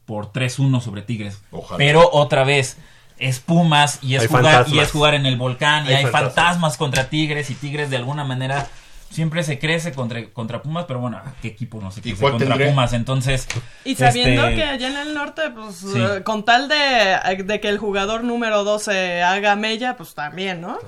[0.05, 1.41] por 3-1 sobre Tigres.
[1.51, 1.77] Ojalá.
[1.77, 2.77] Pero otra vez,
[3.17, 4.75] es Pumas y es, Hay jugar, fantasmas.
[4.75, 6.34] y es jugar en el volcán y Hay hay, fantasmas.
[6.35, 6.77] fantasmas.
[6.77, 8.67] contra Tigres y Tigres de alguna manera
[9.09, 12.69] siempre se crece contra, contra Pumas, pero bueno, ¿qué equipo no se crece contra tendré?
[12.69, 12.93] Pumas?
[12.93, 13.47] Entonces,
[13.85, 15.93] Y sabiendo este, que allá en el norte, pues Sí.
[16.01, 20.80] eh, con tal de, de que el jugador número 12 haga mella, pues también, ¿no?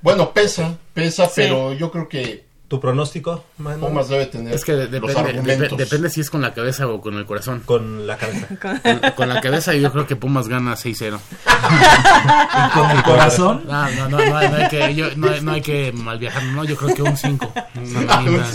[0.00, 1.32] Bueno, pesa, pesa, Sí.
[1.36, 3.86] pero yo creo que ¿Tu pronóstico, Manu?
[3.86, 5.72] Pumas debe tener Es que de- los depende, argumentos.
[5.72, 7.62] dep- depende si es con la cabeza o con el corazón.
[7.64, 8.46] Con la cabeza.
[8.82, 11.18] Con, con la cabeza yo creo que Pumas gana 6-0.
[11.18, 15.40] y con el corazón, No, no, no, no, hay- no hay que, yo- no, hay-
[15.40, 17.52] no hay que malviajar, no, yo creo que un 5.
[17.74, 18.46] Una manita.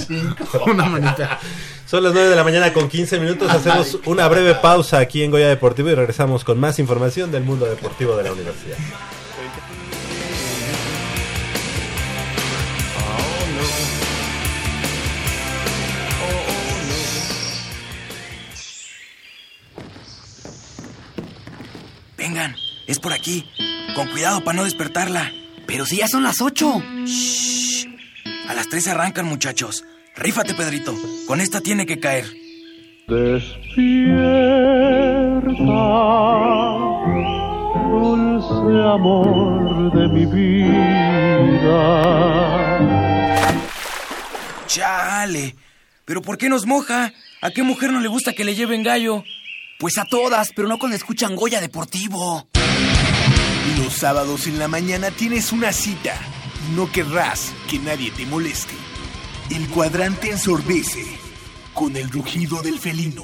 [0.67, 1.39] Una manita.
[1.87, 3.49] Son las 9 de la mañana con 15 minutos.
[3.51, 7.65] Hacemos una breve pausa aquí en Goya Deportivo y regresamos con más información del mundo
[7.65, 8.77] deportivo de la universidad.
[23.23, 23.45] Aquí.
[23.95, 25.31] Con cuidado para no despertarla.
[25.65, 26.83] Pero si ya son las ocho.
[27.05, 27.87] Shh.
[28.49, 29.85] A las tres arrancan, muchachos.
[30.17, 30.93] Rífate, Pedrito.
[31.25, 32.25] Con esta tiene que caer.
[37.89, 41.79] dulce amor de mi vida.
[44.67, 45.55] Chale.
[46.03, 47.13] ¿Pero por qué nos moja?
[47.41, 49.23] ¿A qué mujer no le gusta que le lleven gallo?
[49.79, 52.49] Pues a todas, pero no cuando escuchan Goya Deportivo.
[53.93, 56.13] Sábados en la mañana tienes una cita
[56.75, 58.73] no querrás que nadie te moleste.
[59.49, 61.05] El cuadrante ensordece
[61.73, 63.23] con el rugido del felino.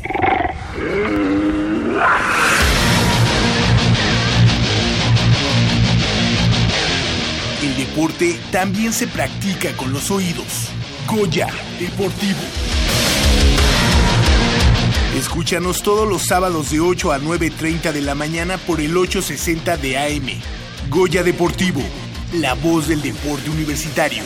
[7.64, 10.70] El deporte también se practica con los oídos.
[11.08, 11.48] Goya
[11.80, 12.40] Deportivo.
[15.18, 19.98] Escúchanos todos los sábados de 8 a 9.30 de la mañana por el 860 de
[19.98, 20.59] AM.
[20.90, 21.82] Goya Deportivo,
[22.34, 24.24] la voz del deporte universitario.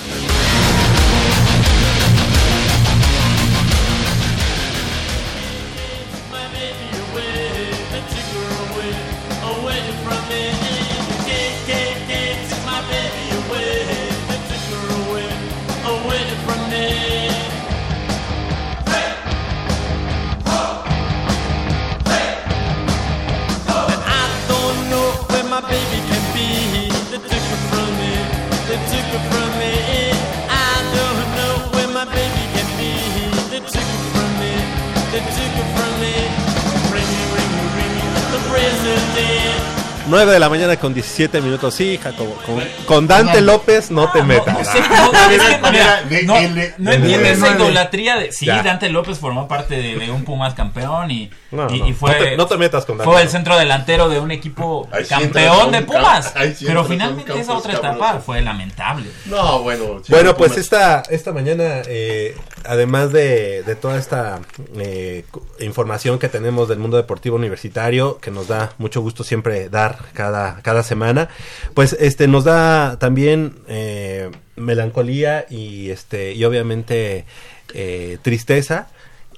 [40.06, 41.74] 9 de la mañana con 17 minutos.
[41.74, 42.36] Sí, Jacobo.
[42.46, 44.68] Con, con Dante López no te metas.
[44.70, 48.32] Sí, no, es que, mira, de- no, de- esa idolatría de...
[48.34, 48.62] Sí, Ya.
[48.62, 52.12] Dante López formó parte de, de un Pumas campeón y, No, y, no, y fue...
[52.12, 55.04] no te- no te metas con Dante Fue el centro delantero de un equipo Ahí
[55.06, 56.34] sí campeón de Pumas.
[56.36, 59.06] ahí sí pero finalmente esa otra etapa fue lamentable.
[59.26, 60.02] No, bueno.
[60.04, 62.36] sí, Bueno, no, pues Pumas- esta, esta mañana, eh,
[62.66, 64.42] además de, de toda esta
[64.78, 65.26] eh,
[65.60, 70.62] información que tenemos del mundo deportivo universitario, que nos da mucho gusto siempre dar cada,
[70.62, 71.30] cada semana,
[71.74, 77.26] pues este nos da también eh, melancolía y este y obviamente
[77.74, 78.88] eh, tristeza.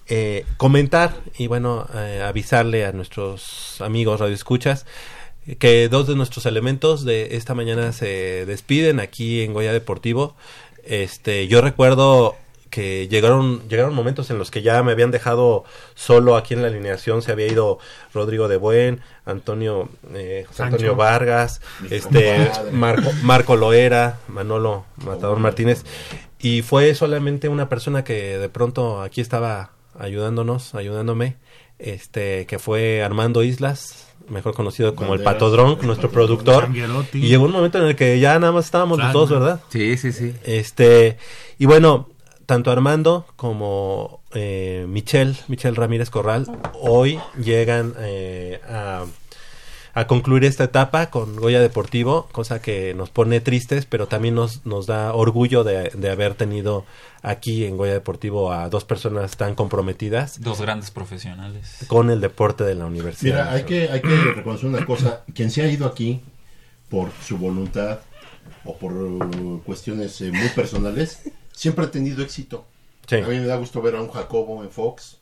[0.07, 1.87] eh, comentar y bueno
[2.23, 4.85] avisarle a nuestros amigos radioescuchas
[5.59, 10.35] que dos de nuestros elementos de esta mañana se despiden aquí en Goya Deportivo.
[10.83, 12.35] Este, yo recuerdo
[12.69, 15.63] que llegaron llegaron momentos en los que ya me habían dejado
[15.93, 17.79] solo aquí en la alineación, se había ido
[18.13, 20.45] Rodrigo de Buen, Antonio eh.
[20.57, 22.51] Antonio Vargas, este.
[22.71, 25.83] Marco Marco Loera, Manolo Matador Martínez
[26.39, 31.37] y fue solamente una persona que de pronto aquí estaba ayudándonos, ayudándome,
[31.79, 36.43] este que fue Armando Islas, mejor conocido como el Banderas, Patodrón, el nuestro Patodrón.
[36.43, 36.69] productor.
[37.13, 39.29] Y llegó un momento en el que ya nada más estábamos los dos.
[39.29, 39.61] ¿verdad?
[39.69, 40.33] Sí, sí, sí.
[40.43, 41.17] Este,
[41.57, 42.09] y bueno,
[42.45, 49.05] tanto Armando como eh, Michelle, Michelle Ramírez Corral, hoy llegan eh, a,
[49.93, 54.65] a concluir esta etapa con Goya Deportivo, cosa que nos pone tristes, pero también nos,
[54.65, 56.85] nos da orgullo de, de haber tenido
[57.21, 61.85] aquí en Goya Deportivo a dos personas tan comprometidas Dos grandes profesionales.
[61.87, 63.45] con el deporte de la universidad.
[63.45, 65.23] Mira, hay que, hay que reconocer una cosa.
[65.33, 66.21] Quien se ha ido aquí
[66.89, 67.99] por su voluntad
[68.63, 68.93] o por
[69.63, 71.21] cuestiones eh, muy personales,
[71.55, 72.65] siempre ha tenido éxito.
[73.07, 73.17] Sí.
[73.17, 75.17] A mí me da gusto ver a un Jacobo en Fox,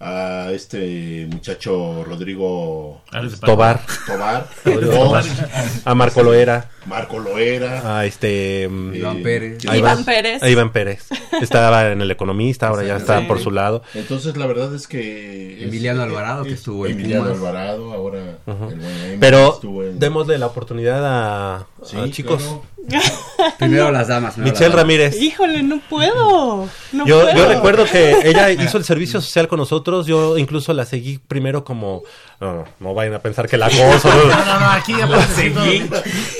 [0.00, 5.48] a este muchacho Rodrigo Alex Tobar, Tobar, Rodrigo dos, Tobar,
[5.84, 9.66] a Marco Loera, Marco Loera, a este mm, Iván eh, Pérez.
[9.68, 10.42] a Iván Pérez.
[10.42, 11.06] a Iván Pérez.
[11.40, 13.26] Estaba en el economista, ahora ya está Sí.
[13.26, 13.82] por su lado.
[13.94, 17.38] Entonces la verdad es que es- Emiliano es- Alvarado, que es- estuvo en Emiliano Pumas.
[17.38, 22.42] Alvarado, ahora el buen Pero estuvo en- démosle la oportunidad a, Sí, a chicos.
[22.42, 22.62] claro.
[23.58, 24.36] Primero las damas.
[24.38, 24.76] Michelle las damas.
[24.76, 25.20] Ramírez.
[25.20, 26.68] Híjole, no puedo.
[26.92, 27.36] No Yo, puedo.
[27.36, 30.06] yo recuerdo que ella hizo el servicio social con nosotros.
[30.06, 32.02] Yo incluso la seguí primero como.
[32.42, 34.08] No, no, no vayan a pensar que la acoso.
[34.26, 34.26] no.
[34.26, 35.64] No, no, aquí ya puedes decir todo.
[35.64, 35.88] seguí.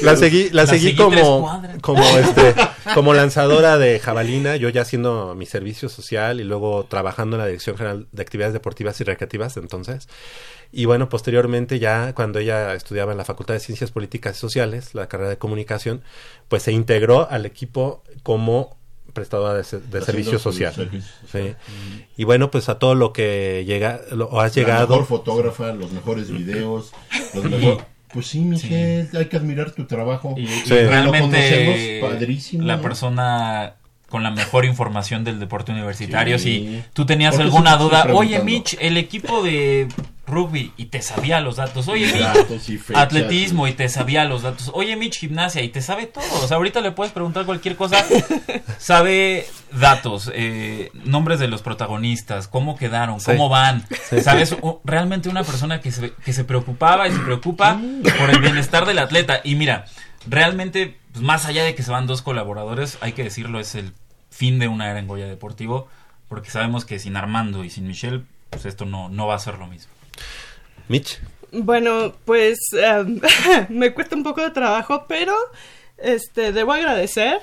[0.00, 2.56] La seguí, la La seguí como, como este,
[2.94, 7.46] como lanzadora de jabalina, yo ya haciendo mi servicio social y luego trabajando en la
[7.46, 10.08] Dirección General de Actividades Deportivas y Recreativas entonces.
[10.72, 14.96] Y bueno, posteriormente ya cuando ella estudiaba en la Facultad de Ciencias Políticas y Sociales,
[14.96, 16.02] la carrera de comunicación,
[16.48, 18.76] pues se integró al equipo como
[19.12, 20.72] prestadora de, servicio social.
[20.74, 21.56] servicio social.
[21.66, 22.04] Sí.
[22.16, 24.88] Y bueno, pues a todo lo que llega, lo, has La llegado.
[24.88, 26.92] mejor fotógrafa, los mejores videos,
[27.34, 30.34] los mejor- Pues sí, Michelle, hay que admirar tu trabajo.
[30.36, 30.68] Y, Sí.
[30.74, 32.64] Realmente padrísimo.
[32.64, 33.74] la persona
[34.10, 36.38] con la mejor información del deporte universitario.
[36.38, 36.44] Sí.
[36.44, 38.40] Si tú tenías alguna duda, oye.
[38.42, 39.88] Mitch, el equipo de
[40.32, 41.86] rugby y te sabía los datos.
[41.88, 42.06] Oye
[42.48, 44.70] Mitch, y atletismo y te sabía los datos.
[44.74, 46.24] Oye Mitch, gimnasia y te sabe todo.
[46.42, 48.04] O sea, ahorita le puedes preguntar cualquier cosa.
[48.78, 53.26] Sabe datos, eh, nombres de los protagonistas, cómo quedaron, Sí.
[53.32, 53.84] cómo van.
[54.10, 54.20] Sí.
[54.20, 54.56] ¿Sabes?
[54.84, 57.80] Realmente una persona que se, que se preocupaba y se preocupa
[58.18, 59.40] por el bienestar del atleta.
[59.44, 59.84] Y mira,
[60.26, 63.92] realmente, pues, más allá de que se van dos colaboradores, hay que decirlo, es el
[64.30, 65.88] fin de una era en Goya Deportivo.
[66.28, 69.58] porque sabemos que sin Armando y sin Michelle, pues esto no, no va a ser
[69.58, 69.91] lo mismo.
[70.88, 71.20] Mitch.
[71.52, 73.20] Bueno, pues em,
[73.68, 75.34] me cuesta un poco de trabajo, pero
[75.98, 77.40] este debo agradecer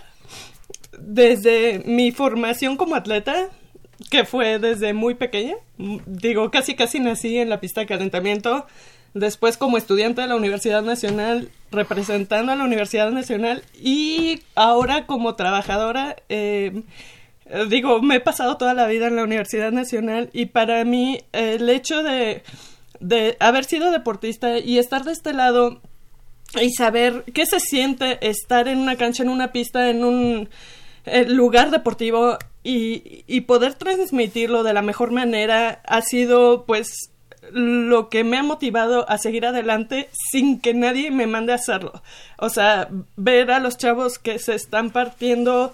[0.98, 3.50] desde mi formación como atleta,
[4.10, 8.66] que fue desde muy pequeña, m- digo, casi casi nací en la pista de calentamiento,
[9.14, 15.36] después como estudiante de la Universidad Nacional, representando a la Universidad Nacional y ahora como
[15.36, 16.84] trabajadora, eh,
[17.70, 21.56] digo, me he pasado toda la vida en la Universidad Nacional y para mí eh,
[21.60, 22.44] el hecho de,
[23.00, 25.82] de haber sido deportista y estar de este lado
[26.60, 30.50] y saber qué se siente estar en una cancha, en una pista, en un
[31.06, 37.12] eh, lugar deportivo y, y poder transmitirlo de la mejor manera ha sido pues
[37.52, 42.02] lo que me ha motivado a seguir adelante sin que nadie me mande a hacerlo.
[42.38, 45.74] O sea, ver a los chavos que se están partiendo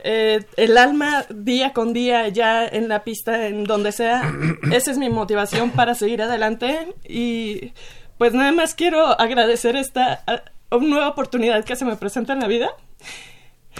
[0.00, 4.32] eh, el alma día con día ya en la pista, en donde sea,
[4.72, 7.72] esa es mi motivación para seguir adelante y
[8.18, 10.42] pues nada más quiero agradecer esta a-
[10.78, 12.70] nueva oportunidad que se me presenta en la vida.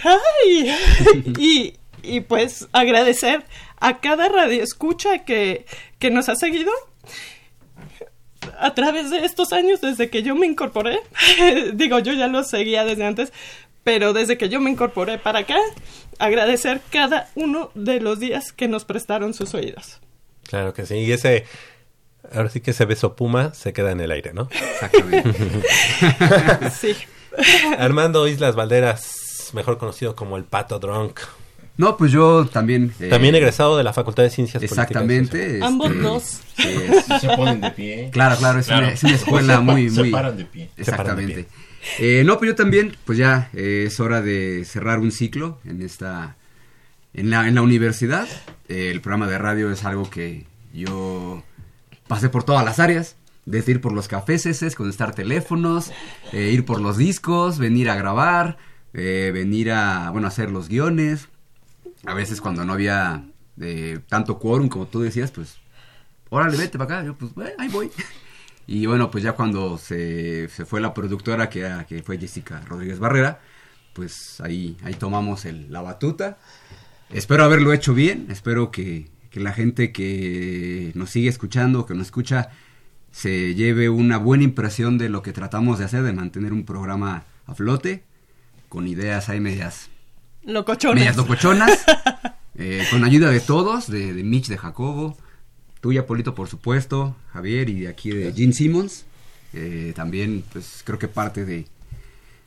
[0.03, 0.73] ¡Ay!
[1.37, 1.73] y,
[2.03, 3.43] y pues agradecer
[3.81, 5.65] a cada radio escucha que,
[5.99, 6.71] que nos ha seguido
[8.57, 10.99] a través de estos años desde que yo me incorporé.
[11.73, 13.31] Digo, yo ya lo seguía desde antes,
[13.89, 15.57] pero desde que yo me incorporé para acá,
[16.19, 19.99] agradecer cada uno de los días que nos prestaron sus oídos.
[20.47, 20.93] Claro que sí.
[20.97, 21.45] Y ese.
[22.31, 24.47] Ahora sí que ese beso puma se queda en el aire, ¿no?
[24.51, 25.33] Exactamente.
[26.79, 26.95] sí.
[27.79, 31.21] Armando Islas Valderas, mejor conocido como el Pato Drunk.
[31.75, 32.93] No, pues yo también.
[32.99, 35.53] eh, También egresado de la Facultad de Ciencias Exactamente.
[35.55, 36.41] Este, Ambos dos.
[36.55, 38.09] sí, se ponen de pie.
[38.11, 38.85] Claro, claro, es, Claro.
[38.85, 40.11] Una, es una escuela Se muy, se muy...
[40.11, 40.69] paran de pie.
[40.77, 41.68] Se paran de Exactamente.
[41.99, 45.81] Eh, no, pues yo también, pues ya eh, es hora de cerrar un ciclo en
[45.81, 46.35] esta,
[47.13, 48.27] en la, en la universidad.
[48.67, 51.43] Eh, el programa de radio es algo que yo
[52.07, 53.15] pasé por todas las áreas.
[53.45, 55.91] Desde ir por los cafés, contestar teléfonos,
[56.33, 58.57] eh, ir por los discos, venir a grabar,
[58.93, 61.29] venir a, bueno, hacer los guiones.
[62.05, 63.23] A veces cuando no había
[64.07, 65.57] tanto quórum como tú decías, pues,
[66.29, 67.05] órale, vete para acá.
[67.07, 67.89] Yo, pues, "Eh, ahí voy.
[68.71, 72.61] Y bueno, pues ya cuando se, se fue la productora, que, era- que fue Jessica
[72.67, 73.39] Rodríguez Barrera,
[73.93, 76.37] pues ahí, ahí tomamos el- la batuta.
[77.09, 82.05] Espero haberlo hecho bien, espero que, que la gente que nos sigue escuchando, que nos
[82.05, 82.49] escucha,
[83.11, 87.23] se lleve una buena impresión de lo que tratamos de hacer, de mantener un programa
[87.47, 88.03] a flote,
[88.67, 89.89] con ideas ahí medias,
[90.43, 90.95] Locochones.
[90.99, 91.85] medias locochonas,
[92.53, 95.17] eh, con ayuda de todos, de, de Mitch, de Jacobo,
[95.81, 99.05] tuya, Polito, por supuesto, Javier, y de aquí de Gene Simmons.
[99.53, 101.65] Eh, también, pues creo que parte de,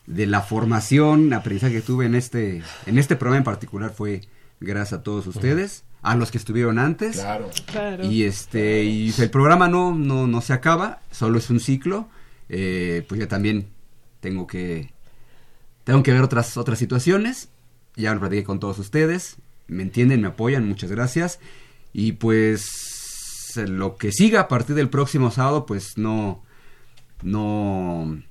[0.07, 4.23] de la formación, aprendizaje que tuve en este, en este programa en particular fue
[4.61, 7.17] gracias a todos ustedes, a los que estuvieron antes.
[7.17, 7.51] Claro.
[7.67, 8.05] Claro.
[8.05, 12.09] Y este, y el programa no, no, no se acaba, solo es un ciclo.
[12.49, 13.69] Eh, pues yo también
[14.21, 14.93] tengo que,
[15.85, 17.49] tengo que ver otras, otras situaciones.
[17.97, 19.37] Ya lo platiqué con todos ustedes.
[19.67, 21.41] Me entienden, me apoyan, muchas gracias.
[21.93, 22.92] Y pues
[23.57, 26.43] lo que siga a partir del próximo sábado, pues no,
[27.23, 28.23] no,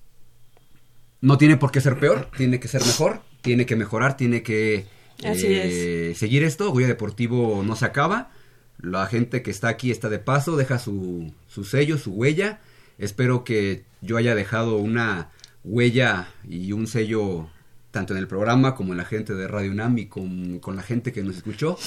[1.22, 4.88] no tiene por qué ser peor, tiene que ser mejor, tiene que mejorar, tiene que
[5.24, 6.72] Así eh, seguir esto.
[6.72, 8.32] Goya Deportivo no se acaba.
[8.80, 12.60] La gente que está aquí está de paso, deja su, su sello, su huella.
[12.98, 15.30] Espero que yo haya dejado una
[15.64, 17.50] huella y un sello
[17.92, 20.82] tanto en el programa como en la gente de Radio UNAM y con, con la
[20.82, 21.78] gente que nos escuchó.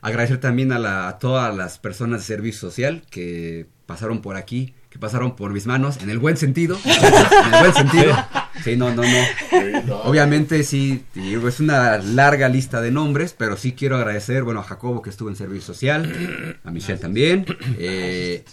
[0.00, 4.74] Agradecer también a, la- a todas las personas de servicio social que pasaron por aquí,
[4.90, 6.78] que pasaron por mis manos, en el buen sentido.
[6.84, 8.16] en el buen sentido.
[8.64, 9.96] Sí, no, no, no.
[10.04, 15.02] Obviamente sí, es una larga lista de nombres, pero sí quiero agradecer, bueno, a Jacobo
[15.02, 17.44] que estuvo en servicio social, a Michelle también,
[17.78, 18.44] eh,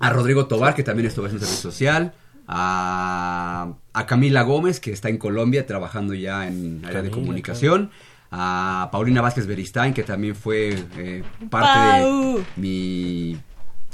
[0.00, 2.12] a Rodrigo Tobar que también estuvo en servicio social,
[2.48, 7.90] a, a Camila Gómez que está en Colombia trabajando ya en área de comunicación,
[8.32, 12.38] a Paulina Vázquez Beristain que también fue eh, parte Pau.
[12.38, 13.38] de mi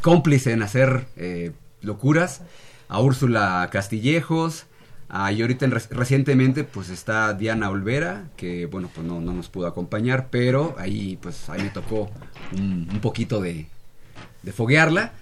[0.00, 1.50] cómplice en hacer eh,
[1.82, 2.42] locuras,
[2.88, 4.66] a Úrsula Castillejos,
[5.08, 9.32] a, y ahorita en rec- recientemente pues está Diana Olvera, que bueno pues no, no
[9.32, 12.08] nos pudo acompañar, pero ahí pues ahí me tocó
[12.52, 13.66] un, un poquito de,
[14.42, 15.12] de foguearla.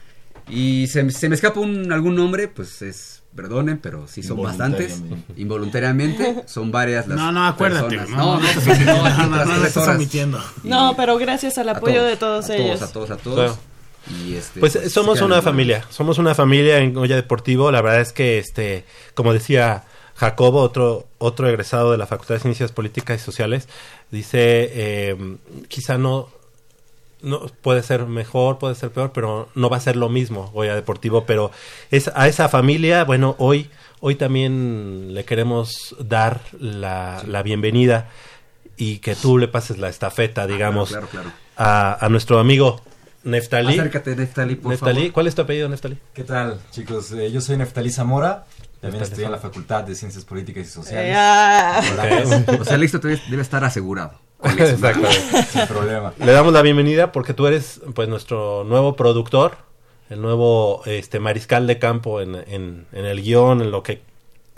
[0.49, 5.03] Y se, se me escapa un, algún nombre, pues es, perdonen, pero sí son bastantes.
[5.37, 7.97] Involuntariamente, son varias las No, no, acuérdate.
[7.99, 8.19] personas.
[8.19, 10.43] No, no, no, no, no, no, no, estás omitiendo.
[10.65, 12.79] No, pero gracias al apoyo de todos a ellos.
[12.81, 13.37] Todos, a todos, a todos.
[13.37, 13.77] Claro.
[14.25, 17.71] Y este, Pues, eh, somos una familia, somos una familia en Goya Deportivo.
[17.71, 18.85] La verdad es que, este,
[19.15, 19.85] como decía
[20.15, 23.69] Jacobo, otro, otro egresado de la Facultad de Ciencias Políticas y Sociales,
[24.11, 25.37] dice, eh,
[25.69, 26.29] quizá no,
[27.27, 30.75] no, puede ser mejor, puede ser peor, pero no va a ser lo mismo Goya
[30.75, 31.27] Deportivo.
[31.27, 31.51] Pero
[31.91, 33.69] es, a esa familia, bueno, hoy,
[34.01, 38.09] hoy también le queremos dar la, la bienvenida
[38.77, 41.33] y que tú le pases la estafeta, digamos, claro, claro.
[41.57, 42.81] A, a nuestro amigo
[43.25, 43.73] Neftalí.
[43.73, 45.13] Acércate, Neftalí, por Neftalí, favor.
[45.13, 45.99] ¿cuál es tu apellido, Neftalí?
[46.15, 47.11] ¿Qué tal, chicos?
[47.11, 48.47] Eh, yo soy Neftalí Zamora.
[48.81, 49.39] También estudié en la.
[49.39, 51.11] Facultad de Ciencias Políticas y Sociales.
[51.11, 51.83] Eh, ah.
[51.93, 52.61] Hola.
[52.61, 54.26] O sea, listo, debe estar asegurado.
[54.59, 55.43] Exactamente.
[55.51, 56.13] Sin problema.
[56.19, 59.57] Le damos la bienvenida porque tú eres pues nuestro nuevo productor,
[60.11, 64.03] el nuevo este mariscal de campo en, en, en el guion, en lo que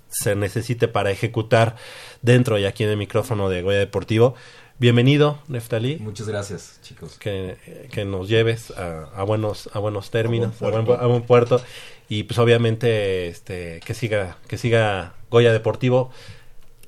[0.09, 1.76] se necesite para ejecutar
[2.22, 4.34] dentro y aquí en el micrófono de Goya Deportivo.
[4.80, 5.96] Bienvenido, Neftalí.
[5.96, 7.18] Muchas gracias, chicos.
[7.18, 11.05] Que, que nos lleves a, a buenos a buenos términos, a buen buen, puerto.
[11.05, 11.60] a buen puerto
[12.09, 16.10] y pues obviamente este que siga que siga Goya Deportivo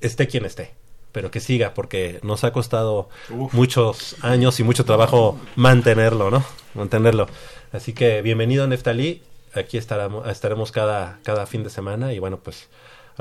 [0.01, 0.73] esté quien esté,
[1.12, 3.53] pero que siga porque nos ha costado Uf.
[3.53, 6.45] muchos años y mucho trabajo mantenerlo, ¿no?
[6.74, 7.28] Mantenerlo.
[7.73, 9.23] Así que bienvenido Neftalí,
[9.55, 12.69] aquí estaremos estaremos cada cada fin de semana y bueno, pues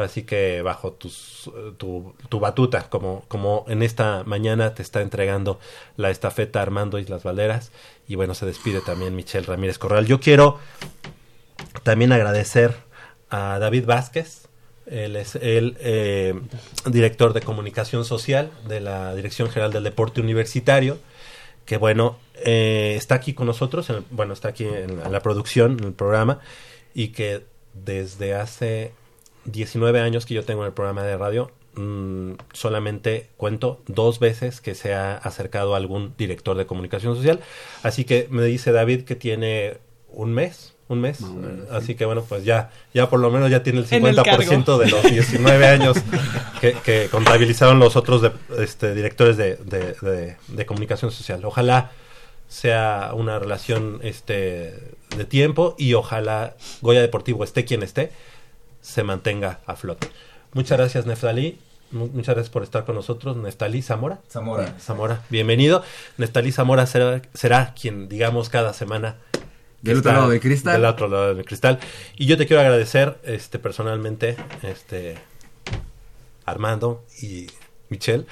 [0.03, 5.01] Así que bajo tus, eh, tu, tu batuta, como, como en esta mañana te está
[5.01, 5.59] entregando
[5.97, 7.71] la estafeta Armando Islas Valderas.
[8.07, 10.05] Y bueno, se despide también Michelle Ramírez Corral.
[10.05, 10.57] Yo quiero
[11.83, 12.75] también agradecer
[13.29, 14.47] a David Vázquez.
[14.89, 16.33] Él es el eh,
[16.85, 20.97] director de comunicación social de la Dirección General del Deporte Universitario,
[21.65, 25.85] que bueno, eh, está aquí con nosotros, en bueno, está aquí en la, producción, en
[25.85, 26.39] el programa,
[26.93, 28.93] y que desde hace
[29.45, 34.61] 19 años que yo tengo en el programa de radio, mm, solamente cuento dos veces
[34.61, 37.39] que se ha acercado algún director de comunicación social.
[37.83, 39.77] Así que me dice David que tiene
[40.11, 41.19] un mes, un mes.
[41.71, 44.77] Así que bueno, pues ya, ya por lo menos ya tiene el En el 50%
[44.77, 45.97] de los 19 años
[46.59, 51.45] que, que contabilizaron los otros de- este, directores de, de- de- de comunicación social.
[51.45, 51.91] Ojalá
[52.47, 54.73] sea una relación este
[55.15, 58.11] de tiempo y ojalá Goya Deportivo esté quien esté
[58.81, 60.07] se mantenga a flote.
[60.53, 61.59] Muchas gracias Neftalí,
[61.91, 64.19] Mu- muchas gracias por estar con nosotros, Neftalí Zamora.
[64.31, 64.73] Zamora.
[64.79, 65.83] Zamora, bienvenido.
[66.17, 69.17] Neftalí Zamora será, será quien digamos cada semana
[69.81, 70.73] Del otro lado del cristal.
[70.73, 71.79] Del otro lado del cristal.
[72.17, 75.17] Y yo te quiero agradecer este personalmente este
[76.45, 77.47] Armando y
[77.89, 78.25] Michelle.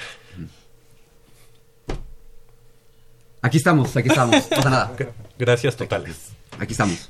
[3.41, 4.43] Aquí estamos, aquí estamos.
[4.43, 4.95] Pasa nada.
[5.37, 6.31] Gracias totales.
[6.59, 7.09] Aquí estamos.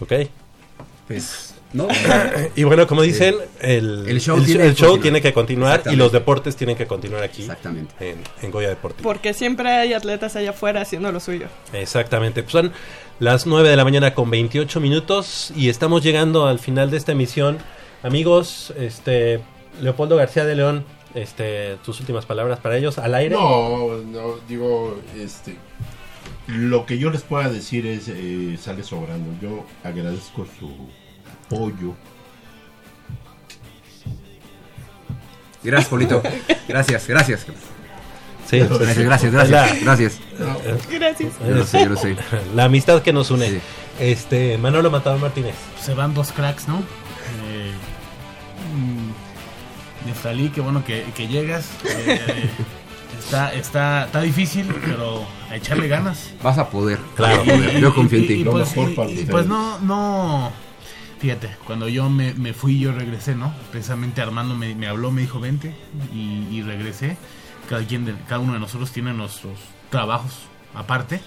[0.00, 0.12] Ok.
[1.06, 1.88] Pues, ¿no?
[2.56, 5.02] y bueno, como dicen, el, El show el tiene el que show continuar.
[5.02, 7.42] tiene que continuar y los deportes tienen que continuar aquí.
[7.42, 7.94] Exactamente.
[8.00, 9.08] En, en Goya Deportivo.
[9.08, 11.46] Porque siempre hay atletas allá afuera haciendo lo suyo.
[11.72, 12.42] Exactamente.
[12.42, 12.72] Pues son
[13.18, 17.12] las 9 de la mañana con 28 minutos y estamos llegando al final de esta
[17.12, 17.58] emisión.
[18.02, 19.40] Amigos, este
[19.80, 20.84] Leopoldo García de León,
[21.14, 23.34] este tus últimas palabras para ellos al aire.
[23.34, 25.56] No, no, digo, este.
[26.46, 29.30] Lo que yo les pueda decir es, eh, sale sobrando.
[29.40, 30.70] Yo agradezco su
[31.46, 31.94] apoyo.
[35.62, 36.22] Gracias, Polito.
[36.68, 37.46] Gracias, gracias.
[38.48, 39.02] Sí, gracias, sí.
[39.04, 39.80] gracias, La- gracias.
[39.82, 40.88] Gracias.
[40.90, 41.32] Gracias.
[41.46, 42.16] Yo lo sé, yo lo sé.
[42.54, 43.60] La amistad que nos une.
[44.00, 45.54] Este Manolo Matador Martínez.
[45.80, 46.78] Se van dos cracks, ¿no?
[46.78, 47.72] Eh,
[48.74, 51.68] mm, Neftalí, qué bueno que, que llegas.
[51.84, 52.48] Eh,
[53.18, 56.30] está, está, está difícil, pero a echarle ganas.
[56.42, 56.98] Vas a poder.
[57.16, 57.44] Claro.
[57.44, 57.80] Vas a poder.
[57.80, 58.32] Yo confío en ti.
[58.40, 60.50] Y, pues, y- y, pues no, no.
[61.20, 63.54] Fíjate, cuando yo me, me fui, yo regresé, ¿no?
[63.70, 65.74] Precisamente Armando me, me habló, me dijo vente
[66.14, 67.16] y, y regresé.
[67.68, 69.58] Cada, quien de- cada uno de nosotros tiene nuestros
[69.90, 70.32] trabajos
[70.74, 71.20] aparte.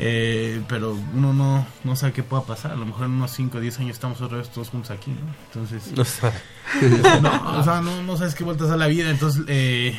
[0.00, 2.72] Eh, pero uno no, no sabe qué pueda pasar.
[2.72, 5.10] A lo mejor en unos 5 o 10 años estamos otra vez todos juntos aquí,
[5.12, 5.34] ¿no?
[5.46, 5.92] Entonces.
[5.96, 6.34] No sabe.
[7.22, 9.08] no, o sea, no, no sabes qué vueltas a la vida.
[9.10, 9.96] Entonces, eh,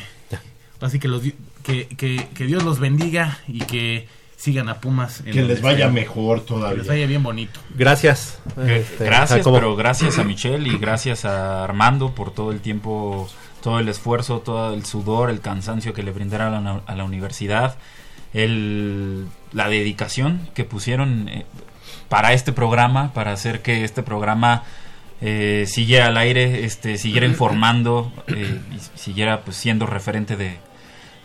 [0.80, 1.22] así que, los,
[1.62, 4.06] que, que, que Dios los bendiga y que
[4.40, 5.20] sigan a Pumas.
[5.26, 6.70] en Que les vaya mejor todavía.
[6.70, 7.60] Que les vaya bien bonito.
[7.74, 8.38] Gracias.
[8.66, 9.56] Este, gracias, Jacobo.
[9.56, 13.28] pero gracias a Michelle y gracias a Armando por todo el tiempo,
[13.62, 17.04] todo el esfuerzo, todo el sudor, el cansancio que le brindaron a la, a la
[17.04, 17.76] universidad,
[18.32, 21.44] el, la dedicación que pusieron eh,
[22.08, 24.64] para este programa, para hacer que este programa
[25.20, 30.56] eh, siguiera al aire, este, siguiera informando eh, y siguiera pues siendo referente de,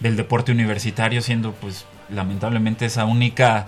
[0.02, 3.68] del deporte universitario, siendo pues lamentablemente esa única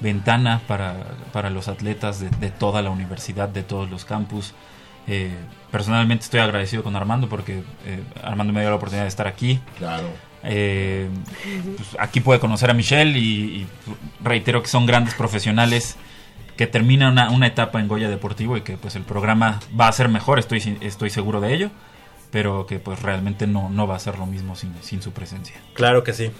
[0.00, 0.94] ventana para,
[1.32, 4.54] para los atletas de, de toda la universidad, de todos los campus.
[5.08, 5.34] Eh,
[5.70, 9.60] personalmente estoy agradecido con Armando porque eh, Armando me dio la oportunidad de estar aquí.
[9.78, 10.08] Claro.
[10.42, 11.08] Eh,
[11.76, 13.66] pues, aquí puede conocer a Michelle y, y
[14.22, 15.96] reitero que son grandes profesionales
[16.56, 19.92] que terminan una, una etapa en Goya Deportivo y que pues el programa va a
[19.92, 21.70] ser mejor, estoy, estoy seguro de ello,
[22.30, 25.56] pero que pues realmente no, no va a ser lo mismo sin, sin su presencia.
[25.74, 26.30] Claro que sí.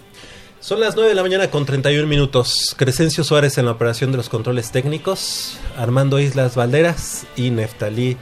[0.67, 2.75] Son las 9 de la mañana con 31 minutos.
[2.75, 8.17] Crescencio Suárez en la operación de los controles técnicos, Armando Islas Valderas y Neftalí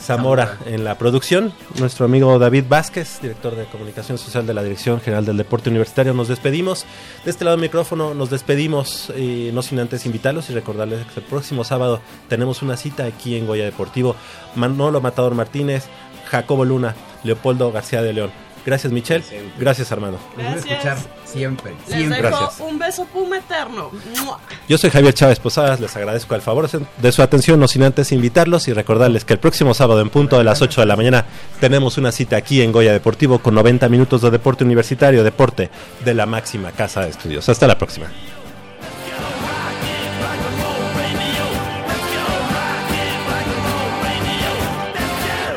[0.00, 1.52] Zamora en la producción.
[1.78, 6.14] Nuestro amigo David Vázquez, director de comunicación social de la Dirección General del Deporte Universitario.
[6.14, 6.86] Nos despedimos.
[7.26, 11.20] De este lado del micrófono nos despedimos, y no sin antes invitarlos y recordarles que
[11.20, 14.16] el próximo sábado tenemos una cita aquí en Goya Deportivo.
[14.54, 15.84] Manolo Matador Martínez,
[16.30, 18.51] Jacobo Luna, Leopoldo García de León.
[18.64, 19.24] Gracias Michelle,
[19.58, 20.18] gracias Armando.
[20.36, 20.66] Gracias.
[20.66, 22.22] escuchar siempre, Les siempre.
[22.22, 22.60] dejo Gracias.
[22.60, 23.90] un beso puma eterno.
[24.24, 24.38] ¡Mua!
[24.68, 28.12] Yo soy Javier Chávez Posadas, les agradezco el favor de su atención, no sin antes
[28.12, 31.24] invitarlos y recordarles que el próximo sábado en punto de las 8 de la mañana
[31.60, 35.70] tenemos una cita aquí en Goya Deportivo con 90 minutos de deporte universitario, deporte
[36.04, 37.48] de la máxima casa de estudios.
[37.48, 38.06] Hasta la próxima.